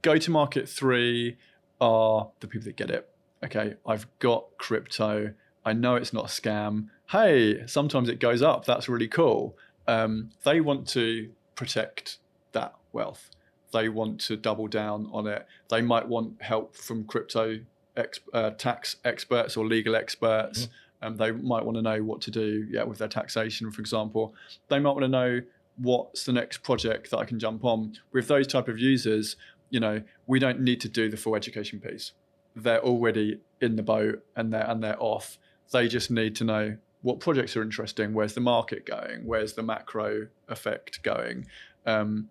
go 0.03 0.17
to 0.17 0.31
market 0.31 0.69
three 0.69 1.37
are 1.81 2.31
the 2.41 2.49
people 2.49 2.65
that 2.65 2.77
get 2.77 2.91
it. 2.91 3.09
Okay, 3.45 3.75
I've 3.87 4.07
got 4.19 4.47
crypto. 4.59 5.35
I 5.67 5.73
know 5.73 5.97
it's 5.97 6.13
not 6.13 6.25
a 6.27 6.29
scam. 6.29 6.87
Hey, 7.11 7.67
sometimes 7.67 8.09
it 8.09 8.21
goes 8.21 8.41
up. 8.41 8.65
That's 8.65 8.89
really 8.89 9.09
cool. 9.09 9.59
Um, 9.89 10.31
they 10.45 10.61
want 10.61 10.87
to 10.89 11.31
protect 11.57 12.19
that 12.53 12.75
wealth. 12.93 13.31
They 13.73 13.89
want 13.89 14.21
to 14.23 14.37
double 14.37 14.69
down 14.69 15.09
on 15.13 15.27
it. 15.27 15.45
They 15.69 15.83
might 15.83 16.07
want 16.07 16.41
help 16.41 16.77
from 16.77 17.05
crypto 17.05 17.59
ex- 17.97 18.21
uh, 18.33 18.51
tax 18.51 18.97
experts 19.05 19.57
or 19.57 19.67
legal 19.67 19.97
experts. 19.97 20.69
Um, 21.03 21.17
they 21.17 21.33
might 21.33 21.65
want 21.65 21.77
to 21.77 21.83
know 21.83 22.03
what 22.03 22.21
to 22.23 22.31
do, 22.31 22.67
yeah, 22.71 22.85
with 22.85 22.99
their 22.99 23.09
taxation, 23.09 23.71
for 23.71 23.81
example. 23.81 24.35
They 24.69 24.79
might 24.79 24.93
want 24.93 25.03
to 25.03 25.09
know 25.09 25.41
what's 25.77 26.25
the 26.25 26.33
next 26.33 26.59
project 26.63 27.11
that 27.11 27.19
I 27.19 27.25
can 27.25 27.39
jump 27.39 27.65
on. 27.65 27.99
With 28.13 28.29
those 28.29 28.47
type 28.47 28.69
of 28.69 28.79
users, 28.79 29.37
you 29.71 29.81
know, 29.81 30.03
we 30.27 30.39
don't 30.39 30.61
need 30.61 30.81
to 30.83 30.89
do 30.89 31.11
the 31.11 31.17
full 31.17 31.37
education 31.37 31.81
piece. 31.81 32.13
They're 32.55 32.83
already 32.83 33.41
in 33.61 33.77
the 33.77 33.83
boat 33.83 34.25
and 34.37 34.53
they're 34.53 34.69
and 34.69 34.83
they're 34.83 35.01
off. 35.03 35.39
They 35.73 35.89
just 35.89 36.11
need 36.11 36.37
to 36.37 36.45
know 36.45 36.77
what 37.03 37.21
projects 37.21 37.57
are 37.57 37.63
interesting. 37.63 38.15
Where's 38.15 38.35
the 38.35 38.41
market 38.41 38.87
going? 38.87 39.27
Where's 39.27 39.53
the 39.53 39.63
macro 39.63 40.29
effect 40.49 41.03
going? 41.03 41.47
Um, 41.85 42.29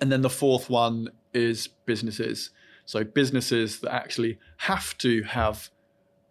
and 0.00 0.10
then 0.10 0.22
the 0.22 0.30
fourth 0.30 0.70
one 0.70 1.10
is 1.32 1.68
businesses. 1.86 2.50
So 2.86 3.04
businesses 3.04 3.80
that 3.80 3.94
actually 3.94 4.38
have 4.58 4.96
to 4.98 5.22
have 5.22 5.70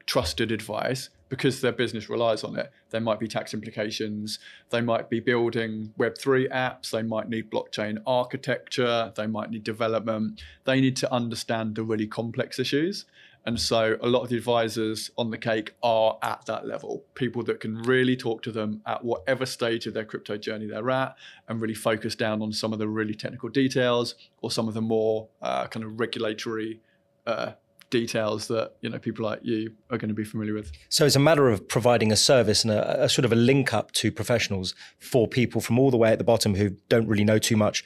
trusted 0.06 0.52
advice 0.52 1.10
because 1.30 1.62
their 1.62 1.72
business 1.72 2.10
relies 2.10 2.44
on 2.44 2.58
it. 2.58 2.72
There 2.90 3.00
might 3.00 3.20
be 3.20 3.28
tax 3.28 3.54
implications. 3.54 4.40
They 4.72 4.82
might 4.82 5.10
be 5.10 5.20
building 5.20 5.94
Web3 5.98 6.52
apps. 6.52 6.90
They 6.90 7.04
might 7.04 7.30
need 7.30 7.52
blockchain 7.52 8.00
architecture. 8.06 9.14
They 9.16 9.28
might 9.28 9.52
need 9.52 9.64
development. 9.64 10.42
They 10.66 10.82
need 10.82 10.96
to 10.98 11.14
understand 11.14 11.76
the 11.76 11.84
really 11.84 12.08
complex 12.08 12.58
issues. 12.58 13.06
And 13.46 13.60
so 13.60 13.98
a 14.02 14.08
lot 14.08 14.22
of 14.22 14.30
the 14.30 14.38
advisors 14.38 15.12
on 15.18 15.32
the 15.32 15.38
cake 15.38 15.74
are 15.82 16.18
at 16.22 16.46
that 16.46 16.68
level, 16.68 17.06
people 17.16 17.44
that 17.44 17.60
can 17.60 17.82
really 17.84 18.16
talk 18.16 18.44
to 18.44 18.52
them 18.52 18.82
at 18.86 19.04
whatever 19.04 19.46
stage 19.46 19.88
of 19.88 19.94
their 19.94 20.06
crypto 20.06 20.38
journey 20.38 20.68
they're 20.68 20.90
at 20.90 21.16
and 21.48 21.62
really 21.62 21.74
focus 21.74 22.16
down 22.16 22.42
on 22.42 22.52
some 22.52 22.74
of 22.74 22.80
the 22.80 22.88
really 22.88 23.14
technical 23.14 23.50
details 23.50 24.16
or 24.42 24.52
some 24.52 24.68
of 24.68 24.74
the 24.74 24.82
more 24.82 25.30
uh, 25.42 25.68
kind 25.68 25.86
of 25.86 26.00
regulatory 26.00 26.82
uh, 27.26 27.52
details 27.90 28.48
that 28.48 28.74
you 28.82 28.90
know 28.90 29.00
people 29.00 29.26
like 29.26 29.40
you 29.42 29.74
are 29.90 29.98
going 29.98 30.10
to 30.10 30.16
be 30.16 30.24
familiar 30.24 30.54
with. 30.54 30.72
So 30.90 31.06
it's 31.06 31.16
a 31.16 31.20
matter 31.20 31.50
of 31.50 31.68
providing 31.68 32.12
a 32.12 32.16
service 32.16 32.64
and 32.64 32.72
a, 32.72 33.06
a, 33.06 33.10
sort 33.10 33.26
of 33.26 33.32
a 33.32 33.36
link 33.36 33.74
up 33.74 33.92
to 33.94 34.12
professionals 34.12 34.76
for 35.00 35.28
people 35.28 35.62
from 35.62 35.80
all 35.80 35.92
the 35.92 35.98
way 35.98 36.12
at 36.12 36.18
the 36.18 36.24
bottom 36.24 36.56
who 36.56 36.72
don't 36.88 37.08
really 37.08 37.24
know 37.24 37.40
too 37.40 37.58
much, 37.58 37.84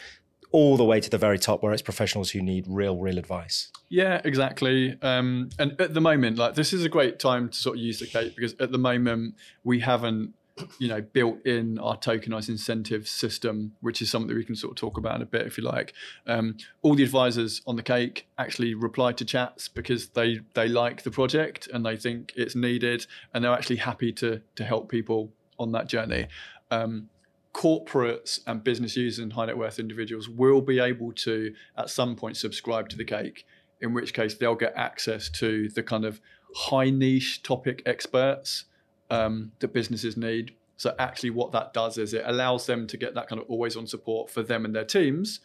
all 0.54 0.78
the 0.78 0.86
way 0.86 1.02
to 1.02 1.10
the 1.10 1.18
very 1.18 1.38
top 1.38 1.62
where 1.62 1.74
it's 1.74 1.82
professionals 1.82 2.30
who 2.32 2.42
need 2.42 2.66
real, 2.70 2.96
real 2.98 3.18
advice. 3.18 3.70
Yeah, 3.90 4.22
exactly. 4.24 4.98
Um, 5.02 5.50
and 5.60 5.80
at 5.82 5.94
the 5.94 6.00
moment, 6.00 6.38
like 6.38 6.56
this 6.56 6.72
is 6.72 6.86
a 6.86 6.90
great 6.90 7.20
time 7.20 7.50
to 7.50 7.58
sort 7.58 7.76
of 7.76 7.84
use 7.84 8.00
the 8.00 8.08
cake 8.08 8.36
because 8.36 8.56
at 8.60 8.72
the 8.72 8.78
moment 8.78 9.36
we 9.64 9.82
haven't 9.82 10.34
you 10.78 10.88
know, 10.88 11.02
built 11.02 11.44
in 11.46 11.80
our 11.80 11.98
tokenized 11.98 12.50
incentive 12.50 13.08
system, 13.08 13.74
which 13.82 14.02
is 14.02 14.12
something 14.12 14.28
that 14.28 14.36
we 14.36 14.44
can 14.44 14.56
sort 14.56 14.72
of 14.72 14.78
talk 14.78 14.98
about 14.98 15.16
in 15.16 15.22
a 15.24 15.26
bit 15.26 15.48
if 15.48 15.58
you 15.58 15.64
like. 15.64 15.94
Um, 16.28 16.58
all 16.84 16.96
the 16.96 17.04
advisors 17.04 17.62
on 17.66 17.76
the 17.76 17.84
cake 17.84 18.28
actually 18.38 18.76
reply 18.76 19.14
to 19.14 19.26
chats 19.26 19.68
because 19.68 20.10
they 20.10 20.42
they 20.54 20.68
like 20.68 21.02
the 21.04 21.12
project 21.12 21.68
and 21.74 21.86
they 21.86 21.98
think 21.98 22.34
it's 22.36 22.56
needed, 22.56 23.08
and 23.34 23.44
they're 23.44 23.52
actually 23.52 23.78
happy 23.78 24.12
to 24.14 24.42
to 24.56 24.64
help 24.64 24.90
people 24.90 25.34
on 25.58 25.72
that 25.72 25.88
journey. 25.88 26.28
Um, 26.70 27.10
corporates 27.54 28.40
and 28.48 28.64
business 28.64 28.96
users 28.96 29.20
and 29.20 29.34
high 29.34 29.46
net 29.46 29.58
worth 29.58 29.80
individuals 29.80 30.28
will 30.28 30.62
be 30.62 30.80
able 30.80 31.12
to 31.14 31.54
at 31.78 31.90
some 31.90 32.16
point 32.16 32.36
subscribe 32.36 32.90
to 32.90 32.98
the 32.98 33.06
cake 33.06 33.46
in 33.82 33.94
which 33.94 34.14
case 34.14 34.36
they'll 34.36 34.56
get 34.56 34.74
access 34.76 35.30
to 35.30 35.70
the 35.70 35.84
kind 35.84 36.06
of 36.06 36.20
high 36.56 36.90
niche 36.90 37.44
topic 37.44 37.84
experts 37.86 38.66
um, 39.10 39.52
that 39.60 39.74
businesses 39.74 40.18
need. 40.18 40.56
So 40.78 40.96
actually, 40.98 41.30
what 41.32 41.52
that 41.52 41.74
does 41.74 41.98
is 41.98 42.14
it 42.14 42.24
allows 42.26 42.66
them 42.66 42.88
to 42.88 42.98
get 42.98 43.14
that 43.16 43.28
kind 43.28 43.42
of 43.42 43.48
always 43.50 43.76
on 43.76 43.86
support 43.86 44.30
for 44.30 44.42
them 44.42 44.66
and 44.66 44.74
their 44.76 44.86
teams. 44.86 45.40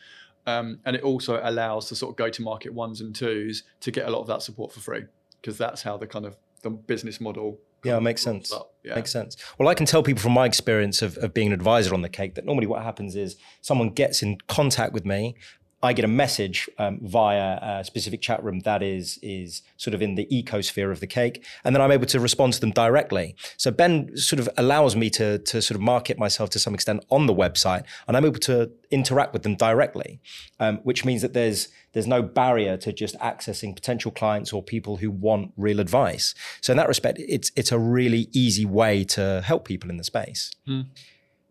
Um, 0.47 0.79
and 0.87 0.97
it 0.97 1.03
also 1.03 1.41
allows 1.43 1.91
the 1.91 1.97
sort 1.97 2.13
of 2.13 2.17
go 2.17 2.31
to 2.31 2.43
market 2.43 2.73
ones 2.73 3.01
and 3.01 3.15
twos 3.15 3.65
to 3.81 3.91
get 3.91 4.07
a 4.07 4.11
lot 4.11 4.21
of 4.21 4.29
that 4.29 4.41
support 4.41 4.73
for 4.73 4.81
free 4.81 5.05
because 5.41 5.59
that's 5.59 5.83
how 5.83 5.97
the 5.99 6.07
kind 6.07 6.25
of 6.25 6.37
the 6.63 6.71
business 6.71 7.21
model 7.21 7.59
yeah, 7.85 7.97
it 7.97 8.01
makes 8.01 8.23
sense. 8.23 8.53
Yeah. 8.85 8.95
Makes 8.95 9.13
sense. 9.13 9.37
Well, 9.59 9.69
I 9.69 9.75
can 9.75 9.87
tell 9.87 10.03
people 10.03 10.23
from 10.23 10.33
my 10.33 10.47
experience 10.47 11.03
of, 11.03 11.19
of 11.19 11.35
being 11.35 11.49
an 11.49 11.53
advisor 11.53 11.95
on 11.95 12.03
the 12.03 12.09
cake 12.09 12.35
that 12.37 12.45
normally 12.45 12.67
what 12.67 12.83
happens 12.83 13.17
is 13.17 13.37
someone 13.61 13.91
gets 13.91 14.23
in 14.23 14.39
contact 14.49 14.93
with 14.93 15.05
me 15.05 15.37
I 15.81 15.93
get 15.93 16.05
a 16.05 16.09
message 16.09 16.69
um, 16.79 16.99
via 17.03 17.59
a 17.63 17.85
specific 17.85 18.21
chat 18.21 18.43
room 18.43 18.61
that 18.61 18.83
is 18.83 19.19
is 19.23 19.63
sort 19.77 19.95
of 19.95 20.03
in 20.03 20.17
the 20.17 20.27
ecosphere 20.27 20.91
of 20.91 20.99
the 20.99 21.07
cake, 21.07 21.45
and 21.63 21.75
then 21.75 21.81
I'm 21.81 21.93
able 21.93 22.07
to 22.07 22.19
respond 22.19 22.55
to 22.55 22.61
them 22.61 22.73
directly. 22.73 23.37
So 23.57 23.71
Ben 23.71 24.17
sort 24.17 24.41
of 24.41 24.49
allows 24.57 24.97
me 24.97 25.09
to 25.11 25.39
to 25.39 25.63
sort 25.63 25.77
of 25.77 25.81
market 25.81 26.19
myself 26.19 26.51
to 26.51 26.59
some 26.59 26.75
extent 26.75 27.05
on 27.11 27.27
the 27.27 27.35
website, 27.35 27.85
and 28.09 28.17
I'm 28.17 28.25
able 28.25 28.41
to 28.41 28.73
interact 28.91 29.33
with 29.33 29.45
them 29.45 29.55
directly, 29.55 30.21
um, 30.59 30.79
which 30.79 31.05
means 31.05 31.23
that 31.23 31.33
there's 31.33 31.69
there's 31.93 32.09
no 32.09 32.23
barrier 32.23 32.77
to 32.79 32.93
just 32.93 33.17
accessing 33.21 33.75
potential 33.75 34.11
clients 34.11 34.53
or 34.53 34.63
people 34.63 34.97
who 34.97 35.13
want 35.13 35.53
real 35.57 35.79
advice. 35.79 36.35
So 36.61 36.73
in 36.73 36.77
that 36.79 36.89
respect, 36.89 37.21
it's 37.21 37.53
it's 37.55 37.71
a 37.71 37.79
really 37.79 38.29
easy 38.33 38.65
way 38.65 39.05
to 39.05 39.43
help 39.45 39.65
people 39.65 39.91
in 39.91 39.97
the 39.97 40.05
space. 40.05 40.51
Mm. 40.67 40.87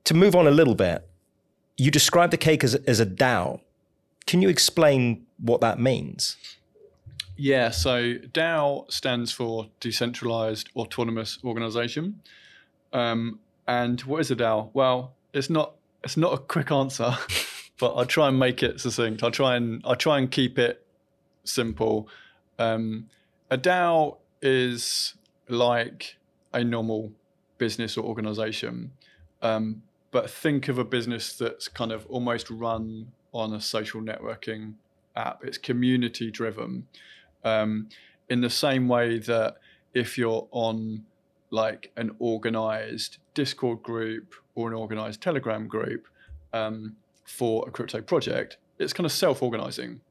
To 0.04 0.14
move 0.14 0.36
on 0.36 0.48
a 0.48 0.52
little 0.52 0.76
bit, 0.76 1.10
you 1.78 1.92
describe 1.92 2.32
the 2.32 2.38
cake 2.38 2.66
as 2.66 2.76
as 2.76 3.00
a 3.00 3.06
DAO 3.06 3.62
can 4.28 4.42
you 4.42 4.50
explain 4.50 5.26
what 5.40 5.62
that 5.62 5.80
means? 5.80 6.36
Yeah, 7.38 7.70
so 7.70 8.16
DAO 8.16 8.92
stands 8.92 9.32
for 9.32 9.68
Decentralized 9.80 10.70
Autonomous 10.76 11.40
Organization. 11.44 12.22
Um, 12.94 13.40
and 13.68 14.02
what 14.02 14.22
is 14.22 14.32
a 14.32 14.36
DAO? 14.36 14.70
Well, 14.74 15.14
it's 15.34 15.50
not 15.50 15.76
it's 16.04 16.18
not 16.18 16.34
a 16.34 16.38
quick 16.38 16.72
answer, 16.72 17.16
but 17.80 17.94
I'll 17.94 18.06
try 18.06 18.28
and 18.28 18.40
make 18.40 18.64
it 18.64 18.80
succinct. 18.80 19.24
I'll 19.24 19.32
try 19.32 19.56
and 19.56 19.82
I'll 19.86 19.96
try 19.96 20.18
and 20.18 20.30
keep 20.30 20.58
it 20.60 20.86
simple. 21.44 22.10
Um, 22.60 23.10
a 23.50 23.58
DAO 23.58 24.18
is 24.42 25.14
like 25.48 26.18
a 26.54 26.64
normal 26.64 27.12
business 27.58 27.98
or 27.98 28.04
organization, 28.04 28.92
um, 29.42 29.84
but 30.12 30.30
think 30.30 30.68
of 30.68 30.80
a 30.80 30.84
business 30.84 31.38
that's 31.38 31.68
kind 31.68 31.92
of 31.92 32.06
almost 32.08 32.50
run 32.50 33.12
on 33.38 33.54
a 33.54 33.62
social 33.62 34.02
networking 34.02 34.74
app. 35.16 35.44
It's 35.44 35.60
community 35.60 36.32
driven. 36.32 36.88
Um, 37.44 37.90
in 38.30 38.42
the 38.42 38.50
same 38.50 38.88
way 38.88 39.20
that 39.20 39.58
if 39.94 40.18
you're 40.18 40.48
on 40.52 41.06
like 41.52 41.92
an 41.96 42.16
organized 42.18 43.18
Discord 43.36 43.84
group 43.84 44.34
or 44.56 44.68
an 44.68 44.74
organized 44.74 45.22
Telegram 45.22 45.68
group 45.68 46.08
um, 46.52 46.96
for 47.26 47.64
a 47.68 47.72
crypto 47.72 48.02
project, 48.02 48.58
it's 48.80 48.92
kind 48.92 49.06
of 49.06 49.12
self 49.12 49.44
organizing. 49.44 50.02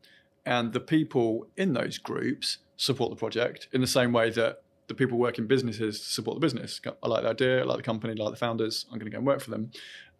And 0.46 0.72
the 0.72 0.80
people 0.80 1.48
in 1.56 1.72
those 1.72 1.98
groups 1.98 2.58
support 2.76 3.10
the 3.10 3.16
project 3.16 3.68
in 3.72 3.80
the 3.80 3.88
same 3.88 4.12
way 4.12 4.30
that 4.30 4.62
the 4.86 4.94
people 4.94 5.18
working 5.18 5.48
businesses 5.48 6.00
support 6.00 6.36
the 6.36 6.40
business. 6.40 6.80
I 7.02 7.08
like 7.08 7.24
the 7.24 7.30
idea, 7.30 7.62
I 7.62 7.64
like 7.64 7.78
the 7.78 7.82
company, 7.82 8.14
I 8.16 8.22
like 8.22 8.34
the 8.34 8.38
founders, 8.38 8.86
I'm 8.88 9.00
going 9.00 9.10
to 9.10 9.10
go 9.10 9.18
and 9.18 9.26
work 9.26 9.40
for 9.40 9.50
them. 9.50 9.72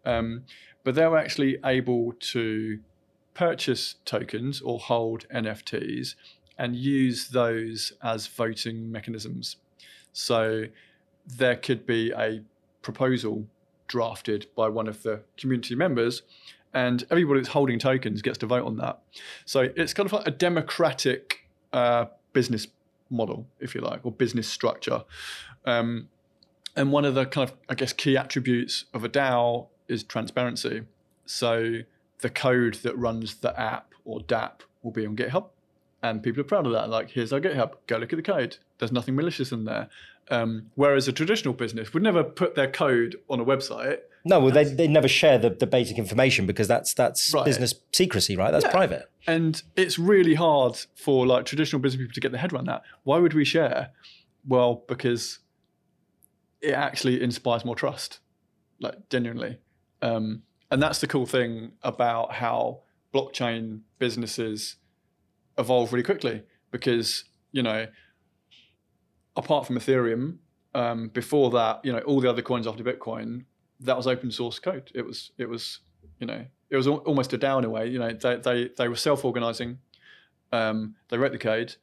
Um, 0.05 0.43
but 0.83 0.95
they're 0.95 1.17
actually 1.17 1.57
able 1.63 2.13
to 2.33 2.79
purchase 3.37 3.95
tokens 4.03 4.61
or 4.61 4.79
hold 4.79 5.27
NFTs 5.29 6.15
and 6.57 6.75
use 6.75 7.27
those 7.27 7.93
as 8.01 8.25
voting 8.25 8.91
mechanisms. 8.91 9.57
So 10.11 10.65
there 11.27 11.55
could 11.55 11.85
be 11.85 12.11
a 12.11 12.41
proposal 12.81 13.45
drafted 13.87 14.47
by 14.55 14.69
one 14.69 14.87
of 14.87 15.03
the 15.03 15.21
community 15.37 15.75
members, 15.75 16.23
and 16.73 17.05
everybody 17.11 17.39
that's 17.39 17.53
holding 17.53 17.77
tokens 17.77 18.23
gets 18.23 18.39
to 18.39 18.47
vote 18.47 18.65
on 18.65 18.77
that. 18.77 18.99
So 19.45 19.69
it's 19.75 19.93
kind 19.93 20.07
of 20.07 20.13
like 20.13 20.27
a 20.27 20.31
democratic 20.31 21.47
uh, 21.73 22.05
business 22.33 22.65
model, 23.11 23.45
if 23.59 23.75
you 23.75 23.81
like, 23.81 23.99
or 24.03 24.11
business 24.11 24.47
structure. 24.47 25.03
Um, 25.65 26.09
and 26.75 26.91
one 26.91 27.05
of 27.05 27.13
the 27.13 27.27
kind 27.27 27.47
of, 27.47 27.55
I 27.69 27.75
guess, 27.75 27.93
key 27.93 28.17
attributes 28.17 28.85
of 28.95 29.03
a 29.03 29.09
DAO 29.09 29.67
is 29.87 30.03
transparency. 30.03 30.81
So 31.25 31.81
the 32.19 32.29
code 32.29 32.75
that 32.75 32.97
runs 32.97 33.35
the 33.35 33.59
app 33.59 33.93
or 34.05 34.19
DApp 34.21 34.61
will 34.81 34.91
be 34.91 35.05
on 35.05 35.15
GitHub. 35.15 35.49
And 36.03 36.21
people 36.21 36.41
are 36.41 36.45
proud 36.45 36.65
of 36.65 36.73
that. 36.73 36.89
Like, 36.89 37.09
here's 37.09 37.33
our 37.33 37.39
GitHub. 37.39 37.73
Go 37.87 37.97
look 37.97 38.13
at 38.13 38.17
the 38.17 38.23
code. 38.23 38.57
There's 38.77 38.91
nothing 38.91 39.15
malicious 39.15 39.51
in 39.51 39.65
there. 39.65 39.89
Um, 40.29 40.71
whereas 40.75 41.07
a 41.07 41.11
traditional 41.11 41.53
business 41.53 41.93
would 41.93 42.03
never 42.03 42.23
put 42.23 42.55
their 42.55 42.69
code 42.69 43.15
on 43.29 43.39
a 43.39 43.45
website. 43.45 43.99
No, 44.25 44.39
well, 44.41 44.51
they, 44.51 44.65
they 44.65 44.87
never 44.87 45.07
share 45.07 45.37
the, 45.37 45.49
the 45.49 45.65
basic 45.65 45.97
information 45.97 46.45
because 46.45 46.67
that's 46.67 46.93
that's 46.93 47.33
right. 47.33 47.45
business 47.45 47.73
secrecy, 47.93 48.35
right? 48.35 48.51
That's 48.51 48.65
yeah. 48.65 48.71
private. 48.71 49.09
And 49.25 49.61
it's 49.75 49.97
really 49.97 50.35
hard 50.35 50.77
for 50.95 51.25
like 51.25 51.45
traditional 51.45 51.81
business 51.81 52.01
people 52.01 52.13
to 52.13 52.19
get 52.19 52.31
their 52.31 52.41
head 52.41 52.51
around 52.51 52.67
that. 52.67 52.83
Why 53.03 53.19
would 53.19 53.33
we 53.33 53.45
share? 53.45 53.91
Well, 54.45 54.83
because 54.87 55.39
it 56.61 56.73
actually 56.73 57.21
inspires 57.21 57.63
more 57.63 57.75
trust, 57.75 58.19
like 58.81 59.09
genuinely. 59.09 59.59
Um, 60.01 60.43
and 60.71 60.81
that's 60.81 60.99
the 60.99 61.07
cool 61.07 61.25
thing 61.25 61.71
about 61.83 62.33
how 62.33 62.81
blockchain 63.13 63.81
businesses 63.99 64.75
evolve 65.57 65.91
really 65.91 66.03
quickly 66.03 66.43
because 66.71 67.23
you 67.51 67.63
know 67.63 67.87
apart 69.35 69.65
from 69.65 69.77
ethereum 69.77 70.37
um, 70.75 71.09
before 71.09 71.49
that 71.51 71.79
you 71.83 71.91
know 71.91 71.99
all 71.99 72.19
the 72.19 72.29
other 72.29 72.41
coins 72.41 72.67
after 72.67 72.83
bitcoin 72.83 73.43
that 73.79 73.97
was 73.97 74.07
open 74.07 74.31
source 74.31 74.59
code. 74.59 74.91
It 74.93 75.05
was 75.05 75.31
it 75.37 75.47
was 75.47 75.79
you 76.19 76.27
know 76.27 76.45
it 76.69 76.77
was 76.77 76.87
almost 76.87 77.33
a 77.33 77.57
a 77.57 77.69
way. 77.69 77.87
You 77.87 77.99
know 77.99 78.13
they 78.13 78.37
they, 78.37 78.69
they 78.77 78.87
were 78.87 78.95
self-organizing 78.95 79.79
um, 80.51 80.95
they 81.09 81.17
wrote 81.17 81.31
the 81.31 81.37
code 81.37 81.75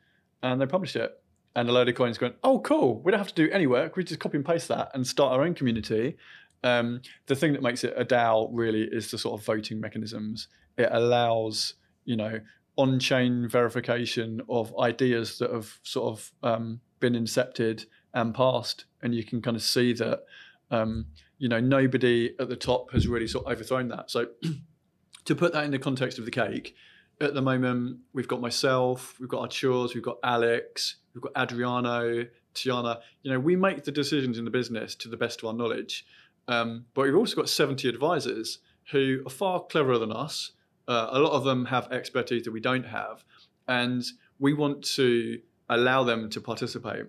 and 0.42 0.60
they 0.60 0.66
published 0.66 0.96
it. 0.96 1.20
And 1.56 1.68
a 1.68 1.72
load 1.72 1.88
of 1.88 1.94
coins 1.94 2.18
going 2.18 2.34
oh 2.42 2.58
cool. 2.60 3.00
We 3.02 3.12
don't 3.12 3.20
have 3.20 3.32
to 3.32 3.34
do 3.34 3.50
any 3.52 3.66
work. 3.66 3.96
We 3.96 4.02
just 4.02 4.20
copy 4.20 4.36
and 4.36 4.44
paste 4.44 4.68
that 4.68 4.90
and 4.92 5.06
start 5.06 5.32
our 5.32 5.42
own 5.42 5.54
community 5.54 6.16
um, 6.64 7.02
the 7.26 7.36
thing 7.36 7.52
that 7.52 7.62
makes 7.62 7.84
it 7.84 7.94
a 7.96 8.04
DAO 8.04 8.48
really 8.50 8.88
is 8.90 9.10
the 9.10 9.18
sort 9.18 9.38
of 9.38 9.46
voting 9.46 9.80
mechanisms. 9.80 10.48
It 10.76 10.88
allows, 10.90 11.74
you 12.04 12.16
know, 12.16 12.40
on-chain 12.76 13.48
verification 13.48 14.40
of 14.48 14.76
ideas 14.78 15.38
that 15.38 15.50
have 15.50 15.78
sort 15.82 16.12
of 16.12 16.32
um, 16.42 16.80
been 16.98 17.12
incepted 17.12 17.84
and 18.14 18.34
passed, 18.34 18.86
and 19.02 19.14
you 19.14 19.22
can 19.22 19.42
kind 19.42 19.56
of 19.56 19.62
see 19.62 19.92
that, 19.92 20.24
um, 20.70 21.06
you 21.38 21.48
know, 21.48 21.60
nobody 21.60 22.34
at 22.40 22.48
the 22.48 22.56
top 22.56 22.90
has 22.92 23.06
really 23.06 23.28
sort 23.28 23.44
of 23.44 23.52
overthrown 23.52 23.88
that. 23.88 24.10
So, 24.10 24.28
to 25.26 25.34
put 25.34 25.52
that 25.52 25.64
in 25.64 25.70
the 25.70 25.78
context 25.78 26.18
of 26.18 26.24
the 26.24 26.30
cake, 26.30 26.74
at 27.20 27.34
the 27.34 27.42
moment 27.42 27.98
we've 28.12 28.26
got 28.26 28.40
myself, 28.40 29.16
we've 29.20 29.28
got 29.28 29.40
Arturs, 29.42 29.94
we've 29.94 30.02
got 30.02 30.18
Alex, 30.24 30.96
we've 31.14 31.22
got 31.22 31.32
Adriano, 31.36 32.26
Tiana. 32.54 33.00
You 33.22 33.32
know, 33.32 33.40
we 33.40 33.56
make 33.56 33.84
the 33.84 33.92
decisions 33.92 34.38
in 34.38 34.44
the 34.44 34.50
business 34.50 34.94
to 34.96 35.08
the 35.08 35.16
best 35.16 35.40
of 35.40 35.46
our 35.46 35.54
knowledge. 35.54 36.06
Um, 36.48 36.86
but 36.94 37.02
we've 37.02 37.16
also 37.16 37.36
got 37.36 37.48
70 37.48 37.88
advisors 37.88 38.58
who 38.90 39.22
are 39.26 39.30
far 39.30 39.60
cleverer 39.64 39.98
than 39.98 40.12
us. 40.12 40.52
Uh, 40.86 41.08
a 41.10 41.18
lot 41.18 41.32
of 41.32 41.44
them 41.44 41.66
have 41.66 41.90
expertise 41.90 42.44
that 42.44 42.52
we 42.52 42.60
don't 42.60 42.86
have. 42.86 43.24
And 43.66 44.04
we 44.38 44.52
want 44.52 44.84
to 44.96 45.40
allow 45.68 46.04
them 46.04 46.28
to 46.30 46.40
participate. 46.40 47.06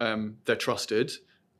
Um, 0.00 0.36
they're 0.44 0.56
trusted. 0.56 1.10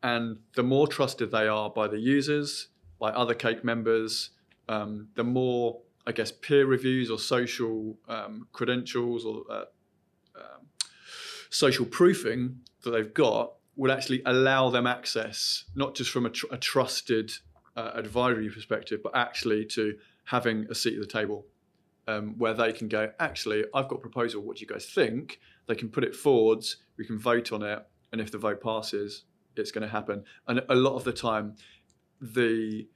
And 0.02 0.38
the 0.54 0.62
more 0.62 0.86
trusted 0.86 1.32
they 1.32 1.48
are 1.48 1.70
by 1.70 1.88
the 1.88 1.98
users, 1.98 2.68
by 3.00 3.10
other 3.10 3.34
Cake 3.34 3.64
members, 3.64 4.30
um, 4.68 5.08
the 5.14 5.24
more, 5.24 5.80
I 6.06 6.12
guess, 6.12 6.30
peer 6.30 6.66
reviews 6.66 7.10
or 7.10 7.18
social 7.18 7.98
um, 8.08 8.46
credentials 8.52 9.24
or 9.24 9.42
uh, 9.50 9.64
um, 10.36 10.66
social 11.50 11.86
proofing 11.86 12.60
that 12.82 12.90
they've 12.90 13.12
got 13.12 13.54
will 13.78 13.92
actually 13.92 14.20
allow 14.26 14.68
them 14.68 14.86
access, 14.86 15.64
not 15.76 15.94
just 15.94 16.10
from 16.10 16.26
a, 16.26 16.30
tr- 16.30 16.46
a 16.50 16.58
trusted 16.58 17.32
uh, 17.76 17.92
advisory 17.94 18.50
perspective, 18.50 19.00
but 19.02 19.16
actually 19.16 19.64
to 19.64 19.96
having 20.24 20.66
a 20.68 20.74
seat 20.74 20.94
at 20.94 21.00
the 21.00 21.06
table 21.06 21.46
um, 22.08 22.34
where 22.38 22.54
they 22.54 22.72
can 22.72 22.88
go, 22.88 23.10
actually, 23.20 23.64
I've 23.72 23.86
got 23.86 23.96
a 23.96 24.00
proposal. 24.00 24.42
What 24.42 24.56
do 24.56 24.62
you 24.62 24.66
guys 24.66 24.86
think? 24.86 25.38
They 25.68 25.76
can 25.76 25.88
put 25.88 26.02
it 26.02 26.14
forwards, 26.14 26.78
we 26.96 27.06
can 27.06 27.18
vote 27.18 27.52
on 27.52 27.62
it, 27.62 27.86
and 28.10 28.20
if 28.20 28.32
the 28.32 28.38
vote 28.38 28.60
passes, 28.60 29.24
it's 29.56 29.70
going 29.70 29.82
to 29.82 29.88
happen. 29.88 30.24
And 30.48 30.62
a 30.68 30.74
lot 30.74 30.96
of 30.96 31.04
the 31.04 31.12
time, 31.12 31.54
the 32.20 32.88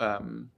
um, 0.00 0.50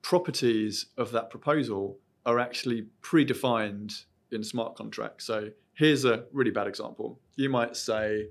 properties 0.00 0.86
of 0.96 1.12
that 1.12 1.28
proposal 1.28 1.98
are 2.24 2.38
actually 2.38 2.86
predefined 3.02 4.04
in 4.32 4.42
smart 4.42 4.76
contracts. 4.76 5.26
So 5.26 5.50
here's 5.74 6.04
a 6.06 6.24
really 6.32 6.52
bad 6.52 6.68
example. 6.68 7.20
You 7.36 7.50
might 7.50 7.76
say, 7.76 8.28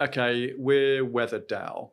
okay, 0.00 0.52
we're 0.56 1.04
Weather 1.04 1.40
DAO. 1.40 1.90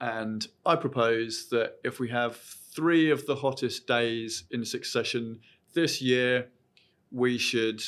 And 0.00 0.46
I 0.64 0.76
propose 0.76 1.48
that 1.50 1.76
if 1.82 1.98
we 1.98 2.08
have 2.10 2.36
three 2.36 3.10
of 3.10 3.26
the 3.26 3.36
hottest 3.36 3.86
days 3.86 4.44
in 4.50 4.64
succession 4.64 5.40
this 5.72 6.02
year, 6.02 6.48
we 7.10 7.38
should 7.38 7.82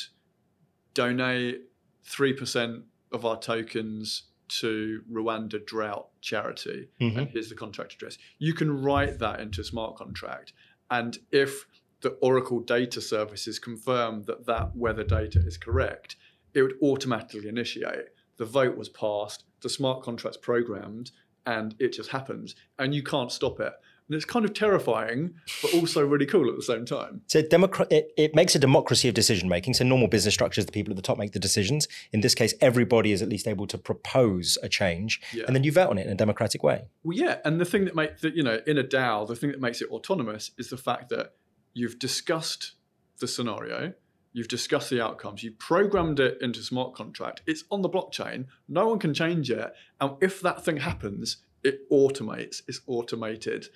donate 0.93 1.61
3% 2.05 2.83
of 3.11 3.25
our 3.25 3.39
tokens 3.39 4.23
to 4.47 5.03
Rwanda 5.11 5.63
Drought 5.63 6.09
Charity. 6.21 6.89
Mhm. 6.99 7.17
And 7.17 7.29
here's 7.29 7.49
the 7.49 7.55
contract 7.55 7.93
address. 7.93 8.17
You 8.39 8.53
can 8.53 8.81
write 8.81 9.19
that 9.19 9.39
into 9.39 9.61
a 9.61 9.63
smart 9.63 9.95
contract. 9.95 10.53
And 10.89 11.19
if 11.31 11.67
the 12.01 12.11
Oracle 12.21 12.59
data 12.59 13.01
services 13.01 13.59
confirm 13.59 14.23
that 14.23 14.45
that 14.47 14.75
weather 14.75 15.03
data 15.03 15.39
is 15.39 15.57
correct, 15.57 16.15
it 16.53 16.63
would 16.63 16.77
automatically 16.81 17.47
initiate. 17.47 18.07
The 18.37 18.45
vote 18.45 18.75
was 18.75 18.89
passed, 18.89 19.43
the 19.61 19.69
smart 19.69 20.03
contract's 20.03 20.37
programmed, 20.37 21.11
and 21.45 21.75
it 21.79 21.93
just 21.93 22.09
happens. 22.11 22.55
And 22.77 22.93
you 22.93 23.03
can't 23.03 23.31
stop 23.31 23.59
it. 23.59 23.73
And 24.07 24.15
it's 24.15 24.25
kind 24.25 24.43
of 24.43 24.55
terrifying, 24.55 25.35
but 25.61 25.71
also 25.75 26.03
really 26.03 26.25
cool 26.25 26.49
at 26.49 26.55
the 26.55 26.63
same 26.63 26.83
time. 26.83 27.21
So 27.27 27.43
democra- 27.43 27.91
it, 27.91 28.11
it 28.17 28.33
makes 28.33 28.55
a 28.55 28.59
democracy 28.59 29.07
of 29.07 29.13
decision 29.13 29.47
making. 29.47 29.75
So 29.75 29.83
normal 29.85 30.07
business 30.07 30.33
structures, 30.33 30.65
the 30.65 30.71
people 30.71 30.91
at 30.91 30.95
the 30.95 31.03
top 31.03 31.19
make 31.19 31.33
the 31.33 31.39
decisions. 31.39 31.87
In 32.11 32.21
this 32.21 32.33
case, 32.33 32.55
everybody 32.59 33.11
is 33.11 33.21
at 33.21 33.29
least 33.29 33.47
able 33.47 33.67
to 33.67 33.77
propose 33.77 34.57
a 34.63 34.69
change, 34.69 35.21
Yeah. 35.31 35.43
and 35.45 35.55
then 35.55 35.63
you 35.63 35.71
vote 35.71 35.89
on 35.91 35.99
it 35.99 36.07
in 36.07 36.11
a 36.11 36.15
democratic 36.15 36.63
way. 36.63 36.85
Well, 37.03 37.15
yeah, 37.15 37.37
and 37.45 37.61
the 37.61 37.65
thing 37.65 37.85
that 37.85 37.95
makes 37.95 38.21
that 38.21 38.35
you 38.35 38.41
know 38.41 38.61
in 38.65 38.79
a 38.79 38.83
DAO, 38.83 39.27
the 39.27 39.35
thing 39.35 39.51
that 39.51 39.61
makes 39.61 39.79
it 39.79 39.89
autonomous 39.91 40.51
is 40.57 40.71
the 40.71 40.77
fact 40.77 41.09
that 41.09 41.33
you've 41.75 41.99
discussed 41.99 42.73
the 43.19 43.27
scenario, 43.27 43.93
you've 44.33 44.47
discussed 44.47 44.89
the 44.89 45.01
outcomes, 45.03 45.43
you've 45.43 45.57
programmed 45.59 46.19
it 46.19 46.37
into 46.41 46.61
smart 46.61 46.93
contract. 46.93 47.41
It's 47.47 47.63
on 47.71 47.81
the 47.81 47.89
blockchain. 47.89 48.45
No 48.67 48.87
one 48.87 48.99
can 48.99 49.13
change 49.13 49.49
it, 49.51 49.71
and 49.99 50.11
if 50.21 50.41
that 50.41 50.63
thing 50.63 50.77
happens, 50.77 51.37
it 51.63 51.89
automates. 51.91 52.61
It's 52.67 52.81
automated, 52.87 53.67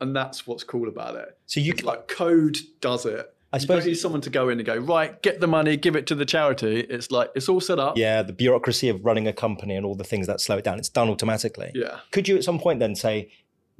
and 0.00 0.14
that's 0.14 0.46
what's 0.46 0.64
cool 0.64 0.88
about 0.88 1.16
it. 1.16 1.36
So 1.46 1.60
you 1.60 1.72
It's 1.72 1.82
like 1.82 2.08
code 2.08 2.58
does 2.80 3.06
it. 3.06 3.34
I 3.54 3.56
you 3.56 3.60
suppose- 3.60 3.80
don't 3.82 3.88
need 3.88 3.96
someone 3.98 4.20
to 4.22 4.30
go 4.30 4.48
in 4.48 4.58
and 4.58 4.64
go 4.66 4.76
right, 4.78 5.20
get 5.22 5.40
the 5.40 5.46
money, 5.46 5.76
give 5.76 5.94
it 5.94 6.06
to 6.06 6.14
the 6.14 6.24
charity. 6.24 6.80
It's 6.80 7.10
like 7.10 7.30
it's 7.34 7.48
all 7.50 7.60
set 7.60 7.78
up. 7.78 7.98
yeah, 7.98 8.22
the 8.22 8.32
bureaucracy 8.32 8.88
of 8.88 9.04
running 9.04 9.26
a 9.28 9.32
company 9.32 9.74
and 9.76 9.84
all 9.84 9.94
the 9.94 10.04
things 10.04 10.26
that 10.26 10.40
slow 10.40 10.56
it 10.58 10.64
down, 10.64 10.78
it's 10.78 10.88
done 10.88 11.10
automatically. 11.10 11.70
Yeah. 11.74 11.98
Could 12.12 12.28
you 12.28 12.36
at 12.36 12.44
some 12.44 12.58
point 12.58 12.80
then 12.80 12.94
say, 12.94 13.30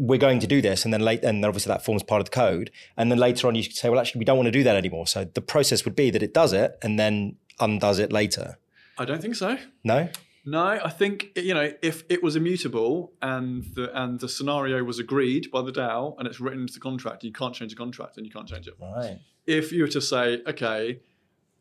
we're 0.02 0.18
going 0.18 0.40
to 0.40 0.48
do 0.48 0.60
this, 0.60 0.84
and 0.84 0.92
then 0.92 1.00
late, 1.00 1.22
and 1.22 1.44
obviously 1.44 1.70
that 1.70 1.84
forms 1.84 2.02
part 2.02 2.20
of 2.20 2.24
the 2.24 2.32
code, 2.32 2.72
and 2.96 3.10
then 3.10 3.18
later 3.18 3.46
on 3.46 3.54
you 3.54 3.62
could 3.62 3.76
say, 3.76 3.88
well, 3.88 4.00
actually, 4.00 4.18
we 4.18 4.24
don't 4.24 4.36
want 4.36 4.48
to 4.48 4.52
do 4.52 4.64
that 4.64 4.76
anymore. 4.76 5.06
So 5.06 5.24
the 5.24 5.40
process 5.40 5.84
would 5.84 5.94
be 5.94 6.10
that 6.10 6.22
it 6.22 6.34
does 6.34 6.52
it 6.52 6.76
and 6.82 6.98
then 6.98 7.36
undoes 7.60 8.00
it 8.00 8.12
later. 8.12 8.58
I 8.98 9.04
don't 9.04 9.22
think 9.22 9.36
so. 9.36 9.58
No, 9.84 10.08
No, 10.44 10.64
I 10.64 10.90
think 10.90 11.30
you 11.36 11.54
know 11.54 11.72
if 11.82 12.02
it 12.08 12.20
was 12.22 12.34
immutable 12.34 13.12
and 13.22 13.64
the 13.74 13.90
and 14.00 14.18
the 14.18 14.28
scenario 14.28 14.82
was 14.82 14.98
agreed 14.98 15.50
by 15.52 15.62
the 15.62 15.72
DAO 15.72 16.16
and 16.18 16.26
it's 16.26 16.40
written 16.40 16.62
into 16.62 16.74
the 16.74 16.80
contract, 16.80 17.22
you 17.22 17.32
can't 17.32 17.54
change 17.54 17.70
the 17.70 17.76
contract 17.76 18.16
and 18.16 18.26
you 18.26 18.32
can't 18.32 18.48
change 18.48 18.66
it. 18.66 18.74
right? 18.80 19.18
If 19.46 19.70
you 19.70 19.82
were 19.82 19.88
to 19.88 20.00
say, 20.00 20.42
okay, 20.46 21.00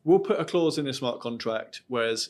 we'll 0.04 0.20
put 0.20 0.40
a 0.40 0.46
clause 0.46 0.78
in 0.80 0.86
the 0.86 0.94
smart 0.94 1.20
contract, 1.20 1.82
whereas 1.88 2.30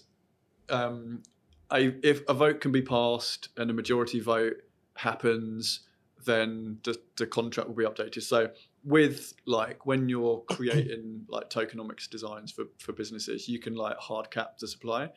um, 0.70 1.24
a, 1.72 1.94
if 2.06 2.22
a 2.28 2.34
vote 2.34 2.60
can 2.62 2.72
be 2.72 2.82
passed 2.82 3.50
and 3.58 3.70
a 3.70 3.74
majority 3.74 4.20
vote 4.20 4.56
happens, 4.96 5.82
then 6.26 6.80
the, 6.84 7.00
the 7.18 7.28
contract 7.28 7.70
will 7.70 7.76
be 7.76 7.86
updated. 7.86 8.24
So 8.24 8.50
with 8.84 9.34
like 9.46 9.86
when 9.86 10.10
you're 10.10 10.40
creating 10.50 11.26
like 11.28 11.50
tokenomics 11.50 12.10
designs 12.10 12.52
for, 12.52 12.66
for 12.80 12.94
businesses, 12.94 13.48
you 13.48 13.60
can 13.60 13.76
like 13.76 13.98
hard 13.98 14.32
cap 14.32 14.58
the 14.60 14.68
supply 14.68 15.10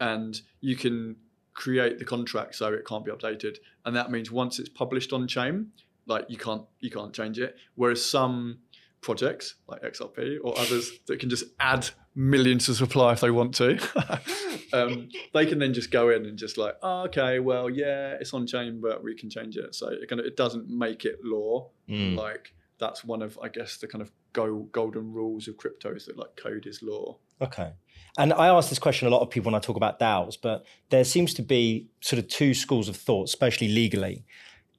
and 0.00 0.40
you 0.60 0.76
can 0.76 1.16
create 1.52 1.98
the 1.98 2.04
contract 2.04 2.54
so 2.54 2.72
it 2.72 2.86
can't 2.86 3.04
be 3.04 3.10
updated. 3.10 3.56
And 3.84 3.94
that 3.96 4.10
means 4.10 4.30
once 4.30 4.58
it's 4.58 4.68
published 4.68 5.12
on 5.12 5.28
chain, 5.28 5.72
like 6.06 6.26
you 6.28 6.36
can't 6.36 6.62
you 6.80 6.90
can't 6.90 7.12
change 7.12 7.38
it. 7.38 7.56
Whereas 7.74 8.04
some 8.04 8.58
projects 9.00 9.54
like 9.66 9.82
XRP 9.82 10.38
or 10.42 10.58
others 10.58 10.92
that 11.06 11.18
can 11.20 11.30
just 11.30 11.44
add 11.58 11.88
millions 12.14 12.66
to 12.66 12.74
supply 12.74 13.12
if 13.12 13.20
they 13.20 13.30
want 13.30 13.54
to, 13.54 13.78
um, 14.72 15.08
they 15.32 15.46
can 15.46 15.58
then 15.58 15.72
just 15.72 15.90
go 15.90 16.10
in 16.10 16.26
and 16.26 16.36
just 16.38 16.58
like, 16.58 16.74
oh, 16.82 17.02
okay, 17.04 17.38
well, 17.38 17.70
yeah, 17.70 18.16
it's 18.20 18.34
on 18.34 18.46
chain, 18.46 18.80
but 18.80 19.02
we 19.02 19.14
can 19.14 19.30
change 19.30 19.56
it. 19.56 19.74
So 19.74 19.88
it 19.88 20.08
kind 20.08 20.20
of 20.20 20.26
it 20.26 20.36
doesn't 20.36 20.68
make 20.68 21.04
it 21.04 21.18
law. 21.22 21.70
Mm. 21.88 22.16
Like 22.16 22.54
that's 22.78 23.04
one 23.04 23.22
of 23.22 23.38
I 23.42 23.48
guess 23.48 23.76
the 23.78 23.86
kind 23.86 24.02
of 24.02 24.10
go, 24.32 24.68
golden 24.72 25.12
rules 25.12 25.48
of 25.48 25.56
crypto 25.56 25.94
is 25.94 26.06
that 26.06 26.18
like 26.18 26.36
code 26.36 26.66
is 26.66 26.82
law. 26.82 27.18
Okay. 27.40 27.72
And 28.18 28.32
I 28.32 28.48
ask 28.48 28.68
this 28.68 28.78
question 28.78 29.06
a 29.08 29.10
lot 29.10 29.22
of 29.22 29.30
people 29.30 29.50
when 29.50 29.56
I 29.56 29.60
talk 29.60 29.76
about 29.76 29.98
DAOs, 29.98 30.36
but 30.40 30.66
there 30.90 31.04
seems 31.04 31.32
to 31.34 31.42
be 31.42 31.88
sort 32.00 32.18
of 32.18 32.28
two 32.28 32.54
schools 32.54 32.88
of 32.88 32.96
thought, 32.96 33.28
especially 33.28 33.68
legally, 33.68 34.24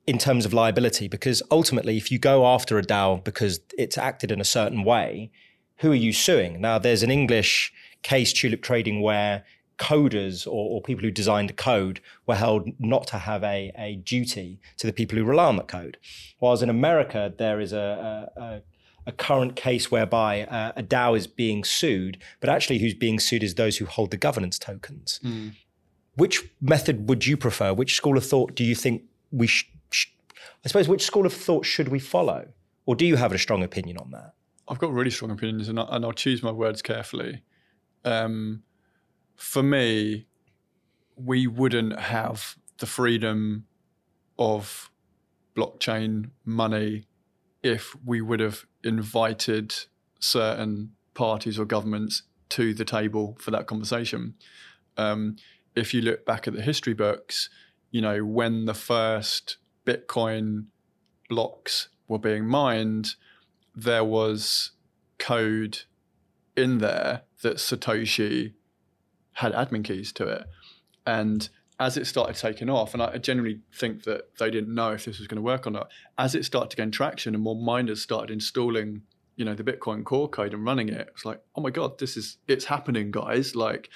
in 0.07 0.17
terms 0.17 0.45
of 0.45 0.53
liability. 0.53 1.07
Because 1.07 1.41
ultimately, 1.51 1.97
if 1.97 2.11
you 2.11 2.19
go 2.19 2.45
after 2.45 2.77
a 2.77 2.83
DAO 2.83 3.23
because 3.23 3.59
it's 3.77 3.97
acted 3.97 4.31
in 4.31 4.41
a 4.41 4.45
certain 4.45 4.83
way, 4.83 5.31
who 5.77 5.91
are 5.91 5.95
you 5.95 6.13
suing? 6.13 6.61
Now, 6.61 6.77
there's 6.77 7.03
an 7.03 7.11
English 7.11 7.73
case, 8.03 8.33
Tulip 8.33 8.61
Trading, 8.61 9.01
where 9.01 9.43
coders 9.77 10.45
or, 10.45 10.69
or 10.69 10.81
people 10.81 11.03
who 11.03 11.09
designed 11.11 11.57
code 11.57 11.99
were 12.27 12.35
held 12.35 12.69
not 12.77 13.07
to 13.07 13.17
have 13.17 13.43
a, 13.43 13.71
a 13.77 13.95
duty 13.95 14.59
to 14.77 14.85
the 14.85 14.93
people 14.93 15.17
who 15.17 15.23
rely 15.23 15.45
on 15.45 15.55
that 15.55 15.67
code. 15.67 15.97
Whereas 16.37 16.61
in 16.61 16.69
America, 16.69 17.33
there 17.37 17.59
is 17.59 17.73
a, 17.73 18.29
a, 18.37 18.41
a 18.41 18.61
a 19.07 19.11
current 19.11 19.55
case 19.55 19.89
whereby 19.89 20.43
uh, 20.43 20.73
a 20.75 20.83
DAO 20.83 21.17
is 21.17 21.25
being 21.25 21.63
sued, 21.63 22.19
but 22.39 22.51
actually 22.51 22.77
who's 22.77 22.93
being 22.93 23.19
sued 23.19 23.41
is 23.41 23.55
those 23.55 23.77
who 23.77 23.85
hold 23.85 24.11
the 24.11 24.17
governance 24.17 24.59
tokens. 24.59 25.19
Which 26.13 26.43
method 26.61 27.09
would 27.09 27.25
you 27.25 27.35
prefer? 27.35 27.73
Which 27.73 27.95
school 27.95 28.15
of 28.15 28.23
thought 28.23 28.53
do 28.53 28.63
you 28.63 28.75
think 28.75 29.01
we 29.31 29.47
sh- 29.47 29.71
I 30.63 30.67
suppose 30.67 30.87
which 30.87 31.03
school 31.03 31.25
of 31.25 31.33
thought 31.33 31.65
should 31.65 31.87
we 31.87 31.99
follow? 31.99 32.49
Or 32.85 32.95
do 32.95 33.05
you 33.05 33.15
have 33.15 33.31
a 33.31 33.37
strong 33.37 33.63
opinion 33.63 33.97
on 33.97 34.11
that? 34.11 34.33
I've 34.67 34.79
got 34.79 34.93
really 34.93 35.09
strong 35.09 35.31
opinions, 35.31 35.67
and, 35.69 35.79
I, 35.79 35.87
and 35.89 36.05
I'll 36.05 36.13
choose 36.13 36.43
my 36.43 36.51
words 36.51 36.81
carefully. 36.81 37.43
Um, 38.05 38.63
for 39.35 39.63
me, 39.63 40.27
we 41.15 41.47
wouldn't 41.47 41.99
have 41.99 42.55
the 42.79 42.85
freedom 42.85 43.65
of 44.39 44.89
blockchain 45.55 46.31
money 46.45 47.05
if 47.63 47.95
we 48.05 48.21
would 48.21 48.39
have 48.39 48.65
invited 48.83 49.73
certain 50.19 50.91
parties 51.13 51.59
or 51.59 51.65
governments 51.65 52.23
to 52.49 52.73
the 52.73 52.85
table 52.85 53.37
for 53.39 53.51
that 53.51 53.67
conversation. 53.67 54.35
Um, 54.97 55.35
if 55.75 55.93
you 55.93 56.01
look 56.01 56.25
back 56.25 56.47
at 56.47 56.53
the 56.53 56.61
history 56.61 56.93
books, 56.93 57.49
you 57.91 58.01
know, 58.01 58.23
when 58.23 58.65
the 58.65 58.73
first 58.73 59.57
Bitcoin 59.85 60.65
blocks 61.29 61.89
were 62.07 62.19
being 62.19 62.45
mined, 62.45 63.15
there 63.75 64.03
was 64.03 64.71
code 65.17 65.83
in 66.55 66.79
there 66.79 67.21
that 67.41 67.55
Satoshi 67.57 68.53
had 69.33 69.53
admin 69.53 69.83
keys 69.83 70.11
to 70.13 70.27
it. 70.27 70.43
And 71.05 71.47
as 71.79 71.97
it 71.97 72.05
started 72.05 72.35
taking 72.35 72.69
off, 72.69 72.93
and 72.93 73.01
I 73.01 73.17
generally 73.17 73.61
think 73.73 74.03
that 74.03 74.37
they 74.37 74.51
didn't 74.51 74.73
know 74.73 74.91
if 74.91 75.05
this 75.05 75.17
was 75.17 75.27
going 75.27 75.37
to 75.37 75.41
work 75.41 75.65
or 75.65 75.71
not, 75.71 75.89
as 76.17 76.35
it 76.35 76.45
started 76.45 76.69
to 76.71 76.77
gain 76.77 76.91
traction 76.91 77.33
and 77.33 77.43
more 77.43 77.55
miners 77.55 78.01
started 78.01 78.31
installing, 78.31 79.01
you 79.35 79.45
know, 79.45 79.55
the 79.55 79.63
Bitcoin 79.63 80.03
core 80.03 80.29
code 80.29 80.53
and 80.53 80.63
running 80.63 80.89
it, 80.89 81.07
it's 81.11 81.25
like, 81.25 81.41
oh 81.55 81.61
my 81.61 81.71
God, 81.71 81.97
this 81.97 82.17
is, 82.17 82.37
it's 82.47 82.65
happening, 82.65 83.09
guys. 83.09 83.55
Like, 83.55 83.89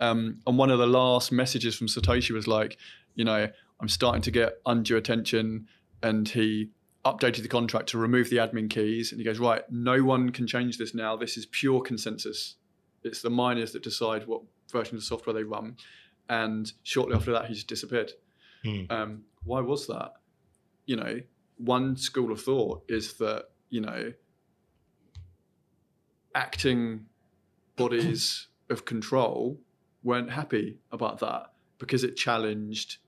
um, 0.00 0.40
and 0.46 0.58
one 0.58 0.70
of 0.70 0.78
the 0.78 0.86
last 0.86 1.32
messages 1.32 1.76
from 1.76 1.86
Satoshi 1.86 2.32
was 2.32 2.46
like, 2.46 2.76
you 3.14 3.24
know, 3.24 3.48
I'm 3.80 3.88
starting 3.88 4.22
to 4.22 4.30
get 4.30 4.60
undue 4.66 4.96
attention. 4.96 5.66
And 6.02 6.28
he 6.28 6.70
updated 7.04 7.42
the 7.42 7.48
contract 7.48 7.88
to 7.90 7.98
remove 7.98 8.30
the 8.30 8.36
admin 8.36 8.68
keys. 8.68 9.12
And 9.12 9.20
he 9.20 9.24
goes, 9.24 9.38
right, 9.38 9.62
no 9.70 10.02
one 10.02 10.30
can 10.30 10.46
change 10.46 10.78
this 10.78 10.94
now. 10.94 11.16
This 11.16 11.36
is 11.36 11.46
pure 11.46 11.80
consensus. 11.80 12.56
It's 13.02 13.22
the 13.22 13.30
miners 13.30 13.72
that 13.72 13.82
decide 13.82 14.26
what 14.26 14.42
version 14.70 14.96
of 14.96 15.00
the 15.00 15.06
software 15.06 15.34
they 15.34 15.44
run. 15.44 15.76
And 16.28 16.70
shortly 16.82 17.16
after 17.16 17.32
that, 17.32 17.46
he 17.46 17.54
just 17.54 17.66
disappeared. 17.66 18.12
Hmm. 18.64 18.82
Um, 18.90 19.22
why 19.44 19.60
was 19.60 19.86
that? 19.86 20.12
You 20.86 20.96
know, 20.96 21.20
one 21.56 21.96
school 21.96 22.32
of 22.32 22.42
thought 22.42 22.82
is 22.88 23.14
that, 23.14 23.46
you 23.70 23.80
know, 23.80 24.12
acting 26.34 27.06
bodies 27.76 28.48
of 28.68 28.84
control 28.84 29.58
weren't 30.02 30.30
happy 30.30 30.78
about 30.92 31.18
that 31.20 31.52
because 31.78 32.04
it 32.04 32.16
challenged 32.16 32.98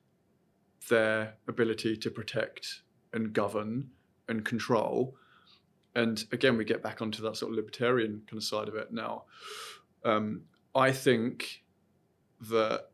their 0.89 1.35
ability 1.49 1.97
to 1.97 2.11
protect 2.11 2.83
and 3.12 3.33
govern 3.33 3.91
and 4.28 4.45
control. 4.45 5.16
And 5.95 6.24
again, 6.33 6.57
we 6.57 6.64
get 6.64 6.83
back 6.83 7.03
onto 7.03 7.22
that 7.22 7.37
sort 7.37 7.53
of 7.53 7.57
libertarian 7.57 8.22
kind 8.26 8.39
of 8.39 8.45
side 8.45 8.68
of 8.68 8.74
it 8.74 8.93
now. 8.93 9.24
Um, 10.05 10.43
I 10.74 10.91
think 10.93 11.62
that 12.41 12.91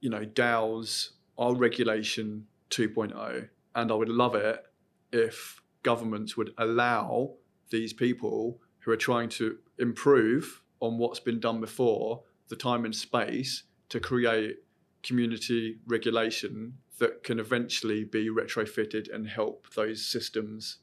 you 0.00 0.10
know 0.10 0.24
DAOs 0.24 1.10
are 1.38 1.54
regulation 1.54 2.46
2.0, 2.70 3.48
and 3.74 3.92
I 3.92 3.94
would 3.94 4.08
love 4.08 4.34
it 4.34 4.64
if 5.12 5.60
governments 5.82 6.36
would 6.36 6.52
allow 6.58 7.34
these 7.70 7.92
people 7.92 8.60
who 8.80 8.90
are 8.90 8.96
trying 8.96 9.28
to 9.28 9.58
improve 9.78 10.62
on 10.80 10.98
what's 10.98 11.20
been 11.20 11.40
done 11.40 11.60
before 11.60 12.22
the 12.48 12.56
time 12.56 12.84
and 12.84 12.94
space 12.94 13.64
to 13.88 14.00
create 14.00 14.56
community 15.02 15.78
regulation 15.86 16.74
that 16.98 17.22
can 17.22 17.38
eventually 17.38 18.04
be 18.04 18.28
retrofitted 18.28 19.12
and 19.14 19.28
help 19.28 19.72
those 19.74 20.04
systems, 20.04 20.78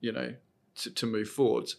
you 0.00 0.12
know, 0.12 0.34
to, 0.76 0.90
to 0.90 1.06
move 1.06 1.28
forwards. 1.28 1.76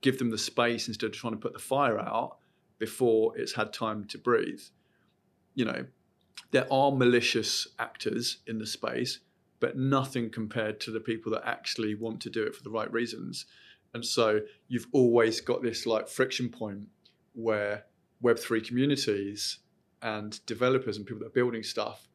Give 0.00 0.18
them 0.18 0.30
the 0.30 0.38
space 0.38 0.88
instead 0.88 1.06
of 1.06 1.12
trying 1.12 1.34
to 1.34 1.40
put 1.40 1.52
the 1.52 1.58
fire 1.58 1.98
out 1.98 2.38
before 2.78 3.36
it's 3.36 3.54
had 3.54 3.72
time 3.72 4.04
to 4.06 4.18
breathe. 4.18 4.62
You 5.54 5.66
know, 5.66 5.86
there 6.52 6.72
are 6.72 6.90
malicious 6.90 7.66
actors 7.78 8.38
in 8.46 8.58
the 8.58 8.66
space, 8.66 9.18
but 9.58 9.76
nothing 9.76 10.30
compared 10.30 10.80
to 10.80 10.90
the 10.90 11.00
people 11.00 11.32
that 11.32 11.46
actually 11.46 11.94
want 11.94 12.20
to 12.22 12.30
do 12.30 12.42
it 12.44 12.54
for 12.54 12.62
the 12.62 12.70
right 12.70 12.90
reasons. 12.92 13.46
And 13.92 14.04
so 14.04 14.40
you've 14.68 14.86
always 14.92 15.40
got 15.40 15.62
this 15.62 15.84
like 15.84 16.08
friction 16.08 16.48
point 16.48 16.88
where 17.34 17.84
Web3 18.22 18.66
communities 18.66 19.58
and 20.02 20.44
developers 20.46 20.96
and 20.96 21.06
people 21.06 21.20
that 21.20 21.26
are 21.26 21.30
building 21.30 21.62
stuff 21.62 22.08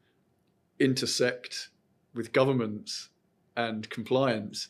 intersect 0.78 1.70
with 2.14 2.32
governments 2.32 3.10
and 3.56 3.88
compliance. 3.90 4.68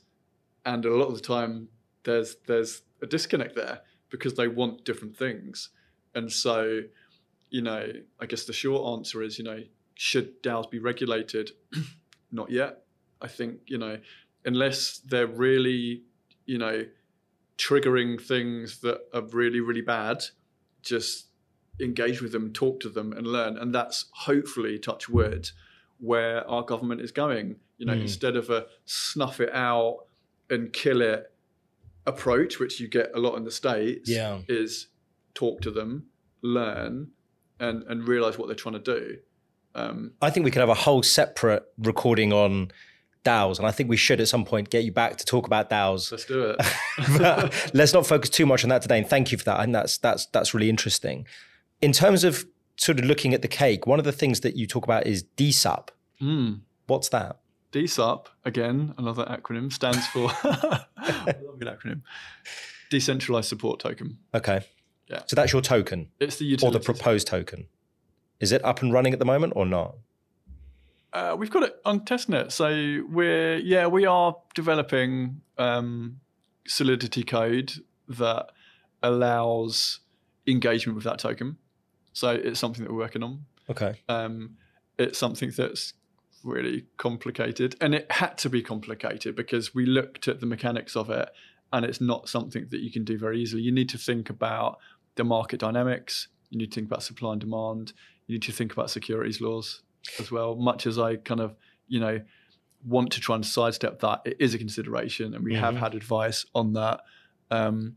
And 0.64 0.84
a 0.84 0.94
lot 0.94 1.08
of 1.08 1.14
the 1.14 1.20
time 1.20 1.68
there's 2.04 2.36
there's 2.46 2.82
a 3.02 3.06
disconnect 3.06 3.54
there 3.54 3.80
because 4.10 4.34
they 4.34 4.48
want 4.48 4.84
different 4.84 5.16
things. 5.16 5.70
And 6.14 6.30
so, 6.30 6.80
you 7.50 7.62
know, 7.62 7.92
I 8.20 8.26
guess 8.26 8.44
the 8.44 8.52
short 8.52 8.98
answer 8.98 9.22
is, 9.22 9.38
you 9.38 9.44
know, 9.44 9.62
should 9.94 10.42
DAOs 10.42 10.70
be 10.70 10.78
regulated? 10.78 11.50
Not 12.32 12.50
yet. 12.50 12.84
I 13.20 13.28
think, 13.28 13.60
you 13.66 13.78
know, 13.78 13.98
unless 14.44 14.98
they're 14.98 15.26
really, 15.26 16.02
you 16.46 16.58
know, 16.58 16.84
triggering 17.58 18.20
things 18.20 18.80
that 18.80 19.00
are 19.12 19.22
really, 19.22 19.60
really 19.60 19.80
bad, 19.80 20.22
just 20.82 21.26
engage 21.80 22.22
with 22.22 22.32
them, 22.32 22.52
talk 22.52 22.80
to 22.80 22.88
them, 22.88 23.12
and 23.12 23.26
learn. 23.26 23.56
And 23.56 23.74
that's 23.74 24.06
hopefully, 24.12 24.78
touch 24.78 25.08
wood, 25.08 25.50
where 25.98 26.48
our 26.48 26.62
government 26.62 27.00
is 27.00 27.12
going. 27.12 27.56
You 27.78 27.86
know, 27.86 27.94
mm. 27.94 28.02
instead 28.02 28.36
of 28.36 28.50
a 28.50 28.66
snuff 28.84 29.40
it 29.40 29.52
out 29.52 30.06
and 30.48 30.72
kill 30.72 31.02
it 31.02 31.32
approach, 32.06 32.58
which 32.58 32.80
you 32.80 32.88
get 32.88 33.10
a 33.14 33.18
lot 33.18 33.36
in 33.36 33.44
the 33.44 33.50
States, 33.50 34.08
yeah. 34.08 34.38
is 34.48 34.88
talk 35.34 35.60
to 35.62 35.70
them, 35.70 36.06
learn, 36.42 37.08
and, 37.60 37.82
and 37.84 38.06
realize 38.06 38.38
what 38.38 38.46
they're 38.46 38.56
trying 38.56 38.74
to 38.74 38.78
do. 38.78 39.18
Um, 39.74 40.12
I 40.22 40.30
think 40.30 40.44
we 40.44 40.50
could 40.50 40.60
have 40.60 40.70
a 40.70 40.74
whole 40.74 41.02
separate 41.02 41.64
recording 41.78 42.32
on 42.32 42.70
DAOs, 43.24 43.58
and 43.58 43.66
I 43.66 43.72
think 43.72 43.90
we 43.90 43.96
should 43.96 44.20
at 44.20 44.28
some 44.28 44.44
point 44.44 44.70
get 44.70 44.84
you 44.84 44.92
back 44.92 45.16
to 45.16 45.24
talk 45.24 45.46
about 45.46 45.68
DAOs. 45.68 46.10
Let's 46.10 46.24
do 46.24 46.54
it. 46.58 47.70
let's 47.74 47.92
not 47.92 48.06
focus 48.06 48.30
too 48.30 48.46
much 48.46 48.64
on 48.64 48.70
that 48.70 48.82
today. 48.82 48.98
And 48.98 49.06
thank 49.06 49.32
you 49.32 49.38
for 49.38 49.44
that. 49.44 49.60
And 49.60 49.74
that's 49.74 49.98
that's 49.98 50.26
that's 50.26 50.54
really 50.54 50.70
interesting. 50.70 51.26
In 51.80 51.92
terms 51.92 52.24
of 52.24 52.46
sort 52.76 52.98
of 52.98 53.04
looking 53.04 53.34
at 53.34 53.42
the 53.42 53.48
cake, 53.48 53.86
one 53.86 53.98
of 53.98 54.04
the 54.04 54.12
things 54.12 54.40
that 54.40 54.56
you 54.56 54.66
talk 54.66 54.84
about 54.84 55.06
is 55.06 55.24
DSUP. 55.36 55.88
Mm. 56.20 56.60
What's 56.86 57.08
that? 57.10 57.40
DSUP, 57.72 58.26
again, 58.44 58.94
another 58.96 59.24
acronym, 59.24 59.72
stands 59.72 60.06
for 60.08 60.28
good 61.58 61.68
acronym. 61.68 62.02
Decentralized 62.90 63.48
support 63.48 63.80
token. 63.80 64.18
Okay. 64.34 64.60
Yeah. 65.08 65.22
So 65.26 65.36
that's 65.36 65.52
your 65.52 65.62
token. 65.62 66.08
It's 66.20 66.36
the 66.36 66.44
utility. 66.44 66.76
Or 66.76 66.78
the 66.78 66.84
proposed 66.84 67.26
token. 67.26 67.66
Is 68.40 68.52
it 68.52 68.64
up 68.64 68.82
and 68.82 68.92
running 68.92 69.12
at 69.12 69.18
the 69.18 69.24
moment 69.24 69.54
or 69.56 69.66
not? 69.66 69.96
Uh, 71.12 71.34
we've 71.38 71.50
got 71.50 71.62
it 71.62 71.76
on 71.84 72.00
testnet. 72.00 72.52
So 72.52 73.04
we're 73.08 73.56
yeah 73.56 73.86
we 73.86 74.04
are 74.04 74.36
developing 74.54 75.40
um, 75.56 76.20
Solidity 76.66 77.22
code 77.22 77.72
that 78.08 78.46
allows 79.02 80.00
engagement 80.46 80.96
with 80.96 81.04
that 81.04 81.18
token. 81.18 81.56
So 82.16 82.30
it's 82.30 82.58
something 82.58 82.82
that 82.82 82.90
we're 82.90 82.98
working 82.98 83.22
on. 83.22 83.44
Okay. 83.68 84.00
Um, 84.08 84.56
it's 84.98 85.18
something 85.18 85.52
that's 85.54 85.92
really 86.42 86.86
complicated, 86.96 87.76
and 87.78 87.94
it 87.94 88.10
had 88.10 88.38
to 88.38 88.48
be 88.48 88.62
complicated 88.62 89.36
because 89.36 89.74
we 89.74 89.84
looked 89.84 90.26
at 90.26 90.40
the 90.40 90.46
mechanics 90.46 90.96
of 90.96 91.10
it, 91.10 91.28
and 91.74 91.84
it's 91.84 92.00
not 92.00 92.30
something 92.30 92.68
that 92.70 92.80
you 92.80 92.90
can 92.90 93.04
do 93.04 93.18
very 93.18 93.38
easily. 93.38 93.60
You 93.60 93.70
need 93.70 93.90
to 93.90 93.98
think 93.98 94.30
about 94.30 94.78
the 95.16 95.24
market 95.24 95.60
dynamics. 95.60 96.28
You 96.48 96.56
need 96.56 96.72
to 96.72 96.76
think 96.76 96.86
about 96.86 97.02
supply 97.02 97.32
and 97.32 97.40
demand. 97.40 97.92
You 98.26 98.36
need 98.36 98.44
to 98.44 98.52
think 98.52 98.72
about 98.72 98.88
securities 98.88 99.42
laws 99.42 99.82
as 100.18 100.30
well. 100.30 100.54
Much 100.54 100.86
as 100.86 100.98
I 100.98 101.16
kind 101.16 101.40
of, 101.40 101.54
you 101.86 102.00
know, 102.00 102.22
want 102.82 103.12
to 103.12 103.20
try 103.20 103.34
and 103.34 103.44
sidestep 103.44 104.00
that, 104.00 104.22
it 104.24 104.38
is 104.40 104.54
a 104.54 104.58
consideration, 104.58 105.34
and 105.34 105.44
we 105.44 105.52
mm-hmm. 105.52 105.64
have 105.64 105.76
had 105.76 105.94
advice 105.94 106.46
on 106.54 106.72
that. 106.72 107.02
Um, 107.50 107.96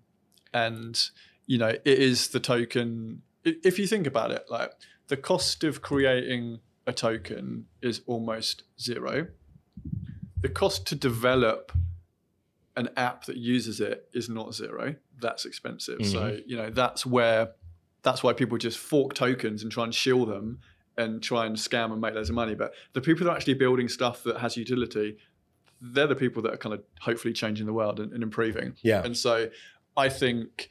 and 0.54 1.02
you 1.48 1.58
know, 1.58 1.70
it 1.70 1.82
is 1.86 2.28
the 2.28 2.42
token. 2.42 3.22
If 3.64 3.80
you 3.80 3.88
think 3.88 4.08
about 4.08 4.32
it, 4.32 4.46
like 4.50 4.72
the 5.08 5.18
cost 5.18 5.64
of 5.64 5.82
creating 5.82 6.60
a 6.88 6.94
token 6.94 7.66
is 7.82 8.02
almost 8.06 8.64
zero. 8.80 9.28
The 10.42 10.50
cost 10.50 10.88
to 10.88 10.96
develop 10.96 11.72
an 12.76 12.90
app 12.96 13.26
that 13.26 13.38
uses 13.38 13.82
it 13.82 14.08
is 14.14 14.30
not 14.30 14.54
zero. 14.54 14.96
That's 15.20 15.46
expensive. 15.46 16.00
Mm-hmm. 16.00 16.12
So 16.12 16.40
you 16.46 16.56
know 16.56 16.70
that's 16.70 17.06
where 17.06 17.52
that's 18.04 18.24
why 18.24 18.34
people 18.34 18.58
just 18.58 18.78
fork 18.78 19.14
tokens 19.14 19.64
and 19.64 19.72
try 19.72 19.84
and 19.84 19.94
shill 19.94 20.26
them 20.26 20.60
and 20.98 21.22
try 21.22 21.46
and 21.46 21.56
scam 21.56 21.92
and 21.92 22.02
make 22.02 22.14
loads 22.14 22.30
of 22.30 22.36
money. 22.36 22.56
But 22.56 22.74
the 22.94 23.02
people 23.02 23.26
that 23.26 23.32
are 23.32 23.36
actually 23.36 23.56
building 23.56 23.88
stuff 23.88 24.24
that 24.24 24.38
has 24.38 24.58
utility, 24.58 25.18
they're 25.82 26.08
the 26.08 26.16
people 26.16 26.42
that 26.44 26.54
are 26.54 26.58
kind 26.58 26.76
of 26.76 26.84
hopefully 27.02 27.34
changing 27.34 27.66
the 27.66 27.74
world 27.74 28.00
and, 28.00 28.12
and 28.14 28.24
improving. 28.24 28.76
Yeah. 28.82 29.04
And 29.04 29.16
so 29.16 29.50
I 29.96 30.10
think 30.10 30.70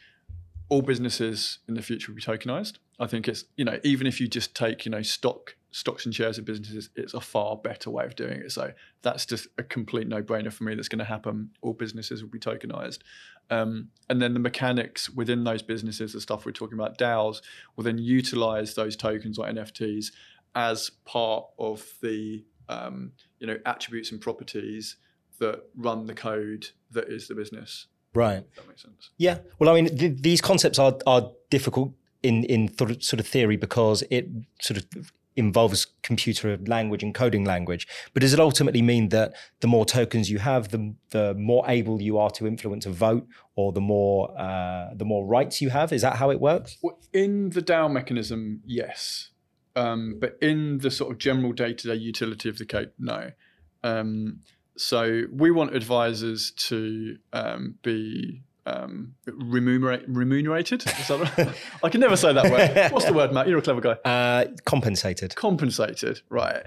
all 0.69 0.83
businesses 0.83 1.59
in 1.67 1.75
the 1.75 1.83
future 1.83 2.13
will 2.13 2.17
be 2.17 2.23
tokenized. 2.23 2.75
I 3.01 3.07
think 3.07 3.29
it's, 3.29 3.45
you 3.57 3.65
know, 3.65 3.79
even 3.85 4.07
if 4.07 4.21
you 4.21 4.29
just 4.29 4.55
take, 4.55 4.85
you 4.85 4.91
know, 4.91 5.03
stock 5.03 5.57
stocks 5.71 6.07
and 6.07 6.15
shares 6.15 6.39
of 6.39 6.45
businesses, 6.45 6.89
it's 6.97 7.15
a 7.15 7.21
far 7.21 7.57
better 7.57 7.91
way 7.91 8.05
of 8.05 8.17
doing 8.17 8.41
it. 8.41 8.53
So 8.53 8.73
that's 9.03 9.27
just 9.27 9.49
a 9.59 9.63
complete 9.63 10.09
no-brainer 10.09 10.53
for 10.53 10.65
me. 10.65 10.75
That's 10.75 10.89
going 10.89 10.99
to 10.99 11.05
happen. 11.05 11.51
All 11.61 11.75
businesses 11.75 12.23
will 12.23 12.31
be 12.31 12.39
tokenized, 12.39 12.99
um, 13.51 13.89
and 14.09 14.21
then 14.21 14.35
the 14.35 14.41
mechanics 14.41 15.09
within 15.09 15.45
those 15.45 15.63
businesses, 15.63 16.13
the 16.13 16.21
stuff 16.21 16.45
we're 16.45 16.53
talking 16.53 16.79
about, 16.79 16.99
DAOs, 16.99 17.41
will 17.77 17.85
then 17.85 17.99
utilize 17.99 18.75
those 18.75 18.97
tokens 18.97 19.39
or 19.39 19.47
NFTs 19.47 20.13
as 20.55 20.91
part 21.05 21.45
of 21.59 21.87
the 22.03 22.45
um, 22.69 23.13
you 23.39 23.47
know 23.47 23.59
attributes 23.65 24.11
and 24.11 24.21
properties 24.21 24.97
that 25.39 25.63
run 25.77 26.07
the 26.07 26.15
code 26.15 26.69
that 26.91 27.09
is 27.09 27.29
the 27.29 27.35
business. 27.35 27.87
Right. 28.15 28.45
that 28.57 28.69
makes 28.69 28.83
sense. 28.83 29.11
Yeah. 29.17 29.39
Well, 29.59 29.71
I 29.71 29.75
mean, 29.75 29.97
th- 29.97 30.23
these 30.23 30.41
concepts 30.41 30.79
are 30.79 30.99
are 31.07 31.31
difficult 31.51 31.93
in 32.23 32.45
in 32.45 32.69
sort 33.01 33.21
of 33.21 33.27
theory 33.27 33.57
because 33.57 34.03
it 34.11 34.29
sort 34.61 34.79
of 34.79 35.13
involves 35.39 35.87
computer 36.03 36.59
language 36.67 37.03
and 37.05 37.15
coding 37.15 37.45
language. 37.45 37.87
But 38.13 38.23
does 38.23 38.35
it 38.35 38.41
ultimately 38.41 38.83
mean 38.83 39.11
that 39.11 39.35
the 39.61 39.69
more 39.69 39.87
tokens 39.87 40.29
you 40.29 40.41
have, 40.41 40.71
the, 40.71 40.95
the 41.11 41.33
more 41.35 41.65
able 41.69 42.03
you 42.03 42.19
are 42.19 42.31
to 42.33 42.47
influence 42.47 42.87
a 42.87 42.91
vote, 42.91 43.27
or 43.55 43.73
the 43.73 43.81
more 43.81 44.37
uh, 44.39 44.89
the 44.95 45.05
more 45.05 45.25
rights 45.25 45.63
you 45.63 45.71
have? 45.71 45.93
Is 45.93 46.03
that 46.03 46.17
how 46.17 46.31
it 46.31 46.41
works? 46.41 46.77
In 47.13 47.51
the 47.51 47.63
DAO 47.63 47.91
mechanism, 47.91 48.63
yes. 48.67 49.31
Um, 49.77 50.17
but 50.21 50.37
in 50.43 50.79
the 50.79 50.91
sort 50.91 51.13
of 51.13 51.19
general 51.19 51.53
day-to-day 51.53 51.95
utility 51.95 52.49
of 52.49 52.59
the 52.59 52.67
code, 52.67 52.91
no. 52.99 53.31
Um, 53.85 54.41
so 54.79 55.25
we 55.33 55.51
want 55.51 55.75
advisors 55.75 56.53
to 56.53 57.19
um, 57.33 57.75
be 57.83 58.43
um, 58.69 59.15
remunerate, 59.27 60.05
remunerated. 60.09 60.85
I 61.83 61.89
can 61.89 62.01
never 62.01 62.17
say 62.17 62.33
that 62.33 62.45
word. 62.45 62.93
What's 62.93 63.07
the 63.07 63.13
word, 63.13 63.33
Matt? 63.33 63.49
You're 63.49 63.59
a 63.59 63.63
clever 63.63 63.81
guy. 63.81 63.93
Uh, 64.05 64.47
compensated. 64.65 65.35
Compensated, 65.35 66.21
right? 66.29 66.65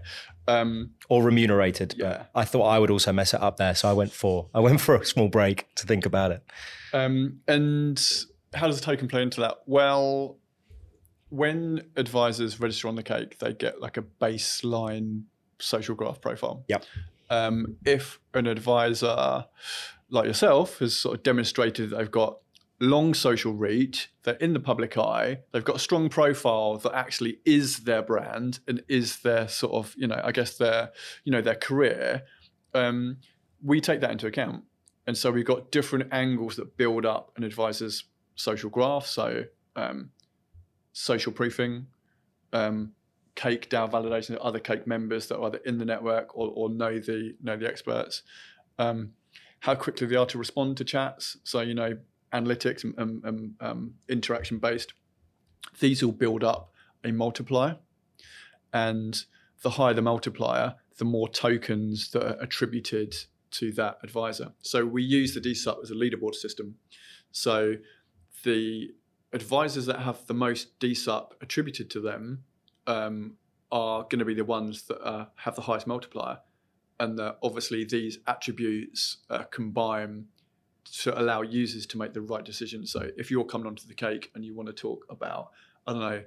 Um, 0.47 0.91
or 1.09 1.23
remunerated. 1.23 1.95
Yeah. 1.97 2.25
I 2.35 2.43
thought 2.43 2.63
I 2.63 2.79
would 2.79 2.91
also 2.91 3.13
mess 3.13 3.33
it 3.33 3.41
up 3.41 3.57
there, 3.57 3.75
so 3.75 3.89
I 3.89 3.93
went 3.93 4.11
for 4.11 4.49
I 4.53 4.59
went 4.59 4.81
for 4.81 4.95
a 4.95 5.05
small 5.05 5.27
break 5.27 5.73
to 5.75 5.85
think 5.85 6.05
about 6.05 6.31
it. 6.31 6.43
Um, 6.93 7.39
and 7.47 8.01
how 8.53 8.67
does 8.67 8.79
the 8.79 8.85
token 8.85 9.07
play 9.07 9.21
into 9.21 9.41
that? 9.41 9.59
Well, 9.65 10.37
when 11.29 11.83
advisors 11.95 12.59
register 12.59 12.87
on 12.87 12.95
the 12.95 13.03
cake, 13.03 13.39
they 13.39 13.53
get 13.53 13.79
like 13.79 13.97
a 13.97 14.01
baseline 14.01 15.23
social 15.59 15.95
graph 15.95 16.19
profile. 16.19 16.63
Yep. 16.67 16.83
Um, 17.31 17.77
if 17.85 18.19
an 18.33 18.45
advisor 18.45 19.45
like 20.09 20.25
yourself 20.25 20.79
has 20.79 20.95
sort 20.95 21.17
of 21.17 21.23
demonstrated 21.23 21.89
that 21.89 21.97
they've 21.97 22.11
got 22.11 22.39
long 22.81 23.13
social 23.13 23.53
reach, 23.53 24.11
they're 24.23 24.33
in 24.35 24.53
the 24.53 24.59
public 24.59 24.97
eye, 24.97 25.39
they've 25.51 25.63
got 25.63 25.77
a 25.77 25.79
strong 25.79 26.09
profile 26.09 26.77
that 26.79 26.93
actually 26.93 27.39
is 27.45 27.79
their 27.85 28.01
brand 28.01 28.59
and 28.67 28.83
is 28.89 29.19
their 29.19 29.47
sort 29.47 29.71
of, 29.73 29.95
you 29.97 30.07
know, 30.07 30.19
I 30.21 30.33
guess 30.33 30.57
their, 30.57 30.91
you 31.23 31.31
know, 31.31 31.41
their 31.41 31.55
career. 31.55 32.23
Um, 32.73 33.17
we 33.63 33.79
take 33.79 34.01
that 34.01 34.11
into 34.11 34.27
account. 34.27 34.65
And 35.07 35.17
so 35.17 35.31
we've 35.31 35.45
got 35.45 35.71
different 35.71 36.11
angles 36.11 36.57
that 36.57 36.75
build 36.75 37.05
up 37.05 37.31
an 37.37 37.43
advisor's 37.43 38.03
social 38.35 38.69
graph. 38.69 39.05
So 39.05 39.45
um, 39.75 40.09
social 40.91 41.31
proofing, 41.31 41.87
um, 42.51 42.91
cake 43.35 43.69
DAO 43.69 43.89
validation, 43.89 44.31
of 44.35 44.41
other 44.41 44.59
cake 44.59 44.85
members 44.85 45.27
that 45.27 45.37
are 45.37 45.47
either 45.47 45.59
in 45.65 45.77
the 45.77 45.85
network 45.85 46.35
or, 46.37 46.51
or 46.53 46.69
know 46.69 46.99
the 46.99 47.35
know 47.41 47.57
the 47.57 47.67
experts. 47.67 48.23
Um, 48.77 49.13
how 49.61 49.75
quickly 49.75 50.07
they 50.07 50.15
are 50.15 50.25
to 50.25 50.37
respond 50.37 50.77
to 50.77 50.83
chats. 50.83 51.37
So 51.43 51.61
you 51.61 51.73
know, 51.73 51.97
analytics 52.33 52.83
and, 52.83 52.95
and, 52.97 53.23
and 53.23 53.53
um, 53.59 53.93
interaction 54.09 54.57
based. 54.57 54.93
These 55.79 56.03
all 56.03 56.11
build 56.11 56.43
up 56.43 56.73
a 57.03 57.11
multiplier, 57.11 57.77
and 58.73 59.23
the 59.61 59.71
higher 59.71 59.93
the 59.93 60.01
multiplier, 60.01 60.75
the 60.97 61.05
more 61.05 61.29
tokens 61.29 62.11
that 62.11 62.23
are 62.23 62.41
attributed 62.41 63.15
to 63.51 63.71
that 63.73 63.97
advisor. 64.03 64.53
So 64.61 64.85
we 64.85 65.03
use 65.03 65.33
the 65.33 65.41
DSUP 65.41 65.83
as 65.83 65.91
a 65.91 65.93
leaderboard 65.93 66.35
system. 66.35 66.75
So 67.31 67.75
the 68.43 68.91
advisors 69.33 69.85
that 69.85 69.99
have 69.99 70.25
the 70.27 70.33
most 70.33 70.79
DSUP 70.79 71.31
attributed 71.41 71.89
to 71.91 72.01
them 72.01 72.43
um, 72.87 73.37
are 73.71 74.03
going 74.03 74.19
to 74.19 74.25
be 74.25 74.33
the 74.33 74.45
ones 74.45 74.83
that 74.83 75.01
uh, 75.01 75.25
have 75.35 75.55
the 75.55 75.61
highest 75.61 75.87
multiplier. 75.87 76.39
And 76.99 77.17
that 77.17 77.37
obviously 77.41 77.83
these 77.83 78.19
attributes 78.27 79.17
uh, 79.29 79.43
combine 79.43 80.25
to 81.03 81.19
allow 81.19 81.41
users 81.41 81.85
to 81.87 81.97
make 81.97 82.13
the 82.13 82.21
right 82.21 82.43
decision. 82.43 82.85
So 82.85 83.09
if 83.17 83.31
you're 83.31 83.45
coming 83.45 83.67
onto 83.67 83.87
the 83.87 83.93
cake 83.93 84.31
and 84.35 84.45
you 84.45 84.53
want 84.53 84.67
to 84.67 84.73
talk 84.73 85.05
about, 85.09 85.51
I 85.87 85.93
don't 85.93 86.01
know, 86.01 86.23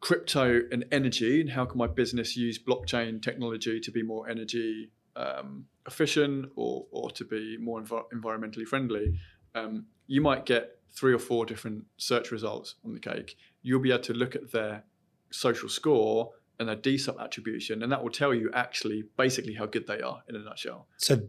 crypto 0.00 0.62
and 0.70 0.84
energy 0.92 1.40
and 1.40 1.50
how 1.50 1.64
can 1.64 1.78
my 1.78 1.86
business 1.86 2.36
use 2.36 2.58
blockchain 2.58 3.20
technology 3.20 3.80
to 3.80 3.90
be 3.90 4.02
more 4.02 4.28
energy 4.28 4.90
um, 5.16 5.66
efficient 5.86 6.50
or, 6.56 6.86
or 6.90 7.10
to 7.10 7.24
be 7.24 7.56
more 7.58 7.82
env- 7.82 8.04
environmentally 8.14 8.64
friendly, 8.64 9.18
um, 9.54 9.86
you 10.06 10.20
might 10.20 10.46
get 10.46 10.78
three 10.92 11.12
or 11.12 11.18
four 11.18 11.44
different 11.44 11.84
search 11.96 12.30
results 12.30 12.76
on 12.84 12.94
the 12.94 13.00
cake. 13.00 13.36
You'll 13.62 13.80
be 13.80 13.90
able 13.90 14.02
to 14.04 14.14
look 14.14 14.34
at 14.34 14.52
their 14.52 14.84
social 15.30 15.68
score 15.68 16.32
and 16.58 16.68
their 16.68 16.76
DSUP 16.76 17.20
attribution, 17.22 17.82
and 17.82 17.92
that 17.92 18.02
will 18.02 18.10
tell 18.10 18.34
you 18.34 18.50
actually 18.52 19.04
basically 19.16 19.54
how 19.54 19.66
good 19.66 19.86
they 19.86 20.00
are 20.00 20.22
in 20.28 20.34
a 20.34 20.40
nutshell. 20.40 20.86
So 20.96 21.20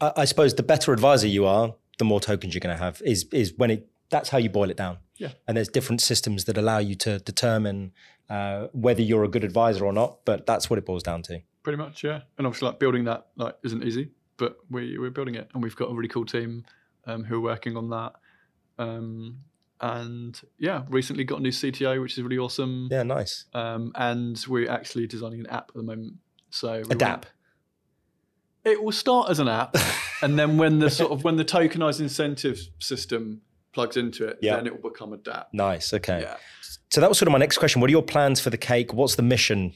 I 0.00 0.24
suppose 0.24 0.54
the 0.54 0.62
better 0.62 0.92
advisor 0.92 1.26
you 1.26 1.44
are, 1.44 1.74
the 1.98 2.04
more 2.04 2.20
tokens 2.20 2.54
you're 2.54 2.60
going 2.60 2.76
to 2.76 2.82
have. 2.82 3.02
Is 3.04 3.26
is 3.32 3.52
when 3.56 3.70
it 3.70 3.88
that's 4.10 4.28
how 4.28 4.38
you 4.38 4.50
boil 4.50 4.70
it 4.70 4.76
down. 4.76 4.98
Yeah. 5.16 5.30
And 5.46 5.56
there's 5.56 5.68
different 5.68 6.00
systems 6.00 6.44
that 6.44 6.58
allow 6.58 6.78
you 6.78 6.96
to 6.96 7.20
determine 7.20 7.92
uh, 8.28 8.66
whether 8.72 9.02
you're 9.02 9.24
a 9.24 9.28
good 9.28 9.44
advisor 9.44 9.84
or 9.86 9.92
not, 9.92 10.24
but 10.24 10.46
that's 10.46 10.68
what 10.68 10.78
it 10.78 10.84
boils 10.84 11.02
down 11.02 11.22
to. 11.22 11.40
Pretty 11.62 11.76
much, 11.76 12.02
yeah. 12.02 12.22
And 12.38 12.46
obviously, 12.46 12.68
like 12.68 12.78
building 12.78 13.04
that 13.04 13.26
like 13.36 13.56
isn't 13.62 13.84
easy, 13.84 14.10
but 14.36 14.56
we 14.70 14.98
we're 14.98 15.10
building 15.10 15.34
it, 15.34 15.48
and 15.54 15.62
we've 15.62 15.76
got 15.76 15.90
a 15.90 15.94
really 15.94 16.08
cool 16.08 16.24
team 16.24 16.64
um, 17.06 17.24
who 17.24 17.36
are 17.36 17.40
working 17.40 17.76
on 17.76 17.90
that. 17.90 18.12
Um, 18.78 19.40
and 19.80 20.40
yeah, 20.58 20.82
recently 20.88 21.24
got 21.24 21.40
a 21.40 21.42
new 21.42 21.50
CTO, 21.50 22.00
which 22.00 22.16
is 22.16 22.22
really 22.22 22.38
awesome. 22.38 22.88
Yeah, 22.90 23.02
nice. 23.02 23.46
Um, 23.54 23.92
and 23.94 24.42
we're 24.48 24.70
actually 24.70 25.06
designing 25.06 25.40
an 25.40 25.46
app 25.46 25.70
at 25.70 25.74
the 25.74 25.82
moment. 25.82 26.14
So 26.50 26.74
a 26.74 26.94
DApp. 26.94 27.24
It 28.64 28.82
will 28.82 28.92
start 28.92 29.30
as 29.30 29.38
an 29.38 29.48
app, 29.48 29.74
and 30.22 30.38
then 30.38 30.58
when 30.58 30.80
the 30.80 30.90
sort 30.90 31.12
of 31.12 31.24
when 31.24 31.36
the 31.36 31.44
tokenized 31.44 32.00
incentive 32.00 32.58
system 32.78 33.40
plugs 33.72 33.96
into 33.96 34.26
it, 34.26 34.38
then 34.42 34.66
it 34.66 34.72
will 34.72 34.90
become 34.90 35.12
a 35.12 35.18
DApp. 35.18 35.46
Nice. 35.52 35.94
Okay. 35.94 36.22
Yeah. 36.22 36.36
So 36.90 37.00
that 37.00 37.08
was 37.08 37.18
sort 37.18 37.28
of 37.28 37.32
my 37.32 37.38
next 37.38 37.58
question. 37.58 37.80
What 37.80 37.88
are 37.88 37.92
your 37.92 38.02
plans 38.02 38.40
for 38.40 38.50
the 38.50 38.58
cake? 38.58 38.92
What's 38.92 39.14
the 39.14 39.22
mission? 39.22 39.72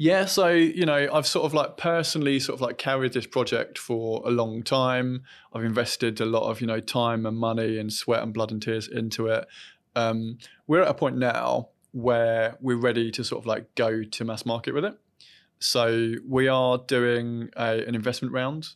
Yeah, 0.00 0.26
so 0.26 0.50
you 0.50 0.86
know, 0.86 1.08
I've 1.12 1.26
sort 1.26 1.44
of 1.44 1.54
like 1.54 1.76
personally 1.76 2.38
sort 2.38 2.56
of 2.56 2.60
like 2.60 2.78
carried 2.78 3.14
this 3.14 3.26
project 3.26 3.78
for 3.78 4.22
a 4.24 4.30
long 4.30 4.62
time. 4.62 5.24
I've 5.52 5.64
invested 5.64 6.20
a 6.20 6.24
lot 6.24 6.48
of 6.48 6.60
you 6.60 6.68
know 6.68 6.78
time 6.78 7.26
and 7.26 7.36
money 7.36 7.80
and 7.80 7.92
sweat 7.92 8.22
and 8.22 8.32
blood 8.32 8.52
and 8.52 8.62
tears 8.62 8.86
into 8.86 9.26
it. 9.26 9.48
Um, 9.96 10.38
we're 10.68 10.82
at 10.82 10.88
a 10.88 10.94
point 10.94 11.16
now 11.16 11.70
where 11.90 12.56
we're 12.60 12.76
ready 12.76 13.10
to 13.10 13.24
sort 13.24 13.42
of 13.42 13.46
like 13.46 13.74
go 13.74 14.04
to 14.04 14.24
mass 14.24 14.46
market 14.46 14.72
with 14.72 14.84
it. 14.84 14.96
So 15.58 16.14
we 16.24 16.46
are 16.46 16.78
doing 16.78 17.50
a, 17.56 17.84
an 17.84 17.96
investment 17.96 18.32
round. 18.32 18.68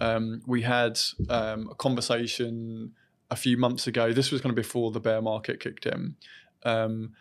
Um, 0.00 0.40
we 0.46 0.62
had 0.62 0.98
um, 1.28 1.68
a 1.70 1.74
conversation 1.74 2.92
a 3.30 3.36
few 3.36 3.58
months 3.58 3.86
ago. 3.86 4.14
This 4.14 4.32
was 4.32 4.40
kind 4.40 4.50
of 4.50 4.56
before 4.56 4.92
the 4.92 5.00
bear 5.00 5.20
market 5.20 5.60
kicked 5.60 5.84
in. 5.84 6.16
Um, 6.62 7.12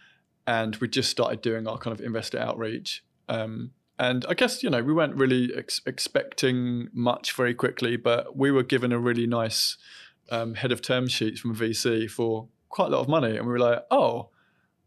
and 0.47 0.77
we 0.77 0.87
just 0.87 1.11
started 1.11 1.41
doing 1.41 1.67
our 1.67 1.77
kind 1.77 1.93
of 1.93 2.05
investor 2.05 2.39
outreach. 2.39 3.03
Um, 3.29 3.71
and 3.99 4.25
I 4.27 4.33
guess 4.33 4.63
you 4.63 4.69
know 4.69 4.81
we 4.81 4.93
weren't 4.93 5.15
really 5.15 5.51
ex- 5.55 5.81
expecting 5.85 6.89
much 6.93 7.33
very 7.33 7.53
quickly, 7.53 7.95
but 7.95 8.35
we 8.35 8.51
were 8.51 8.63
given 8.63 8.91
a 8.91 8.99
really 8.99 9.27
nice 9.27 9.77
um, 10.29 10.55
head 10.55 10.71
of 10.71 10.81
term 10.81 11.07
sheets 11.07 11.39
from 11.39 11.55
VC 11.55 12.09
for 12.09 12.47
quite 12.69 12.87
a 12.87 12.89
lot 12.89 13.01
of 13.01 13.07
money, 13.07 13.37
and 13.37 13.45
we 13.45 13.53
were 13.53 13.59
like, 13.59 13.83
oh. 13.91 14.29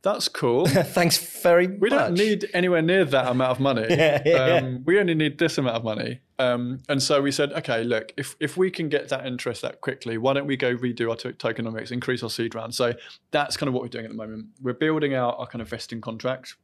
That's 0.03 0.29
cool. 0.29 0.67
Thanks 0.69 1.19
very 1.19 1.67
we 1.67 1.73
much. 1.73 1.81
We 1.81 1.89
don't 1.91 2.15
need 2.15 2.51
anywhere 2.55 2.83
near 2.83 3.05
that 3.07 3.27
amount 3.27 3.51
of 3.51 3.59
money. 3.59 3.87
Yeah, 3.91 4.23
yeah, 4.25 4.37
um, 4.59 4.85
we 4.85 5.01
only 5.01 5.15
need 5.15 5.39
this 5.39 5.59
amount 5.59 5.75
of 5.75 5.83
money. 5.83 6.21
Um, 6.39 6.81
and 6.89 7.03
so 7.03 7.21
we 7.21 7.33
said, 7.33 7.53
okay, 7.55 7.83
look, 7.83 8.13
if, 8.17 8.37
if 8.39 8.57
we 8.57 8.71
can 8.71 8.89
get 8.89 9.09
that 9.09 9.27
interest 9.27 9.63
that 9.63 9.81
quickly, 9.81 10.17
why 10.17 10.35
don't 10.35 10.47
we 10.47 10.57
go 10.57 10.77
redo 10.77 11.11
our 11.11 11.17
tokenomics, 11.17 11.91
increase 11.91 12.23
our 12.23 12.31
seed 12.31 12.55
round? 12.55 12.75
So 12.75 12.95
that's 13.33 13.57
kind 13.57 13.67
of 13.67 13.75
what 13.75 13.83
we're 13.83 13.89
doing 13.89 14.05
at 14.05 14.13
the 14.13 14.17
moment. 14.17 14.47
We're 14.63 14.75
building 14.75 15.15
out 15.15 15.37
our 15.39 15.47
kind 15.49 15.61
of 15.61 15.69
vesting 15.69 16.01
contract. 16.01 16.55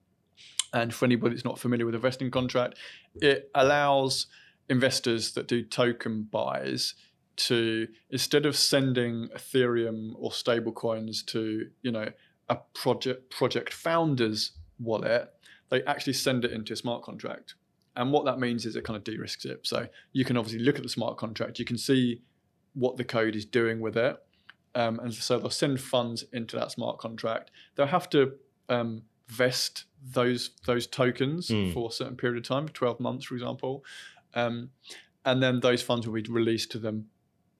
And 0.72 0.94
for 0.94 1.04
anybody 1.04 1.34
that's 1.34 1.44
not 1.44 1.58
familiar 1.58 1.84
with 1.84 1.94
a 1.94 1.98
vesting 1.98 2.30
contract, 2.30 2.78
it 3.16 3.50
allows 3.54 4.26
investors 4.68 5.32
that 5.32 5.46
do 5.48 5.62
token 5.62 6.22
buys 6.22 6.94
to 7.34 7.88
instead 8.10 8.46
of 8.46 8.56
sending 8.56 9.28
Ethereum 9.28 10.12
or 10.16 10.30
stablecoins 10.30 11.24
to 11.26 11.68
you 11.82 11.90
know 11.90 12.08
a 12.48 12.56
project 12.74 13.30
project 13.30 13.72
founder's 13.72 14.52
wallet, 14.78 15.32
they 15.70 15.82
actually 15.84 16.12
send 16.12 16.44
it 16.44 16.52
into 16.52 16.72
a 16.72 16.76
smart 16.76 17.02
contract. 17.02 17.54
And 17.96 18.10
what 18.10 18.24
that 18.24 18.38
means 18.38 18.64
is 18.64 18.74
it 18.74 18.84
kind 18.84 18.96
of 18.96 19.04
de-risks 19.04 19.44
it. 19.44 19.66
So 19.66 19.86
you 20.12 20.24
can 20.24 20.36
obviously 20.36 20.60
look 20.60 20.76
at 20.76 20.82
the 20.82 20.88
smart 20.88 21.18
contract, 21.18 21.58
you 21.58 21.64
can 21.64 21.78
see 21.78 22.22
what 22.74 22.96
the 22.96 23.04
code 23.04 23.36
is 23.36 23.44
doing 23.44 23.80
with 23.80 23.96
it. 23.96 24.16
Um, 24.74 24.98
and 25.00 25.12
so 25.12 25.38
they'll 25.38 25.50
send 25.50 25.80
funds 25.80 26.24
into 26.32 26.56
that 26.56 26.72
smart 26.72 26.98
contract. 26.98 27.50
They'll 27.74 27.86
have 27.86 28.08
to 28.10 28.32
um, 28.70 29.02
vest 29.28 29.84
those 30.04 30.50
those 30.66 30.86
tokens 30.86 31.48
Mm. 31.48 31.72
for 31.72 31.88
a 31.88 31.92
certain 31.92 32.16
period 32.16 32.38
of 32.38 32.44
time, 32.48 32.68
12 32.68 33.00
months, 33.00 33.26
for 33.26 33.34
example. 33.34 33.84
Um, 34.34 34.70
and 35.24 35.42
then 35.42 35.60
those 35.60 35.82
funds 35.82 36.06
will 36.06 36.14
be 36.14 36.22
released 36.28 36.72
to 36.72 36.78
them 36.78 37.08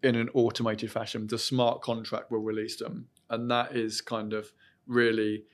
in 0.02 0.16
an 0.16 0.28
automated 0.34 0.90
fashion. 0.90 1.28
The 1.28 1.38
smart 1.38 1.80
contract 1.82 2.30
will 2.30 2.40
release 2.40 2.76
them. 2.76 3.08
And 3.30 3.48
that 3.50 3.76
is 3.76 4.00
kind 4.00 4.32
of 4.32 4.52
really 4.86 5.44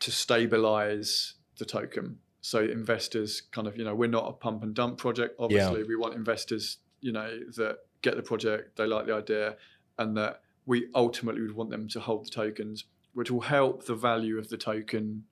to 0.00 0.10
stabilize 0.10 1.34
the 1.58 1.64
token. 1.64 2.18
So 2.40 2.60
investors 2.62 3.40
kind 3.52 3.66
of, 3.68 3.76
you 3.78 3.84
know, 3.84 3.94
we're 3.94 4.08
not 4.10 4.28
a 4.28 4.32
pump 4.32 4.62
and 4.62 4.74
dump 4.74 4.98
project. 4.98 5.36
Obviously, 5.38 5.84
we 5.84 5.96
want 5.96 6.14
investors, 6.14 6.78
you 7.00 7.12
know, 7.12 7.38
that 7.56 7.78
get 8.02 8.16
the 8.16 8.22
project, 8.22 8.76
they 8.76 8.86
like 8.86 9.06
the 9.06 9.14
idea, 9.14 9.56
and 9.98 10.16
that 10.16 10.42
we 10.66 10.88
ultimately 10.94 11.40
would 11.42 11.54
want 11.54 11.70
them 11.70 11.88
to 11.88 12.00
hold 12.00 12.26
the 12.26 12.30
tokens, 12.30 12.84
which 13.14 13.30
will 13.30 13.40
help 13.40 13.84
the 13.84 13.94
value 13.94 14.38
of 14.38 14.48
the 14.48 14.56
token 14.56 15.24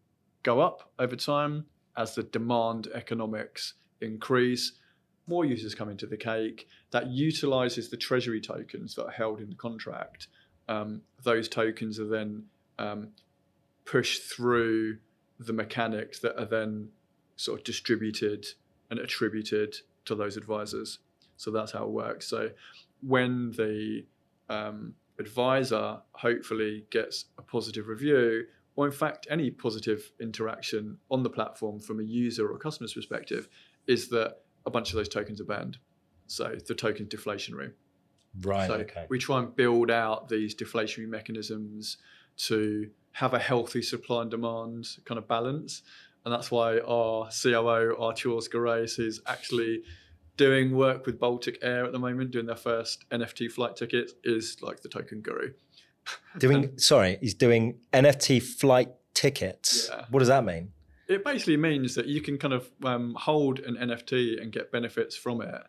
go 0.43 0.61
up 0.61 0.91
over 0.99 1.17
time 1.17 1.67
as 1.97 2.15
the 2.15 2.23
demand 2.23 2.89
economics 2.95 3.75
increase. 4.01 4.73
More 5.27 5.45
users 5.45 5.75
come 5.75 5.89
into 5.89 6.07
the 6.07 6.17
cake. 6.17 6.67
That 6.91 7.09
utilizes 7.09 7.89
the 7.89 7.97
treasury 7.97 8.41
tokens 8.41 8.95
that 8.95 9.05
are 9.05 9.11
held 9.11 9.41
in 9.41 9.51
the 9.51 9.57
contract. 9.57 10.29
Um, 10.69 11.03
those 11.23 11.49
tokens 11.49 11.99
are 12.01 12.09
then 12.09 12.45
um, 12.79 13.09
pushed 13.85 14.23
through 14.23 14.99
the 15.39 15.53
mechanics 15.53 16.21
that 16.21 16.39
are 16.39 16.47
then 16.47 16.89
sort 17.37 17.61
of 17.61 17.65
distributed 17.65 18.47
and 18.91 18.99
attributed 18.99 19.75
to 20.05 20.15
those 20.15 20.37
advisors. 20.37 20.99
So 21.37 21.51
that's 21.51 21.73
how 21.73 21.85
it 21.85 21.91
works. 21.91 22.27
So 22.27 22.51
when 23.03 23.53
the 23.53 24.05
um, 24.49 24.95
advisor 25.21 25.99
hopefully 26.13 26.87
gets 26.91 27.27
a 27.39 27.43
positive 27.43 27.87
review, 27.87 28.45
or 28.77 28.87
in 28.87 28.93
fact 28.93 29.27
any 29.31 29.51
positive 29.51 30.11
interaction 30.21 30.99
on 31.11 31.23
the 31.23 31.31
platform 31.31 31.79
from 31.79 32.01
a 32.01 32.03
user 32.03 32.51
or 32.51 32.59
customer's 32.59 32.95
perspective, 32.95 33.49
is 33.87 34.09
that 34.09 34.39
a 34.67 34.71
bunch 34.71 34.91
of 34.91 34.97
those 34.97 35.09
tokens 35.09 35.41
are 35.41 35.45
banned. 35.45 35.79
So 36.27 36.57
the 36.67 36.75
token's 36.75 37.09
deflationary. 37.09 37.73
Right. 38.43 38.69
So 38.69 38.75
okay. 38.75 39.07
we 39.09 39.19
try 39.19 39.41
and 39.41 39.55
build 39.55 39.91
out 39.91 40.29
these 40.29 40.55
deflationary 40.55 41.09
mechanisms 41.09 41.99
to 42.49 42.91
have 43.13 43.35
a 43.35 43.39
healthy 43.39 43.83
supply 43.83 44.23
and 44.23 44.31
demand 44.31 44.87
kind 45.05 45.19
of 45.19 45.27
balance. 45.27 45.83
And 46.25 46.33
that's 46.33 46.51
why 46.51 46.79
our 46.81 47.29
COO, 47.31 47.97
Artur 47.99 48.31
Garais, 48.53 48.99
is 48.99 49.21
actually 49.27 49.83
doing 50.41 50.75
work 50.75 51.05
with 51.05 51.21
Baltic 51.21 51.59
Air 51.61 51.85
at 51.85 51.93
the 51.93 51.99
moment, 51.99 52.31
doing 52.31 52.47
their 52.47 52.57
first 52.57 53.05
NFT 53.11 53.53
flight 53.53 53.77
tickets, 53.77 54.15
is 54.25 54.57
like 54.63 54.81
the 54.81 54.89
token 54.89 55.21
guru. 55.21 55.53
Doing 56.39 56.79
sorry, 56.79 57.19
he's 57.21 57.35
doing 57.35 57.79
NFT 57.93 58.43
flight 58.43 58.89
tickets. 59.13 59.91
Yeah. 59.93 60.07
What 60.09 60.21
does 60.21 60.29
that 60.29 60.43
mean? 60.47 60.73
It 61.09 61.27
basically 61.27 61.59
means 61.59 61.95
that 61.97 62.07
you 62.07 62.23
can 62.23 62.39
kind 62.39 62.55
of 62.55 62.71
um, 62.85 63.15
hold 63.19 63.59
an 63.59 63.77
NFT 63.77 64.41
and 64.41 64.51
get 64.51 64.73
benefits 64.73 65.15
from 65.15 65.43
it. 65.43 65.63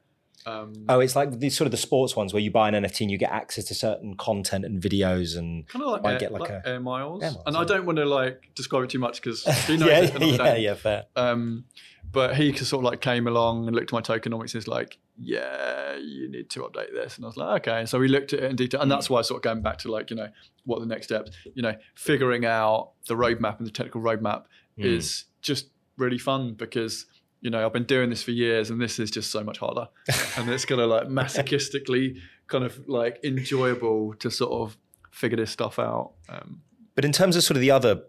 Um, 0.46 0.86
Oh, 0.88 1.02
it's 1.02 1.18
like 1.18 1.40
these 1.40 1.56
sort 1.58 1.66
of 1.66 1.72
the 1.72 1.78
sports 1.78 2.16
ones 2.16 2.34
where 2.34 2.42
you 2.42 2.50
buy 2.50 2.70
an 2.70 2.74
NFT 2.74 3.02
and 3.02 3.12
you 3.12 3.18
get 3.18 3.32
access 3.32 3.66
to 3.66 3.76
certain 3.76 4.16
content 4.16 4.64
and 4.64 4.82
videos 4.82 5.38
and 5.38 5.68
kind 5.68 5.84
of 5.84 5.92
like, 5.92 6.14
air, 6.14 6.20
get 6.20 6.32
like 6.32 6.42
like 6.42 6.50
a- 6.50 6.68
air, 6.68 6.80
miles. 6.80 7.24
Air 7.24 7.32
miles, 7.32 7.44
and 7.46 7.56
yeah. 7.56 7.62
I 7.62 7.66
don't 7.66 7.86
want 7.86 7.98
to 7.98 8.06
like 8.06 8.52
describe 8.56 8.86
it 8.86 8.90
too 8.90 9.00
much 9.00 9.22
because 9.22 9.44
he 9.68 9.76
knows 9.76 9.90
yeah, 9.90 10.00
it 10.00 10.16
and 10.16 10.38
yeah, 10.38 10.56
yeah, 10.56 10.74
fair. 10.76 11.06
Um, 11.18 11.66
but 12.12 12.36
he 12.36 12.56
sort 12.56 12.82
of 12.82 12.92
like 12.92 13.02
came 13.02 13.28
along 13.28 13.68
and 13.68 13.76
looked 13.76 13.94
at 13.94 13.94
my 13.94 14.02
tokenomics 14.02 14.54
and 14.54 14.56
was 14.56 14.68
like, 14.68 14.98
yeah, 15.18 15.96
you 15.96 16.30
need 16.30 16.50
to 16.52 16.62
update 16.62 16.94
this. 16.94 17.16
And 17.18 17.26
I 17.26 17.28
was 17.28 17.38
like, 17.38 17.68
okay. 17.68 17.86
So 17.86 18.00
we 18.00 18.08
looked 18.08 18.34
at 18.34 18.40
it 18.44 18.50
in 18.50 18.56
detail. 18.56 18.82
And 18.82 18.92
that's 18.92 19.10
why 19.10 19.20
I 19.20 19.22
sort 19.22 19.38
of 19.40 19.44
going 19.44 19.62
back 19.62 19.78
to 19.80 19.92
like, 19.92 20.10
you 20.10 20.16
know, 20.16 20.30
what 20.66 20.78
are 20.78 20.82
the 20.82 20.86
next 20.88 21.08
steps, 21.08 21.32
you 21.54 21.62
know, 21.62 21.76
figuring 21.96 22.46
out 22.46 22.92
the 23.08 23.16
roadmap 23.16 23.58
and 23.60 23.68
the 23.68 23.72
technical 23.72 24.02
roadmap 24.02 24.44
Hmm. 24.78 24.86
is 24.86 25.26
just 25.42 25.68
really 25.98 26.18
fun 26.18 26.54
because, 26.54 27.06
you 27.42 27.50
know, 27.50 27.66
I've 27.66 27.74
been 27.74 27.84
doing 27.84 28.10
this 28.10 28.24
for 28.24 28.32
years 28.32 28.70
and 28.70 28.80
this 28.82 29.00
is 29.00 29.12
just 29.12 29.30
so 29.32 29.44
much 29.44 29.58
harder. 29.60 29.88
and 30.38 30.50
it's 30.50 30.64
kind 30.66 30.80
of 30.80 30.90
like 30.90 31.08
masochistically 31.08 32.18
kind 32.48 32.64
of 32.64 32.88
like 32.88 33.20
enjoyable 33.24 34.14
to 34.16 34.32
sort 34.32 34.52
of 34.52 34.78
figure 35.12 35.38
this 35.38 35.52
stuff 35.52 35.78
out. 35.80 36.14
Um, 36.30 36.62
But 36.96 37.06
in 37.06 37.12
terms 37.12 37.36
of 37.36 37.44
sort 37.44 37.58
of 37.58 37.62
the 37.62 37.72
other 37.72 38.04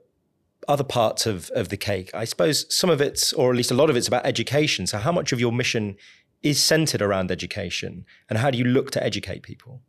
other 0.68 0.84
parts 0.84 1.26
of 1.26 1.50
of 1.50 1.68
the 1.68 1.76
cake, 1.76 2.10
I 2.14 2.24
suppose 2.24 2.66
some 2.74 2.90
of 2.90 3.00
it's, 3.00 3.32
or 3.32 3.50
at 3.50 3.56
least 3.56 3.70
a 3.70 3.74
lot 3.74 3.90
of 3.90 3.96
it's, 3.96 4.08
about 4.08 4.26
education. 4.26 4.86
So, 4.86 4.98
how 4.98 5.12
much 5.12 5.32
of 5.32 5.40
your 5.40 5.52
mission 5.52 5.96
is 6.42 6.62
centered 6.62 7.02
around 7.02 7.30
education, 7.30 8.04
and 8.28 8.38
how 8.38 8.50
do 8.50 8.58
you 8.58 8.64
look 8.64 8.90
to 8.92 9.04
educate 9.04 9.42
people? 9.42 9.80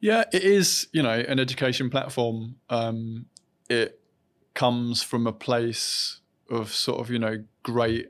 Yeah, 0.00 0.24
it 0.32 0.42
is, 0.42 0.88
you 0.92 1.02
know, 1.02 1.18
an 1.28 1.40
education 1.40 1.88
platform. 1.88 2.56
Um, 2.68 3.26
it 3.70 4.00
comes 4.52 5.02
from 5.02 5.26
a 5.26 5.32
place 5.32 6.20
of 6.50 6.72
sort 6.72 7.00
of, 7.00 7.10
you 7.10 7.18
know, 7.18 7.44
great 7.62 8.08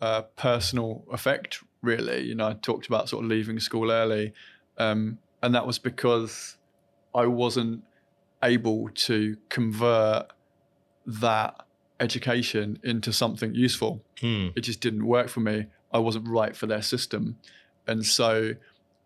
uh, 0.00 0.22
personal 0.36 1.04
effect, 1.10 1.62
really. 1.82 2.20
You 2.22 2.34
know, 2.34 2.48
I 2.48 2.52
talked 2.54 2.86
about 2.86 3.08
sort 3.08 3.24
of 3.24 3.30
leaving 3.30 3.58
school 3.58 3.90
early. 3.90 4.32
Um, 4.78 5.18
and 5.42 5.54
that 5.54 5.66
was 5.66 5.78
because 5.78 6.56
I 7.14 7.26
wasn't 7.26 7.82
able 8.42 8.88
to 8.90 9.36
convert 9.48 10.32
that 11.08 11.64
education 12.00 12.78
into 12.84 13.12
something 13.12 13.54
useful 13.54 14.04
Hmm. 14.20 14.48
it 14.54 14.60
just 14.60 14.80
didn't 14.80 15.06
work 15.06 15.28
for 15.28 15.40
me. 15.40 15.66
I 15.92 15.98
wasn't 15.98 16.28
right 16.28 16.54
for 16.54 16.66
their 16.66 16.82
system. 16.82 17.38
And 17.86 18.04
so, 18.04 18.54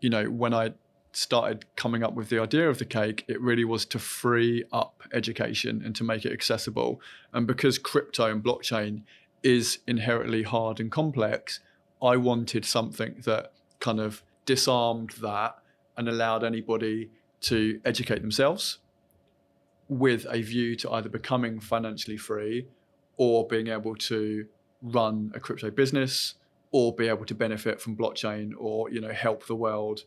you 0.01 0.11
know, 0.11 0.25
when 0.25 0.53
I 0.53 0.73
started 1.13 1.65
coming 1.77 2.03
up 2.03 2.15
with 2.15 2.29
the 2.29 2.39
idea 2.41 2.69
of 2.69 2.79
the 2.79 2.85
cake, 2.85 3.25
it 3.29 3.41
really 3.41 3.65
was 3.65 3.85
to 3.87 3.99
free 3.99 4.65
up 4.73 5.03
education 5.13 5.83
and 5.85 5.95
to 5.97 6.05
make 6.05 6.25
it 6.25 6.33
accessible. 6.33 7.01
And 7.33 7.47
because 7.47 7.79
crypto 7.79 8.31
and 8.31 8.43
blockchain 8.43 9.03
is 9.43 9.79
inherently 9.87 10.43
hard 10.43 10.81
and 10.81 10.91
complex, 10.91 11.61
I 12.03 12.17
wanted 12.17 12.65
something 12.65 13.23
that 13.25 13.53
kind 13.79 14.01
of 14.01 14.23
disarmed 14.45 15.11
that 15.21 15.57
and 15.97 16.09
allowed 16.09 16.43
anybody 16.43 17.11
to 17.43 17.81
educate 17.85 18.23
themselves 18.23 18.79
with 19.99 20.27
a 20.31 20.43
view 20.43 20.77
to 20.77 20.91
either 20.93 21.09
becoming 21.09 21.61
financially 21.61 22.17
free 22.17 22.67
or 23.17 23.47
being 23.47 23.69
able 23.69 23.95
to 23.95 24.47
run 24.83 25.31
a 25.35 25.41
crypto 25.41 25.71
business 25.71 26.35
or 26.71 26.95
be 26.95 27.09
able 27.09 27.25
to 27.27 27.35
benefit 27.35 27.81
from 27.81 27.97
blockchain 27.97 28.53
or 28.59 28.91
you 28.91 29.01
know 29.01 29.13
help 29.13 29.47
the 29.47 29.55
world 29.55 30.05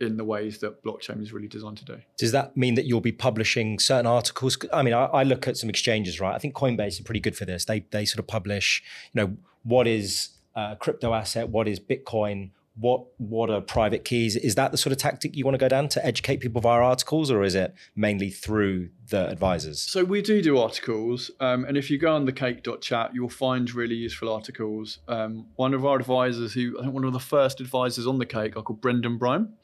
in 0.00 0.16
the 0.16 0.24
ways 0.24 0.58
that 0.58 0.82
blockchain 0.84 1.20
is 1.20 1.32
really 1.32 1.48
designed 1.48 1.76
to 1.76 1.84
do. 1.84 1.98
Does 2.16 2.30
that 2.32 2.56
mean 2.56 2.74
that 2.76 2.84
you'll 2.84 3.00
be 3.00 3.12
publishing 3.12 3.78
certain 3.80 4.06
articles? 4.06 4.56
I 4.72 4.82
mean, 4.82 4.94
I, 4.94 5.06
I 5.06 5.22
look 5.24 5.48
at 5.48 5.56
some 5.56 5.68
exchanges, 5.68 6.20
right? 6.20 6.34
I 6.34 6.38
think 6.38 6.54
Coinbase 6.54 6.88
is 6.88 7.00
pretty 7.00 7.20
good 7.20 7.36
for 7.36 7.44
this. 7.44 7.64
They 7.64 7.80
they 7.90 8.04
sort 8.04 8.20
of 8.20 8.26
publish, 8.26 8.82
you 9.12 9.20
know, 9.20 9.36
what 9.62 9.86
is 9.86 10.30
a 10.54 10.76
crypto 10.76 11.12
asset, 11.14 11.48
what 11.50 11.68
is 11.68 11.78
Bitcoin, 11.80 12.50
what 12.80 13.04
what 13.18 13.50
are 13.50 13.60
private 13.60 14.04
keys. 14.04 14.36
Is 14.36 14.54
that 14.54 14.70
the 14.70 14.78
sort 14.78 14.92
of 14.92 14.98
tactic 14.98 15.36
you 15.36 15.44
want 15.44 15.54
to 15.54 15.58
go 15.58 15.68
down 15.68 15.88
to 15.88 16.04
educate 16.04 16.38
people 16.38 16.60
via 16.60 16.80
articles, 16.80 17.30
or 17.30 17.42
is 17.42 17.54
it 17.54 17.74
mainly 17.96 18.30
through 18.30 18.90
the 19.08 19.28
advisors? 19.28 19.80
So 19.80 20.04
we 20.04 20.22
do 20.22 20.40
do 20.40 20.58
articles, 20.58 21.30
um, 21.40 21.64
and 21.64 21.76
if 21.76 21.90
you 21.90 21.98
go 21.98 22.14
on 22.14 22.24
the 22.24 22.32
cake.chat, 22.32 23.14
you'll 23.14 23.28
find 23.28 23.72
really 23.74 23.96
useful 23.96 24.32
articles. 24.32 24.98
Um, 25.08 25.46
one 25.56 25.74
of 25.74 25.84
our 25.84 25.98
advisors, 25.98 26.54
who 26.54 26.78
I 26.78 26.82
think 26.82 26.94
one 26.94 27.04
of 27.04 27.12
the 27.12 27.20
first 27.20 27.60
advisors 27.60 28.06
on 28.06 28.18
the 28.18 28.26
cake, 28.26 28.56
are 28.56 28.62
called 28.62 28.80
Brendan 28.80 29.18
Bryan. 29.18 29.54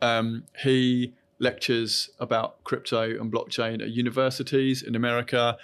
Um, 0.00 0.44
he 0.62 1.14
lectures 1.38 2.10
about 2.20 2.62
crypto 2.64 3.02
and 3.20 3.32
blockchain 3.32 3.82
at 3.82 3.90
universities 3.90 4.82
in 4.82 4.94
America. 4.94 5.56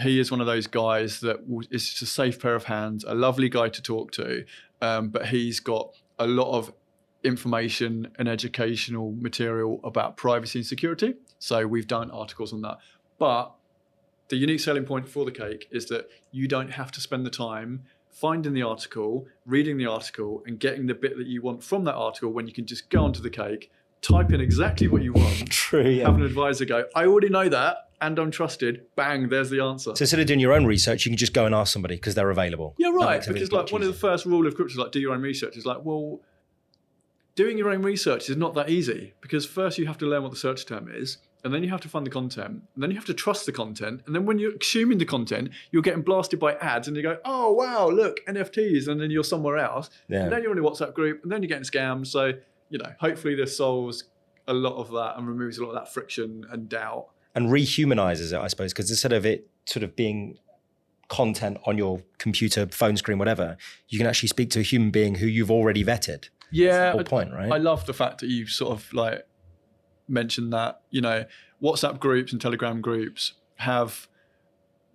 He 0.00 0.18
is 0.18 0.30
one 0.30 0.40
of 0.40 0.46
those 0.46 0.66
guys 0.66 1.20
that 1.20 1.38
is 1.70 1.88
just 1.88 2.02
a 2.02 2.06
safe 2.06 2.40
pair 2.40 2.54
of 2.54 2.64
hands, 2.64 3.04
a 3.04 3.14
lovely 3.14 3.48
guy 3.48 3.68
to 3.68 3.80
talk 3.80 4.10
to, 4.12 4.44
um, 4.82 5.08
but 5.08 5.26
he's 5.26 5.60
got 5.60 5.94
a 6.18 6.26
lot 6.26 6.56
of 6.56 6.72
information 7.22 8.08
and 8.18 8.28
educational 8.28 9.12
material 9.12 9.80
about 9.82 10.16
privacy 10.16 10.58
and 10.58 10.66
security. 10.66 11.14
So 11.38 11.66
we've 11.66 11.86
done 11.86 12.10
articles 12.10 12.52
on 12.52 12.60
that. 12.62 12.78
But 13.18 13.52
the 14.28 14.36
unique 14.36 14.60
selling 14.60 14.84
point 14.84 15.08
for 15.08 15.24
the 15.24 15.32
cake 15.32 15.68
is 15.70 15.86
that 15.86 16.08
you 16.32 16.48
don't 16.48 16.70
have 16.70 16.92
to 16.92 17.00
spend 17.00 17.24
the 17.24 17.30
time 17.30 17.84
finding 18.10 18.52
the 18.52 18.62
article, 18.62 19.26
reading 19.44 19.76
the 19.76 19.86
article, 19.86 20.42
and 20.46 20.58
getting 20.60 20.86
the 20.86 20.94
bit 20.94 21.16
that 21.16 21.26
you 21.26 21.42
want 21.42 21.62
from 21.62 21.84
that 21.84 21.94
article 21.94 22.30
when 22.30 22.46
you 22.46 22.52
can 22.52 22.64
just 22.64 22.88
go 22.88 23.04
onto 23.04 23.20
the 23.20 23.30
cake, 23.30 23.70
type 24.02 24.32
in 24.32 24.40
exactly 24.40 24.86
what 24.86 25.02
you 25.02 25.12
want, 25.12 25.48
True. 25.50 25.82
Yeah. 25.82 26.04
have 26.04 26.14
an 26.14 26.22
advisor 26.22 26.64
go, 26.64 26.84
I 26.94 27.06
already 27.06 27.28
know 27.28 27.48
that 27.48 27.83
and 28.00 28.18
I'm 28.18 28.30
trusted. 28.30 28.82
Bang, 28.96 29.28
there's 29.28 29.50
the 29.50 29.60
answer. 29.60 29.94
So 29.96 30.02
instead 30.02 30.20
of 30.20 30.26
doing 30.26 30.40
your 30.40 30.52
own 30.52 30.66
research, 30.66 31.04
you 31.06 31.10
can 31.10 31.16
just 31.16 31.32
go 31.34 31.46
and 31.46 31.54
ask 31.54 31.72
somebody 31.72 31.96
because 31.96 32.14
they're 32.14 32.30
available. 32.30 32.74
Yeah, 32.78 32.90
right. 32.90 33.24
Because 33.26 33.52
like 33.52 33.70
one 33.72 33.82
of 33.82 33.88
the 33.88 33.94
first 33.94 34.26
rule 34.26 34.46
of 34.46 34.54
crypto 34.54 34.72
is 34.72 34.78
like 34.78 34.92
do 34.92 35.00
your 35.00 35.12
own 35.14 35.22
research. 35.22 35.56
Is 35.56 35.66
like, 35.66 35.84
well, 35.84 36.20
doing 37.34 37.58
your 37.58 37.70
own 37.70 37.82
research 37.82 38.28
is 38.30 38.36
not 38.36 38.54
that 38.54 38.70
easy 38.70 39.14
because 39.20 39.44
first 39.46 39.78
you 39.78 39.86
have 39.86 39.98
to 39.98 40.06
learn 40.06 40.22
what 40.22 40.30
the 40.30 40.36
search 40.38 40.66
term 40.66 40.88
is, 40.92 41.18
and 41.42 41.52
then 41.52 41.62
you 41.62 41.70
have 41.70 41.80
to 41.82 41.88
find 41.88 42.06
the 42.06 42.10
content, 42.10 42.62
and 42.74 42.82
then 42.82 42.90
you 42.90 42.96
have 42.96 43.04
to 43.06 43.14
trust 43.14 43.46
the 43.46 43.52
content, 43.52 44.02
and 44.06 44.14
then 44.14 44.24
when 44.24 44.38
you're 44.38 44.52
consuming 44.52 44.98
the 44.98 45.04
content, 45.04 45.50
you're 45.72 45.82
getting 45.82 46.02
blasted 46.02 46.38
by 46.40 46.54
ads, 46.54 46.88
and 46.88 46.96
you 46.96 47.02
go, 47.02 47.18
oh 47.24 47.52
wow, 47.52 47.88
look 47.88 48.20
NFTs, 48.26 48.88
and 48.88 49.00
then 49.00 49.10
you're 49.10 49.24
somewhere 49.24 49.58
else, 49.58 49.90
Yeah. 50.08 50.24
and 50.24 50.32
then 50.32 50.42
you're 50.42 50.52
in 50.52 50.58
a 50.58 50.62
WhatsApp 50.62 50.94
group, 50.94 51.22
and 51.22 51.30
then 51.32 51.42
you're 51.42 51.48
getting 51.48 51.64
scammed. 51.64 52.06
So 52.06 52.32
you 52.70 52.78
know, 52.78 52.92
hopefully 52.98 53.34
this 53.34 53.56
solves 53.56 54.04
a 54.48 54.52
lot 54.54 54.76
of 54.76 54.90
that 54.90 55.14
and 55.16 55.26
removes 55.28 55.58
a 55.58 55.62
lot 55.62 55.70
of 55.70 55.74
that 55.74 55.92
friction 55.92 56.44
and 56.50 56.68
doubt. 56.68 57.06
And 57.34 57.48
rehumanizes 57.48 58.32
it, 58.32 58.38
I 58.38 58.46
suppose, 58.48 58.72
because 58.72 58.90
instead 58.90 59.12
of 59.12 59.26
it 59.26 59.48
sort 59.66 59.82
of 59.82 59.96
being 59.96 60.38
content 61.08 61.58
on 61.66 61.76
your 61.76 62.02
computer, 62.18 62.66
phone 62.66 62.96
screen, 62.96 63.18
whatever, 63.18 63.56
you 63.88 63.98
can 63.98 64.06
actually 64.06 64.28
speak 64.28 64.50
to 64.50 64.60
a 64.60 64.62
human 64.62 64.90
being 64.90 65.16
who 65.16 65.26
you've 65.26 65.50
already 65.50 65.84
vetted. 65.84 66.28
Yeah, 66.50 66.92
whole 66.92 67.00
I- 67.00 67.04
point, 67.04 67.32
right? 67.32 67.52
I 67.52 67.58
love 67.58 67.86
the 67.86 67.92
fact 67.92 68.20
that 68.20 68.28
you 68.28 68.46
sort 68.46 68.72
of 68.72 68.92
like 68.92 69.26
mentioned 70.08 70.52
that 70.52 70.82
you 70.90 71.00
know 71.00 71.24
WhatsApp 71.62 71.98
groups 71.98 72.32
and 72.32 72.40
Telegram 72.40 72.80
groups 72.80 73.34
have. 73.56 74.08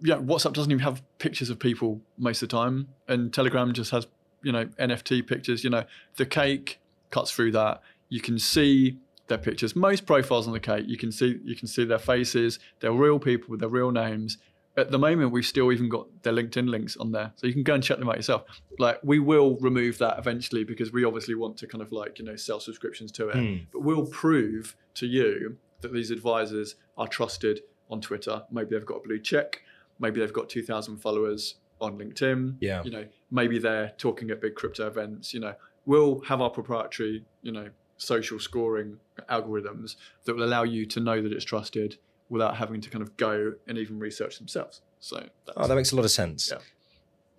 Yeah, 0.01 0.15
WhatsApp 0.15 0.53
doesn't 0.53 0.71
even 0.71 0.83
have 0.83 1.01
pictures 1.17 1.49
of 1.49 1.59
people 1.59 1.99
most 2.17 2.41
of 2.41 2.47
the 2.47 2.55
time, 2.55 2.87
and 3.09 3.33
Telegram 3.33 3.73
just 3.73 3.91
has 3.91 4.07
you 4.43 4.51
know 4.53 4.65
NFT 4.79 5.27
pictures. 5.27 5.63
You 5.63 5.71
know, 5.71 5.83
the 6.15 6.25
cake 6.25 6.79
cuts 7.11 7.31
through 7.31 7.51
that. 7.51 7.81
You 8.07 8.21
can 8.21 8.39
see 8.39 8.97
their 9.29 9.37
pictures. 9.37 9.75
Most 9.75 10.05
profiles 10.05 10.47
on 10.47 10.53
the 10.53 10.59
cake, 10.59 10.85
you 10.87 10.97
can 10.97 11.11
see 11.11 11.39
you 11.43 11.55
can 11.55 11.67
see 11.67 11.85
their 11.85 11.99
faces. 11.99 12.59
They're 12.79 12.91
real 12.91 13.19
people 13.19 13.49
with 13.49 13.59
their 13.61 13.69
real 13.69 13.91
names. 13.91 14.37
At 14.77 14.91
the 14.91 14.99
moment, 14.99 15.31
we've 15.31 15.45
still 15.45 15.71
even 15.73 15.89
got 15.89 16.07
their 16.23 16.31
LinkedIn 16.31 16.69
links 16.69 16.95
on 16.95 17.11
there, 17.11 17.33
so 17.35 17.47
you 17.47 17.53
can 17.53 17.63
go 17.63 17.73
and 17.73 17.83
check 17.83 17.97
them 17.99 18.07
out 18.09 18.15
yourself. 18.15 18.43
Like 18.77 18.99
we 19.03 19.19
will 19.19 19.57
remove 19.57 19.97
that 19.97 20.17
eventually 20.19 20.63
because 20.63 20.93
we 20.93 21.03
obviously 21.03 21.35
want 21.35 21.57
to 21.57 21.67
kind 21.67 21.81
of 21.81 21.91
like 21.91 22.19
you 22.19 22.25
know 22.25 22.35
sell 22.35 22.59
subscriptions 22.59 23.11
to 23.13 23.29
it, 23.29 23.35
Hmm. 23.35 23.55
but 23.73 23.81
we'll 23.81 24.05
prove 24.05 24.75
to 24.95 25.05
you 25.07 25.57
that 25.81 25.93
these 25.93 26.11
advisors 26.11 26.75
are 26.97 27.07
trusted 27.07 27.61
on 27.89 27.99
Twitter. 28.01 28.43
Maybe 28.51 28.69
they've 28.75 28.85
got 28.85 28.97
a 28.97 29.01
blue 29.07 29.19
check. 29.19 29.61
Maybe 29.99 30.19
they've 30.19 30.31
got 30.33 30.47
two 30.49 30.63
thousand 30.63 30.97
followers 30.97 31.55
on 31.81 31.97
LinkedIn. 31.97 32.55
Yeah. 32.61 32.83
You 32.83 32.91
know, 32.91 33.05
maybe 33.31 33.57
they're 33.59 33.93
talking 33.97 34.29
at 34.31 34.39
big 34.41 34.55
crypto 34.55 34.87
events. 34.87 35.33
You 35.33 35.39
know, 35.41 35.55
we'll 35.85 36.21
have 36.21 36.39
our 36.41 36.49
proprietary 36.49 37.25
you 37.41 37.51
know 37.51 37.69
social 37.99 38.39
scoring 38.39 38.97
algorithms 39.29 39.95
that 40.25 40.35
will 40.35 40.43
allow 40.43 40.63
you 40.63 40.85
to 40.87 40.99
know 40.99 41.21
that 41.21 41.31
it's 41.31 41.45
trusted 41.45 41.97
without 42.29 42.57
having 42.57 42.81
to 42.81 42.89
kind 42.89 43.01
of 43.01 43.15
go 43.17 43.53
and 43.67 43.77
even 43.77 43.99
research 43.99 44.37
themselves. 44.37 44.81
So 44.99 45.17
that's, 45.45 45.57
Oh, 45.57 45.67
that 45.67 45.75
makes 45.75 45.91
a 45.91 45.95
lot 45.95 46.05
of 46.05 46.11
sense. 46.11 46.49
Yeah. 46.51 46.59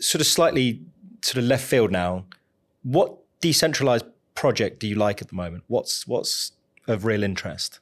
Sort 0.00 0.20
of 0.20 0.26
slightly 0.26 0.80
sort 1.22 1.38
of 1.38 1.44
left 1.44 1.64
field 1.64 1.90
now. 1.90 2.26
What 2.82 3.18
decentralized 3.40 4.06
project 4.34 4.80
do 4.80 4.86
you 4.86 4.94
like 4.94 5.20
at 5.20 5.28
the 5.28 5.34
moment? 5.34 5.64
What's 5.66 6.06
what's 6.06 6.52
of 6.86 7.04
real 7.04 7.22
interest? 7.22 7.80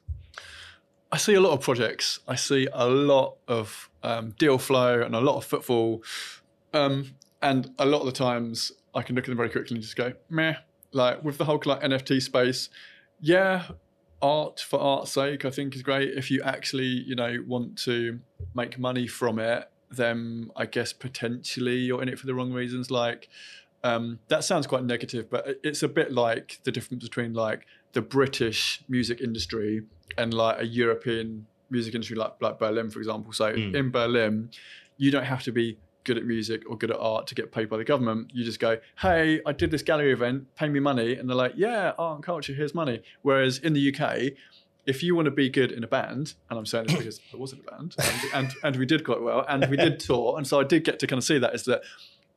I 1.11 1.17
see 1.17 1.33
a 1.33 1.41
lot 1.41 1.53
of 1.53 1.61
projects. 1.61 2.19
I 2.27 2.35
see 2.35 2.67
a 2.71 2.87
lot 2.87 3.37
of 3.47 3.89
um, 4.03 4.31
deal 4.37 4.57
flow 4.57 5.01
and 5.01 5.15
a 5.15 5.19
lot 5.21 5.37
of 5.37 5.45
footfall. 5.45 6.03
Um, 6.73 7.15
and 7.41 7.71
a 7.79 7.85
lot 7.85 8.01
of 8.01 8.05
the 8.05 8.11
times 8.11 8.71
I 8.93 9.01
can 9.01 9.15
look 9.15 9.25
at 9.25 9.29
them 9.29 9.37
very 9.37 9.49
quickly 9.49 9.75
and 9.75 9.81
just 9.81 9.95
go, 9.95 10.13
meh. 10.29 10.55
Like 10.91 11.23
with 11.23 11.37
the 11.37 11.45
whole 11.45 11.61
like 11.65 11.81
NFT 11.81 12.21
space, 12.21 12.69
yeah, 13.19 13.63
art 14.21 14.59
for 14.59 14.79
art's 14.79 15.11
sake, 15.11 15.45
I 15.45 15.49
think 15.49 15.75
is 15.75 15.81
great. 15.83 16.09
If 16.17 16.31
you 16.31 16.41
actually, 16.43 16.85
you 16.85 17.15
know, 17.15 17.43
want 17.47 17.77
to 17.83 18.19
make 18.53 18.77
money 18.79 19.07
from 19.07 19.39
it, 19.39 19.69
then 19.91 20.51
I 20.55 20.65
guess 20.65 20.93
potentially 20.93 21.77
you're 21.77 22.01
in 22.01 22.09
it 22.09 22.19
for 22.19 22.27
the 22.27 22.35
wrong 22.35 22.51
reasons. 22.51 22.91
Like 22.91 23.29
um, 23.83 24.19
that 24.27 24.43
sounds 24.43 24.67
quite 24.67 24.83
negative, 24.83 25.29
but 25.29 25.59
it's 25.63 25.83
a 25.83 25.87
bit 25.87 26.11
like 26.11 26.59
the 26.63 26.71
difference 26.71 27.03
between 27.03 27.33
like 27.33 27.65
the 27.93 28.01
British 28.01 28.83
music 28.87 29.21
industry 29.21 29.83
and 30.17 30.33
like 30.33 30.59
a 30.59 30.65
European 30.65 31.45
music 31.69 31.95
industry, 31.95 32.17
like 32.17 32.33
like 32.41 32.59
Berlin, 32.59 32.89
for 32.89 32.99
example. 32.99 33.31
So 33.31 33.53
Mm. 33.53 33.75
in 33.75 33.91
Berlin, 33.91 34.49
you 34.97 35.11
don't 35.11 35.25
have 35.25 35.43
to 35.43 35.51
be 35.51 35.77
good 36.09 36.17
at 36.17 36.25
music 36.25 36.63
or 36.69 36.75
good 36.77 36.91
at 36.91 36.97
art 36.99 37.27
to 37.27 37.35
get 37.35 37.51
paid 37.51 37.69
by 37.69 37.77
the 37.77 37.83
government. 37.83 38.31
You 38.33 38.43
just 38.43 38.59
go, 38.59 38.77
hey, 38.99 39.41
I 39.45 39.51
did 39.51 39.69
this 39.71 39.83
gallery 39.83 40.11
event, 40.11 40.53
pay 40.55 40.67
me 40.69 40.79
money. 40.79 41.15
And 41.15 41.29
they're 41.29 41.35
like, 41.45 41.53
yeah, 41.55 41.91
art 41.99 42.15
and 42.15 42.23
culture, 42.23 42.53
here's 42.53 42.73
money. 42.73 43.01
Whereas 43.21 43.59
in 43.59 43.73
the 43.73 43.83
UK, 43.95 44.33
if 44.85 45.03
you 45.03 45.15
want 45.15 45.25
to 45.25 45.31
be 45.31 45.49
good 45.49 45.71
in 45.71 45.83
a 45.83 45.87
band, 45.87 46.33
and 46.49 46.57
I'm 46.57 46.65
saying 46.65 46.87
this 46.87 46.95
because 46.97 47.19
I 47.33 47.37
was 47.37 47.53
in 47.53 47.59
a 47.59 47.71
band 47.71 47.95
and, 47.99 48.33
and, 48.33 48.53
and 48.63 48.75
we 48.77 48.85
did 48.87 49.03
quite 49.05 49.21
well 49.21 49.45
and 49.47 49.67
we 49.69 49.77
did 49.77 49.99
tour. 50.07 50.35
And 50.37 50.47
so 50.47 50.59
I 50.59 50.63
did 50.63 50.83
get 50.83 50.97
to 50.99 51.07
kind 51.07 51.19
of 51.19 51.23
see 51.23 51.37
that 51.37 51.53
is 51.53 51.63
that 51.65 51.81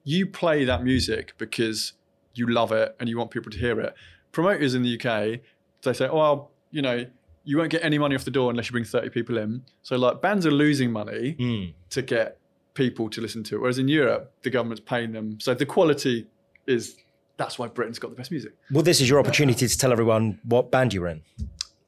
you 0.04 0.26
play 0.26 0.64
that 0.66 0.84
music 0.84 1.32
because 1.38 1.94
you 2.34 2.46
love 2.46 2.70
it 2.72 2.94
and 3.00 3.08
you 3.08 3.16
want 3.16 3.30
people 3.30 3.50
to 3.52 3.58
hear 3.58 3.80
it. 3.80 3.94
Promoters 4.32 4.74
in 4.74 4.82
the 4.82 4.94
UK, 5.00 5.40
they 5.82 5.92
say, 5.94 6.08
oh, 6.08 6.16
well, 6.18 6.50
you 6.70 6.82
know, 6.82 7.06
you 7.44 7.56
won't 7.58 7.70
get 7.70 7.82
any 7.84 7.98
money 7.98 8.14
off 8.14 8.24
the 8.24 8.30
door 8.30 8.50
unless 8.50 8.66
you 8.68 8.72
bring 8.72 8.84
30 8.84 9.08
people 9.10 9.36
in. 9.38 9.64
So 9.82 9.96
like 9.96 10.20
bands 10.20 10.44
are 10.46 10.50
losing 10.52 10.92
money 10.92 11.36
Mm. 11.40 11.74
to 11.90 12.02
get 12.02 12.38
people 12.74 13.10
to 13.10 13.20
listen 13.20 13.42
to 13.44 13.56
it. 13.56 13.58
Whereas 13.60 13.78
in 13.78 13.88
Europe, 13.88 14.32
the 14.42 14.50
government's 14.50 14.82
paying 14.84 15.12
them. 15.12 15.38
So 15.40 15.54
the 15.54 15.66
quality 15.66 16.26
is 16.66 16.96
that's 17.36 17.58
why 17.58 17.66
Britain's 17.68 17.98
got 17.98 18.10
the 18.10 18.16
best 18.16 18.30
music. 18.30 18.52
Well, 18.70 18.82
this 18.82 19.00
is 19.00 19.08
your 19.08 19.18
opportunity 19.18 19.66
to 19.66 19.78
tell 19.78 19.92
everyone 19.92 20.38
what 20.44 20.70
band 20.70 20.94
you 20.94 21.00
were 21.00 21.08
in. 21.08 21.22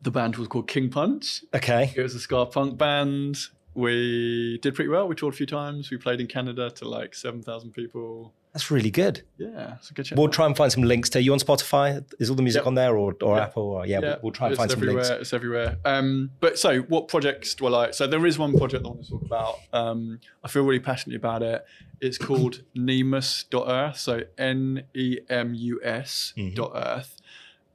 The 0.02 0.10
band 0.10 0.36
was 0.36 0.48
called 0.48 0.68
King 0.68 0.90
Punch. 0.90 1.42
Okay. 1.54 1.92
It 1.96 2.02
was 2.02 2.14
a 2.14 2.20
ska 2.20 2.46
punk 2.46 2.76
band. 2.76 3.38
We 3.74 4.58
did 4.62 4.74
pretty 4.74 4.88
well. 4.88 5.08
We 5.08 5.14
toured 5.14 5.34
a 5.34 5.36
few 5.36 5.46
times. 5.46 5.90
We 5.90 5.96
played 5.96 6.20
in 6.20 6.26
Canada 6.26 6.70
to 6.70 6.88
like 6.88 7.14
7,000 7.14 7.72
people. 7.72 8.32
That's 8.54 8.70
really 8.70 8.90
good. 8.92 9.22
Yeah, 9.36 9.74
it's 9.78 9.90
a 9.90 9.94
good 9.94 10.06
show. 10.06 10.14
We'll 10.16 10.28
try 10.28 10.46
and 10.46 10.56
find 10.56 10.70
some 10.70 10.84
links 10.84 11.10
to 11.10 11.20
you 11.20 11.32
on 11.32 11.40
Spotify. 11.40 12.04
Is 12.20 12.30
all 12.30 12.36
the 12.36 12.42
music 12.42 12.60
Yep. 12.60 12.66
on 12.68 12.74
there 12.76 12.96
or, 12.96 13.14
or 13.20 13.36
Yeah. 13.36 13.42
Apple? 13.42 13.62
Or, 13.64 13.84
yeah, 13.86 13.98
we'll, 13.98 14.18
we'll 14.22 14.32
try 14.32 14.46
and 14.46 14.52
it's 14.52 14.58
find 14.58 14.70
some 14.70 14.80
links. 14.80 15.08
It's 15.08 15.32
everywhere. 15.32 15.64
It's 15.64 15.82
everywhere. 15.84 15.98
Um, 15.98 16.30
but 16.38 16.56
so, 16.58 16.82
what 16.82 17.08
projects 17.08 17.54
do 17.56 17.66
I 17.66 17.70
like? 17.70 17.94
So 17.94 18.06
there 18.06 18.24
is 18.24 18.38
one 18.38 18.56
project 18.56 18.84
I 18.84 18.88
want 18.88 19.04
to 19.04 19.10
talk 19.10 19.22
about. 19.22 19.56
Um, 19.72 20.20
I 20.44 20.48
feel 20.48 20.62
really 20.62 20.78
passionate 20.78 21.16
about 21.16 21.42
it. 21.42 21.64
It's 22.00 22.16
called 22.16 22.62
Nemus.earth. 22.76 23.98
So 23.98 24.22
N 24.38 24.84
E 24.94 25.18
M 25.28 25.52
U 25.54 25.80
S 25.82 26.32
Mhm. 26.36 26.54
dot 26.54 26.72
Earth. 26.76 27.16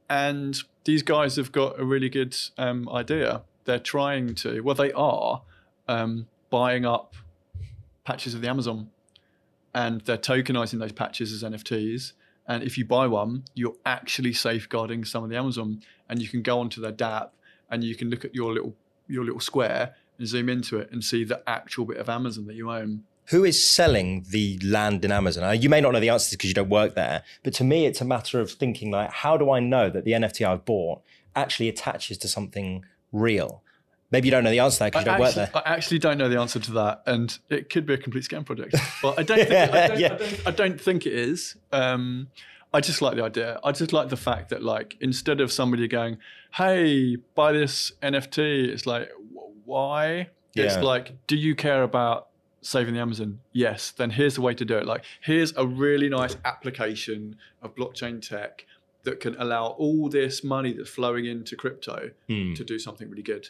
And 0.10 0.58
these 0.86 1.04
guys 1.04 1.36
have 1.36 1.52
got 1.52 1.78
a 1.78 1.84
really 1.84 2.10
good 2.10 2.36
um, 2.58 2.88
idea. 2.90 3.42
They're 3.66 3.80
trying 3.80 4.34
to, 4.36 4.62
well, 4.62 4.76
they 4.76 4.92
are 4.94 5.42
um, 5.90 6.28
buying 6.50 6.86
up 6.86 7.16
patches 8.06 8.34
of 8.34 8.42
the 8.42 8.48
Amazon 8.50 8.90
and 9.74 10.01
they're 10.01 10.17
tokenizing 10.17 10.80
those 10.80 10.91
patches 10.91 11.32
as 11.32 11.43
NFTs. 11.43 12.13
And 12.47 12.63
if 12.63 12.78
you 12.78 12.86
buy 12.86 13.07
one, 13.07 13.43
you're 13.53 13.76
actually 13.86 14.34
safeguarding 14.34 15.05
some 15.05 15.24
of 15.24 15.30
the 15.30 15.38
Amazon, 15.38 15.82
and 16.09 16.22
you 16.22 16.28
can 16.28 16.41
go 16.41 16.59
onto 16.59 16.82
their 16.82 16.91
DApp 16.91 17.30
and 17.70 17.84
you 17.84 17.95
can 17.95 18.09
look 18.09 18.26
at 18.26 18.34
your 18.34 18.53
little 18.53 18.76
your 19.07 19.24
little 19.24 19.39
square 19.39 19.95
and 20.17 20.28
zoom 20.28 20.49
into 20.49 20.78
it 20.78 20.91
and 20.91 21.03
see 21.03 21.24
the 21.24 21.41
actual 21.47 21.86
bit 21.86 21.97
of 21.97 22.09
Amazon 22.09 22.45
that 22.47 22.55
you 22.55 22.70
own. 22.72 23.03
Who 23.30 23.43
is 23.43 23.70
selling 23.70 24.26
the 24.30 24.59
land 24.63 25.05
in 25.05 25.11
Amazon? 25.11 25.43
Uh, 25.43 25.51
You 25.51 25.70
may 25.70 25.82
not 25.82 25.93
know 25.93 25.99
the 25.99 26.09
answers 26.09 26.32
because 26.32 26.49
you 26.49 26.55
don't 26.55 26.70
work 26.70 26.95
there, 26.95 27.24
but 27.43 27.53
to 27.55 27.63
me, 27.63 27.86
it's 27.86 28.01
a 28.01 28.05
matter 28.05 28.39
of 28.39 28.51
thinking 28.51 28.89
like, 28.91 29.11
how 29.11 29.38
do 29.38 29.51
I 29.51 29.59
know 29.59 29.89
that 29.89 30.03
the 30.03 30.11
NFT 30.13 30.47
I've 30.47 30.65
bought 30.65 31.01
actually 31.36 31.70
attaches 31.70 32.17
to 32.20 32.28
something 32.28 32.86
real? 33.11 33.63
Maybe 34.12 34.28
you 34.28 34.32
don't 34.32 34.43
know 34.43 34.49
the 34.51 34.60
answer 34.60 34.78
to 34.78 34.80
that 34.86 34.91
because 34.91 35.05
you 35.05 35.12
don't 35.12 35.20
work 35.20 35.34
there. 35.36 35.51
I 35.53 35.62
actually 35.76 35.99
don't 35.99 36.18
know 36.18 36.30
the 36.30 36.39
answer 36.39 36.60
to 36.60 36.72
that, 36.74 37.03
and 37.05 37.38
it 37.49 37.70
could 37.70 37.86
be 37.86 37.93
a 37.93 37.97
complete 37.97 38.24
scam 38.24 38.43
project. 38.45 38.76
But 39.03 39.20
I 39.20 39.24
don't 39.24 39.38
think, 39.47 39.51
I, 39.74 39.88
don't, 39.88 39.99
Yeah. 39.99 40.14
I, 40.14 40.18
don't, 40.18 40.47
I 40.47 40.51
don't 40.51 40.82
think 40.82 41.05
it 41.05 41.14
is. 41.14 41.55
Um, 41.72 42.30
I 42.74 42.82
just 42.82 43.01
like 43.01 43.16
the 43.16 43.24
idea. 43.24 43.60
I 43.64 43.72
just 43.72 43.93
like 43.93 44.10
the 44.10 44.18
fact 44.18 44.49
that, 44.49 44.64
like, 44.64 44.95
instead 45.01 45.41
of 45.41 45.51
somebody 45.51 45.88
going, 45.88 46.18
"Hey, 46.53 47.18
buy 47.36 47.51
this 47.51 47.91
NFT," 48.01 48.68
it's 48.70 48.86
like, 48.86 49.10
"Wh- 49.34 49.68
why? 49.68 50.30
It's 50.55 50.78
like, 50.78 51.14
do 51.28 51.38
you 51.38 51.55
care 51.55 51.84
about 51.84 52.28
saving 52.62 52.93
the 52.95 52.99
Amazon? 52.99 53.39
Yes. 53.53 53.91
Then 53.91 54.10
here's 54.10 54.36
the 54.36 54.41
way 54.41 54.53
to 54.55 54.66
do 54.66 54.78
it. 54.78 54.86
Like, 54.86 55.05
here's 55.22 55.55
a 55.55 55.66
really 55.66 56.10
nice 56.10 56.36
application 56.43 57.38
of 57.62 57.76
blockchain 57.76 58.22
tech 58.22 58.66
that 59.03 59.22
can 59.22 59.36
allow 59.39 59.68
all 59.68 60.10
this 60.10 60.43
money 60.43 60.74
that's 60.74 60.89
flowing 60.89 61.26
into 61.26 61.55
crypto 61.55 62.10
Hmm. 62.28 62.53
to 62.55 62.64
do 62.66 62.78
something 62.78 63.10
really 63.10 63.24
good. 63.24 63.49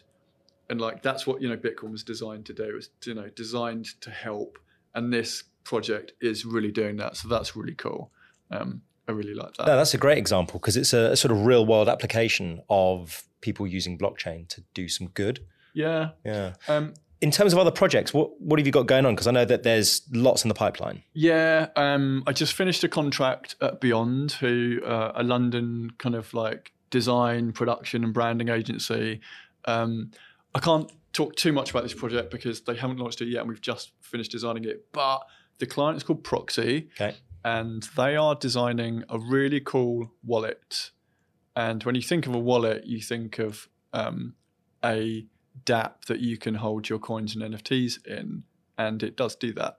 And 0.69 0.79
like 0.79 1.01
that's 1.01 1.25
what 1.25 1.41
you 1.41 1.49
know 1.49 1.57
Bitcoin 1.57 1.91
was 1.91 2.03
designed 2.03 2.45
to 2.47 2.53
do. 2.53 2.73
Was 2.75 2.89
you 3.05 3.13
know 3.15 3.29
designed 3.29 3.99
to 4.01 4.11
help, 4.11 4.59
and 4.93 5.11
this 5.11 5.43
project 5.63 6.13
is 6.21 6.45
really 6.45 6.71
doing 6.71 6.97
that. 6.97 7.17
So 7.17 7.27
that's 7.27 7.55
really 7.55 7.75
cool. 7.75 8.11
Um, 8.51 8.81
I 9.07 9.11
really 9.11 9.33
like 9.33 9.55
that. 9.55 9.65
No, 9.67 9.75
that's 9.75 9.93
a 9.93 9.97
great 9.97 10.17
example 10.19 10.59
because 10.59 10.77
it's 10.77 10.93
a, 10.93 11.11
a 11.11 11.15
sort 11.15 11.31
of 11.31 11.45
real 11.45 11.65
world 11.65 11.89
application 11.89 12.61
of 12.69 13.23
people 13.41 13.65
using 13.65 13.97
blockchain 13.97 14.47
to 14.49 14.63
do 14.73 14.87
some 14.87 15.07
good. 15.07 15.39
yeah. 15.73 16.09
Yeah. 16.23 16.53
Um, 16.67 16.93
In 17.21 17.31
terms 17.31 17.51
of 17.53 17.59
other 17.59 17.71
projects, 17.71 18.13
what, 18.13 18.39
what 18.39 18.59
have 18.59 18.65
you 18.67 18.71
got 18.71 18.85
going 18.85 19.05
on? 19.05 19.13
Because 19.15 19.27
I 19.27 19.31
know 19.31 19.45
that 19.45 19.63
there's 19.63 20.03
lots 20.11 20.43
in 20.43 20.49
the 20.49 20.53
pipeline. 20.53 21.03
Yeah, 21.13 21.67
um, 21.75 22.23
I 22.27 22.33
just 22.33 22.53
finished 22.53 22.83
a 22.83 22.87
contract 22.89 23.55
at 23.61 23.81
Beyond, 23.81 24.33
who 24.33 24.79
uh, 24.85 25.11
a 25.15 25.23
London 25.23 25.91
kind 25.97 26.15
of 26.15 26.33
like 26.33 26.71
design, 26.91 27.51
production, 27.51 28.03
and 28.03 28.13
branding 28.13 28.49
agency. 28.49 29.21
Um, 29.65 30.11
I 30.55 30.59
can't 30.59 30.91
talk 31.13 31.35
too 31.35 31.51
much 31.51 31.69
about 31.71 31.83
this 31.83 31.93
project 31.93 32.31
because 32.31 32.61
they 32.61 32.75
haven't 32.75 32.97
launched 32.97 33.21
it 33.21 33.27
yet, 33.27 33.41
and 33.41 33.49
we've 33.49 33.61
just 33.61 33.91
finished 34.01 34.31
designing 34.31 34.63
it. 34.65 34.85
But 34.91 35.21
the 35.59 35.65
client 35.65 35.97
is 35.97 36.03
called 36.03 36.23
Proxy, 36.23 36.89
Okay. 36.99 37.15
and 37.43 37.83
they 37.95 38.15
are 38.15 38.35
designing 38.35 39.03
a 39.09 39.19
really 39.19 39.59
cool 39.59 40.11
wallet. 40.23 40.91
And 41.55 41.83
when 41.83 41.95
you 41.95 42.01
think 42.01 42.25
of 42.27 42.33
a 42.33 42.39
wallet, 42.39 42.85
you 42.85 43.01
think 43.01 43.39
of 43.39 43.67
um, 43.93 44.35
a 44.83 45.25
DApp 45.65 46.05
that 46.07 46.19
you 46.19 46.37
can 46.37 46.55
hold 46.55 46.89
your 46.89 46.99
coins 46.99 47.35
and 47.35 47.43
NFTs 47.53 48.05
in, 48.07 48.43
and 48.77 49.03
it 49.03 49.17
does 49.17 49.35
do 49.35 49.51
that. 49.53 49.77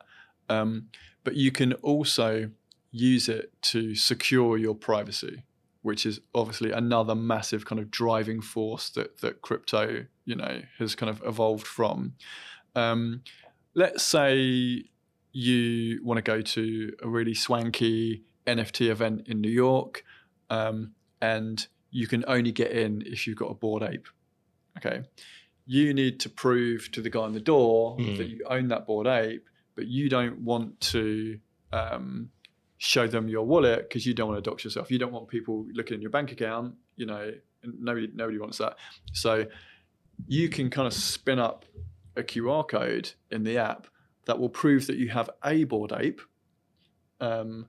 Um, 0.48 0.88
but 1.24 1.36
you 1.36 1.50
can 1.52 1.72
also 1.74 2.50
use 2.90 3.28
it 3.28 3.52
to 3.62 3.94
secure 3.94 4.58
your 4.58 4.74
privacy, 4.74 5.44
which 5.82 6.04
is 6.04 6.20
obviously 6.34 6.72
another 6.72 7.14
massive 7.14 7.64
kind 7.64 7.78
of 7.80 7.90
driving 7.90 8.40
force 8.42 8.90
that 8.90 9.18
that 9.20 9.40
crypto, 9.42 10.06
you 10.30 10.36
know, 10.36 10.62
has 10.78 10.94
kind 10.94 11.10
of 11.10 11.20
evolved 11.26 11.66
from. 11.66 12.14
Um, 12.76 13.22
let's 13.74 14.02
say 14.04 14.84
you 15.32 16.00
want 16.04 16.18
to 16.18 16.22
go 16.22 16.40
to 16.40 16.92
a 17.02 17.08
really 17.08 17.34
swanky 17.34 18.22
NFT 18.46 18.88
event 18.90 19.26
in 19.26 19.40
New 19.40 19.50
York, 19.50 20.04
um, 20.48 20.92
and 21.20 21.66
you 21.90 22.06
can 22.06 22.24
only 22.28 22.52
get 22.52 22.70
in 22.70 23.02
if 23.04 23.26
you've 23.26 23.36
got 23.36 23.50
a 23.50 23.54
Bored 23.54 23.82
Ape. 23.82 24.06
Okay, 24.78 25.02
you 25.66 25.92
need 25.92 26.20
to 26.20 26.28
prove 26.30 26.90
to 26.92 27.02
the 27.02 27.10
guy 27.10 27.20
on 27.20 27.32
the 27.32 27.40
door 27.40 27.98
Mhm. 27.98 28.16
that 28.18 28.28
you 28.28 28.44
own 28.48 28.68
that 28.68 28.86
Bored 28.86 29.06
Ape, 29.08 29.44
but 29.74 29.86
you 29.88 30.08
don't 30.08 30.38
want 30.38 30.80
to 30.80 31.38
um, 31.72 32.30
show 32.78 33.06
them 33.06 33.28
your 33.28 33.44
wallet 33.46 33.80
because 33.88 34.04
you 34.06 34.14
don't 34.14 34.28
want 34.28 34.42
to 34.42 34.50
dox 34.50 34.64
yourself. 34.64 34.90
You 34.90 34.98
don't 34.98 35.12
want 35.12 35.28
people 35.28 35.66
looking 35.72 35.94
in 35.96 36.02
your 36.02 36.10
bank 36.10 36.32
account. 36.32 36.74
You 36.96 37.06
know, 37.06 37.32
nobody 37.62 38.08
nobody 38.14 38.38
wants 38.38 38.58
that. 38.58 38.76
So 39.12 39.46
you 40.26 40.48
can 40.48 40.70
kind 40.70 40.86
of 40.86 40.92
spin 40.92 41.38
up 41.38 41.64
a 42.16 42.22
QR 42.22 42.66
code 42.68 43.12
in 43.30 43.44
the 43.44 43.58
app 43.58 43.86
that 44.26 44.38
will 44.38 44.48
prove 44.48 44.86
that 44.86 44.96
you 44.96 45.08
have 45.10 45.30
a 45.44 45.64
Bored 45.64 45.92
Ape, 45.96 46.20
um, 47.20 47.66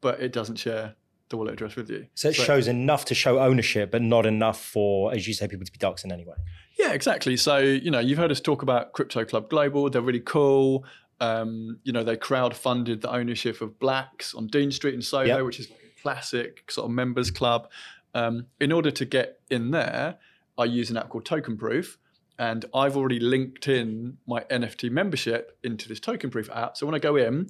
but 0.00 0.20
it 0.20 0.32
doesn't 0.32 0.56
share 0.56 0.94
the 1.30 1.36
wallet 1.36 1.54
address 1.54 1.76
with 1.76 1.88
you. 1.90 2.06
So 2.14 2.28
it 2.28 2.34
shows 2.34 2.68
enough 2.68 3.06
to 3.06 3.14
show 3.14 3.38
ownership, 3.40 3.90
but 3.90 4.02
not 4.02 4.26
enough 4.26 4.62
for, 4.62 5.12
as 5.14 5.26
you 5.26 5.34
say, 5.34 5.48
people 5.48 5.64
to 5.64 5.72
be 5.72 5.78
doxed 5.78 6.04
in 6.04 6.12
any 6.12 6.24
way. 6.24 6.36
Yeah, 6.78 6.92
exactly. 6.92 7.36
So, 7.36 7.58
you 7.58 7.90
know, 7.90 8.00
you've 8.00 8.18
heard 8.18 8.30
us 8.30 8.40
talk 8.40 8.62
about 8.62 8.92
Crypto 8.92 9.24
Club 9.24 9.48
Global. 9.48 9.88
They're 9.88 10.02
really 10.02 10.20
cool. 10.20 10.84
Um, 11.20 11.78
you 11.84 11.92
know, 11.92 12.02
they 12.04 12.16
crowd-funded 12.16 13.00
the 13.00 13.10
ownership 13.10 13.60
of 13.60 13.78
Blacks 13.78 14.34
on 14.34 14.48
Dean 14.48 14.70
Street 14.70 14.94
in 14.94 15.02
Soho, 15.02 15.24
Yep. 15.24 15.44
which 15.44 15.60
is 15.60 15.70
a 15.70 16.02
classic 16.02 16.70
sort 16.70 16.86
of 16.86 16.90
members 16.90 17.30
club. 17.30 17.70
Um, 18.14 18.46
in 18.60 18.70
order 18.72 18.90
to 18.90 19.04
get 19.04 19.40
in 19.50 19.70
there, 19.70 20.16
I 20.58 20.64
use 20.64 20.90
an 20.90 20.96
app 20.96 21.08
called 21.08 21.24
Token 21.24 21.56
Proof. 21.56 21.98
And 22.36 22.64
I've 22.74 22.96
already 22.96 23.20
linked 23.20 23.68
in 23.68 24.18
my 24.26 24.40
NFT 24.50 24.90
membership 24.90 25.56
into 25.62 25.88
this 25.88 26.00
Token 26.00 26.30
Proof 26.30 26.50
app. 26.52 26.76
So 26.76 26.84
when 26.84 26.94
I 26.94 26.98
go 26.98 27.14
in, 27.14 27.48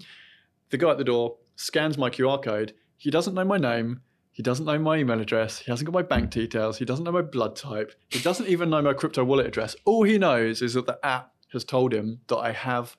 the 0.69 0.77
guy 0.77 0.91
at 0.91 0.99
the 0.99 1.05
door 1.05 1.37
scans 1.57 1.97
my 1.97 2.11
QR 2.11 2.43
code. 2.43 2.75
He 2.99 3.11
doesn't 3.11 3.35
know 3.35 3.45
my 3.45 3.57
name. 3.57 4.03
He 4.33 4.43
doesn't 4.43 4.67
know 4.67 4.79
my 4.79 4.99
email 4.99 5.21
address. 5.21 5.61
He 5.61 5.71
hasn't 5.71 5.87
got 5.87 5.95
my 5.95 6.03
bank 6.03 6.31
details. 6.31 6.77
He 6.77 6.85
doesn't 6.85 7.05
know 7.05 7.13
my 7.13 7.23
blood 7.23 7.57
type. 7.57 7.95
He 8.11 8.19
doesn't 8.19 8.49
even 8.49 8.69
know 8.69 8.83
my 8.83 8.93
crypto 8.93 9.25
wallet 9.25 9.47
address. 9.47 9.75
All 9.85 10.03
he 10.03 10.19
knows 10.19 10.61
is 10.61 10.75
that 10.75 10.87
the 10.87 10.99
app 11.03 11.33
has 11.53 11.65
told 11.65 11.95
him 11.95 12.21
that 12.27 12.39
I 12.39 12.53
have 12.53 12.97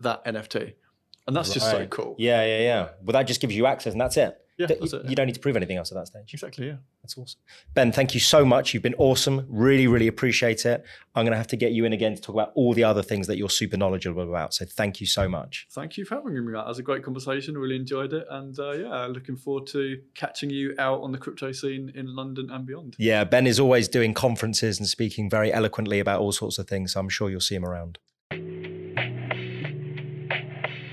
that 0.00 0.24
NFT. 0.26 0.74
And 1.26 1.34
that's 1.34 1.52
just 1.52 1.70
so 1.70 1.86
cool. 1.86 2.14
Yeah, 2.18 2.44
yeah, 2.44 2.58
yeah. 2.60 2.88
Well, 3.02 3.14
that 3.14 3.26
just 3.26 3.40
gives 3.40 3.56
you 3.56 3.66
access, 3.66 3.92
and 3.94 4.00
that's 4.00 4.16
it. 4.16 4.38
Yeah, 4.58 4.68
you, 4.70 4.98
it. 4.98 5.10
you 5.10 5.14
don't 5.14 5.26
need 5.26 5.34
to 5.34 5.40
prove 5.40 5.56
anything 5.56 5.76
else 5.76 5.92
at 5.92 5.96
that 5.96 6.06
stage. 6.06 6.32
Exactly. 6.32 6.68
Yeah. 6.68 6.76
That's 7.02 7.18
awesome. 7.18 7.40
Ben, 7.74 7.92
thank 7.92 8.14
you 8.14 8.20
so 8.20 8.44
much. 8.44 8.72
You've 8.72 8.82
been 8.82 8.94
awesome. 8.94 9.46
Really, 9.48 9.86
really 9.86 10.08
appreciate 10.08 10.64
it. 10.64 10.84
I'm 11.14 11.24
going 11.24 11.32
to 11.32 11.36
have 11.36 11.46
to 11.48 11.56
get 11.56 11.72
you 11.72 11.84
in 11.84 11.92
again 11.92 12.14
to 12.14 12.20
talk 12.20 12.34
about 12.34 12.52
all 12.54 12.72
the 12.74 12.84
other 12.84 13.02
things 13.02 13.26
that 13.26 13.36
you're 13.36 13.50
super 13.50 13.76
knowledgeable 13.76 14.22
about. 14.22 14.54
So 14.54 14.64
thank 14.64 15.00
you 15.00 15.06
so 15.06 15.28
much. 15.28 15.66
Thank 15.70 15.96
you 15.96 16.04
for 16.04 16.16
having 16.16 16.32
me, 16.32 16.52
That 16.52 16.66
was 16.66 16.78
a 16.78 16.82
great 16.82 17.04
conversation. 17.04 17.56
Really 17.56 17.76
enjoyed 17.76 18.12
it, 18.12 18.26
and 18.30 18.58
uh, 18.58 18.72
yeah, 18.72 19.06
looking 19.06 19.36
forward 19.36 19.66
to 19.68 20.00
catching 20.14 20.50
you 20.50 20.74
out 20.78 21.00
on 21.02 21.12
the 21.12 21.18
crypto 21.18 21.52
scene 21.52 21.92
in 21.94 22.14
London 22.14 22.50
and 22.50 22.66
beyond. 22.66 22.96
Yeah, 22.98 23.24
Ben 23.24 23.46
is 23.46 23.60
always 23.60 23.88
doing 23.88 24.14
conferences 24.14 24.78
and 24.78 24.88
speaking 24.88 25.30
very 25.30 25.52
eloquently 25.52 26.00
about 26.00 26.20
all 26.20 26.32
sorts 26.32 26.58
of 26.58 26.66
things. 26.66 26.94
So 26.94 27.00
I'm 27.00 27.08
sure 27.08 27.30
you'll 27.30 27.40
see 27.40 27.54
him 27.54 27.64
around. 27.64 27.98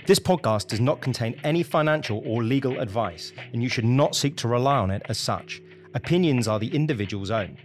This 0.06 0.20
podcast 0.20 0.68
does 0.68 0.82
not 0.82 1.00
contain 1.00 1.40
any 1.46 1.64
financial 1.64 2.22
or 2.26 2.44
legal 2.44 2.80
advice, 2.80 3.32
and 3.54 3.64
you 3.64 3.70
should 3.70 3.86
not 3.86 4.18
seek 4.18 4.36
to 4.38 4.50
rely 4.50 4.78
on 4.78 4.92
it 4.92 5.02
as 5.08 5.18
such. 5.18 5.62
Opinions 5.94 6.46
are 6.46 6.60
the 6.60 6.76
individual's 6.76 7.32
own. 7.32 7.58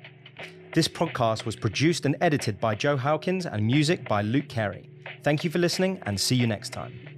This 0.72 0.86
podcast 0.86 1.45
was 1.45 1.57
produced 1.57 2.07
and 2.07 2.14
edited 2.20 2.61
by 2.61 2.76
Joe 2.76 2.97
Hawkins 2.97 3.45
and 3.45 3.66
music 3.66 4.09
by 4.09 4.22
Luke 4.22 4.49
Carey. 4.49 4.89
Thank 5.24 5.43
you 5.43 5.51
for 5.51 5.59
listening 5.59 6.01
and 6.07 6.20
see 6.20 6.36
you 6.36 6.47
next 6.47 6.72
time. 6.72 7.18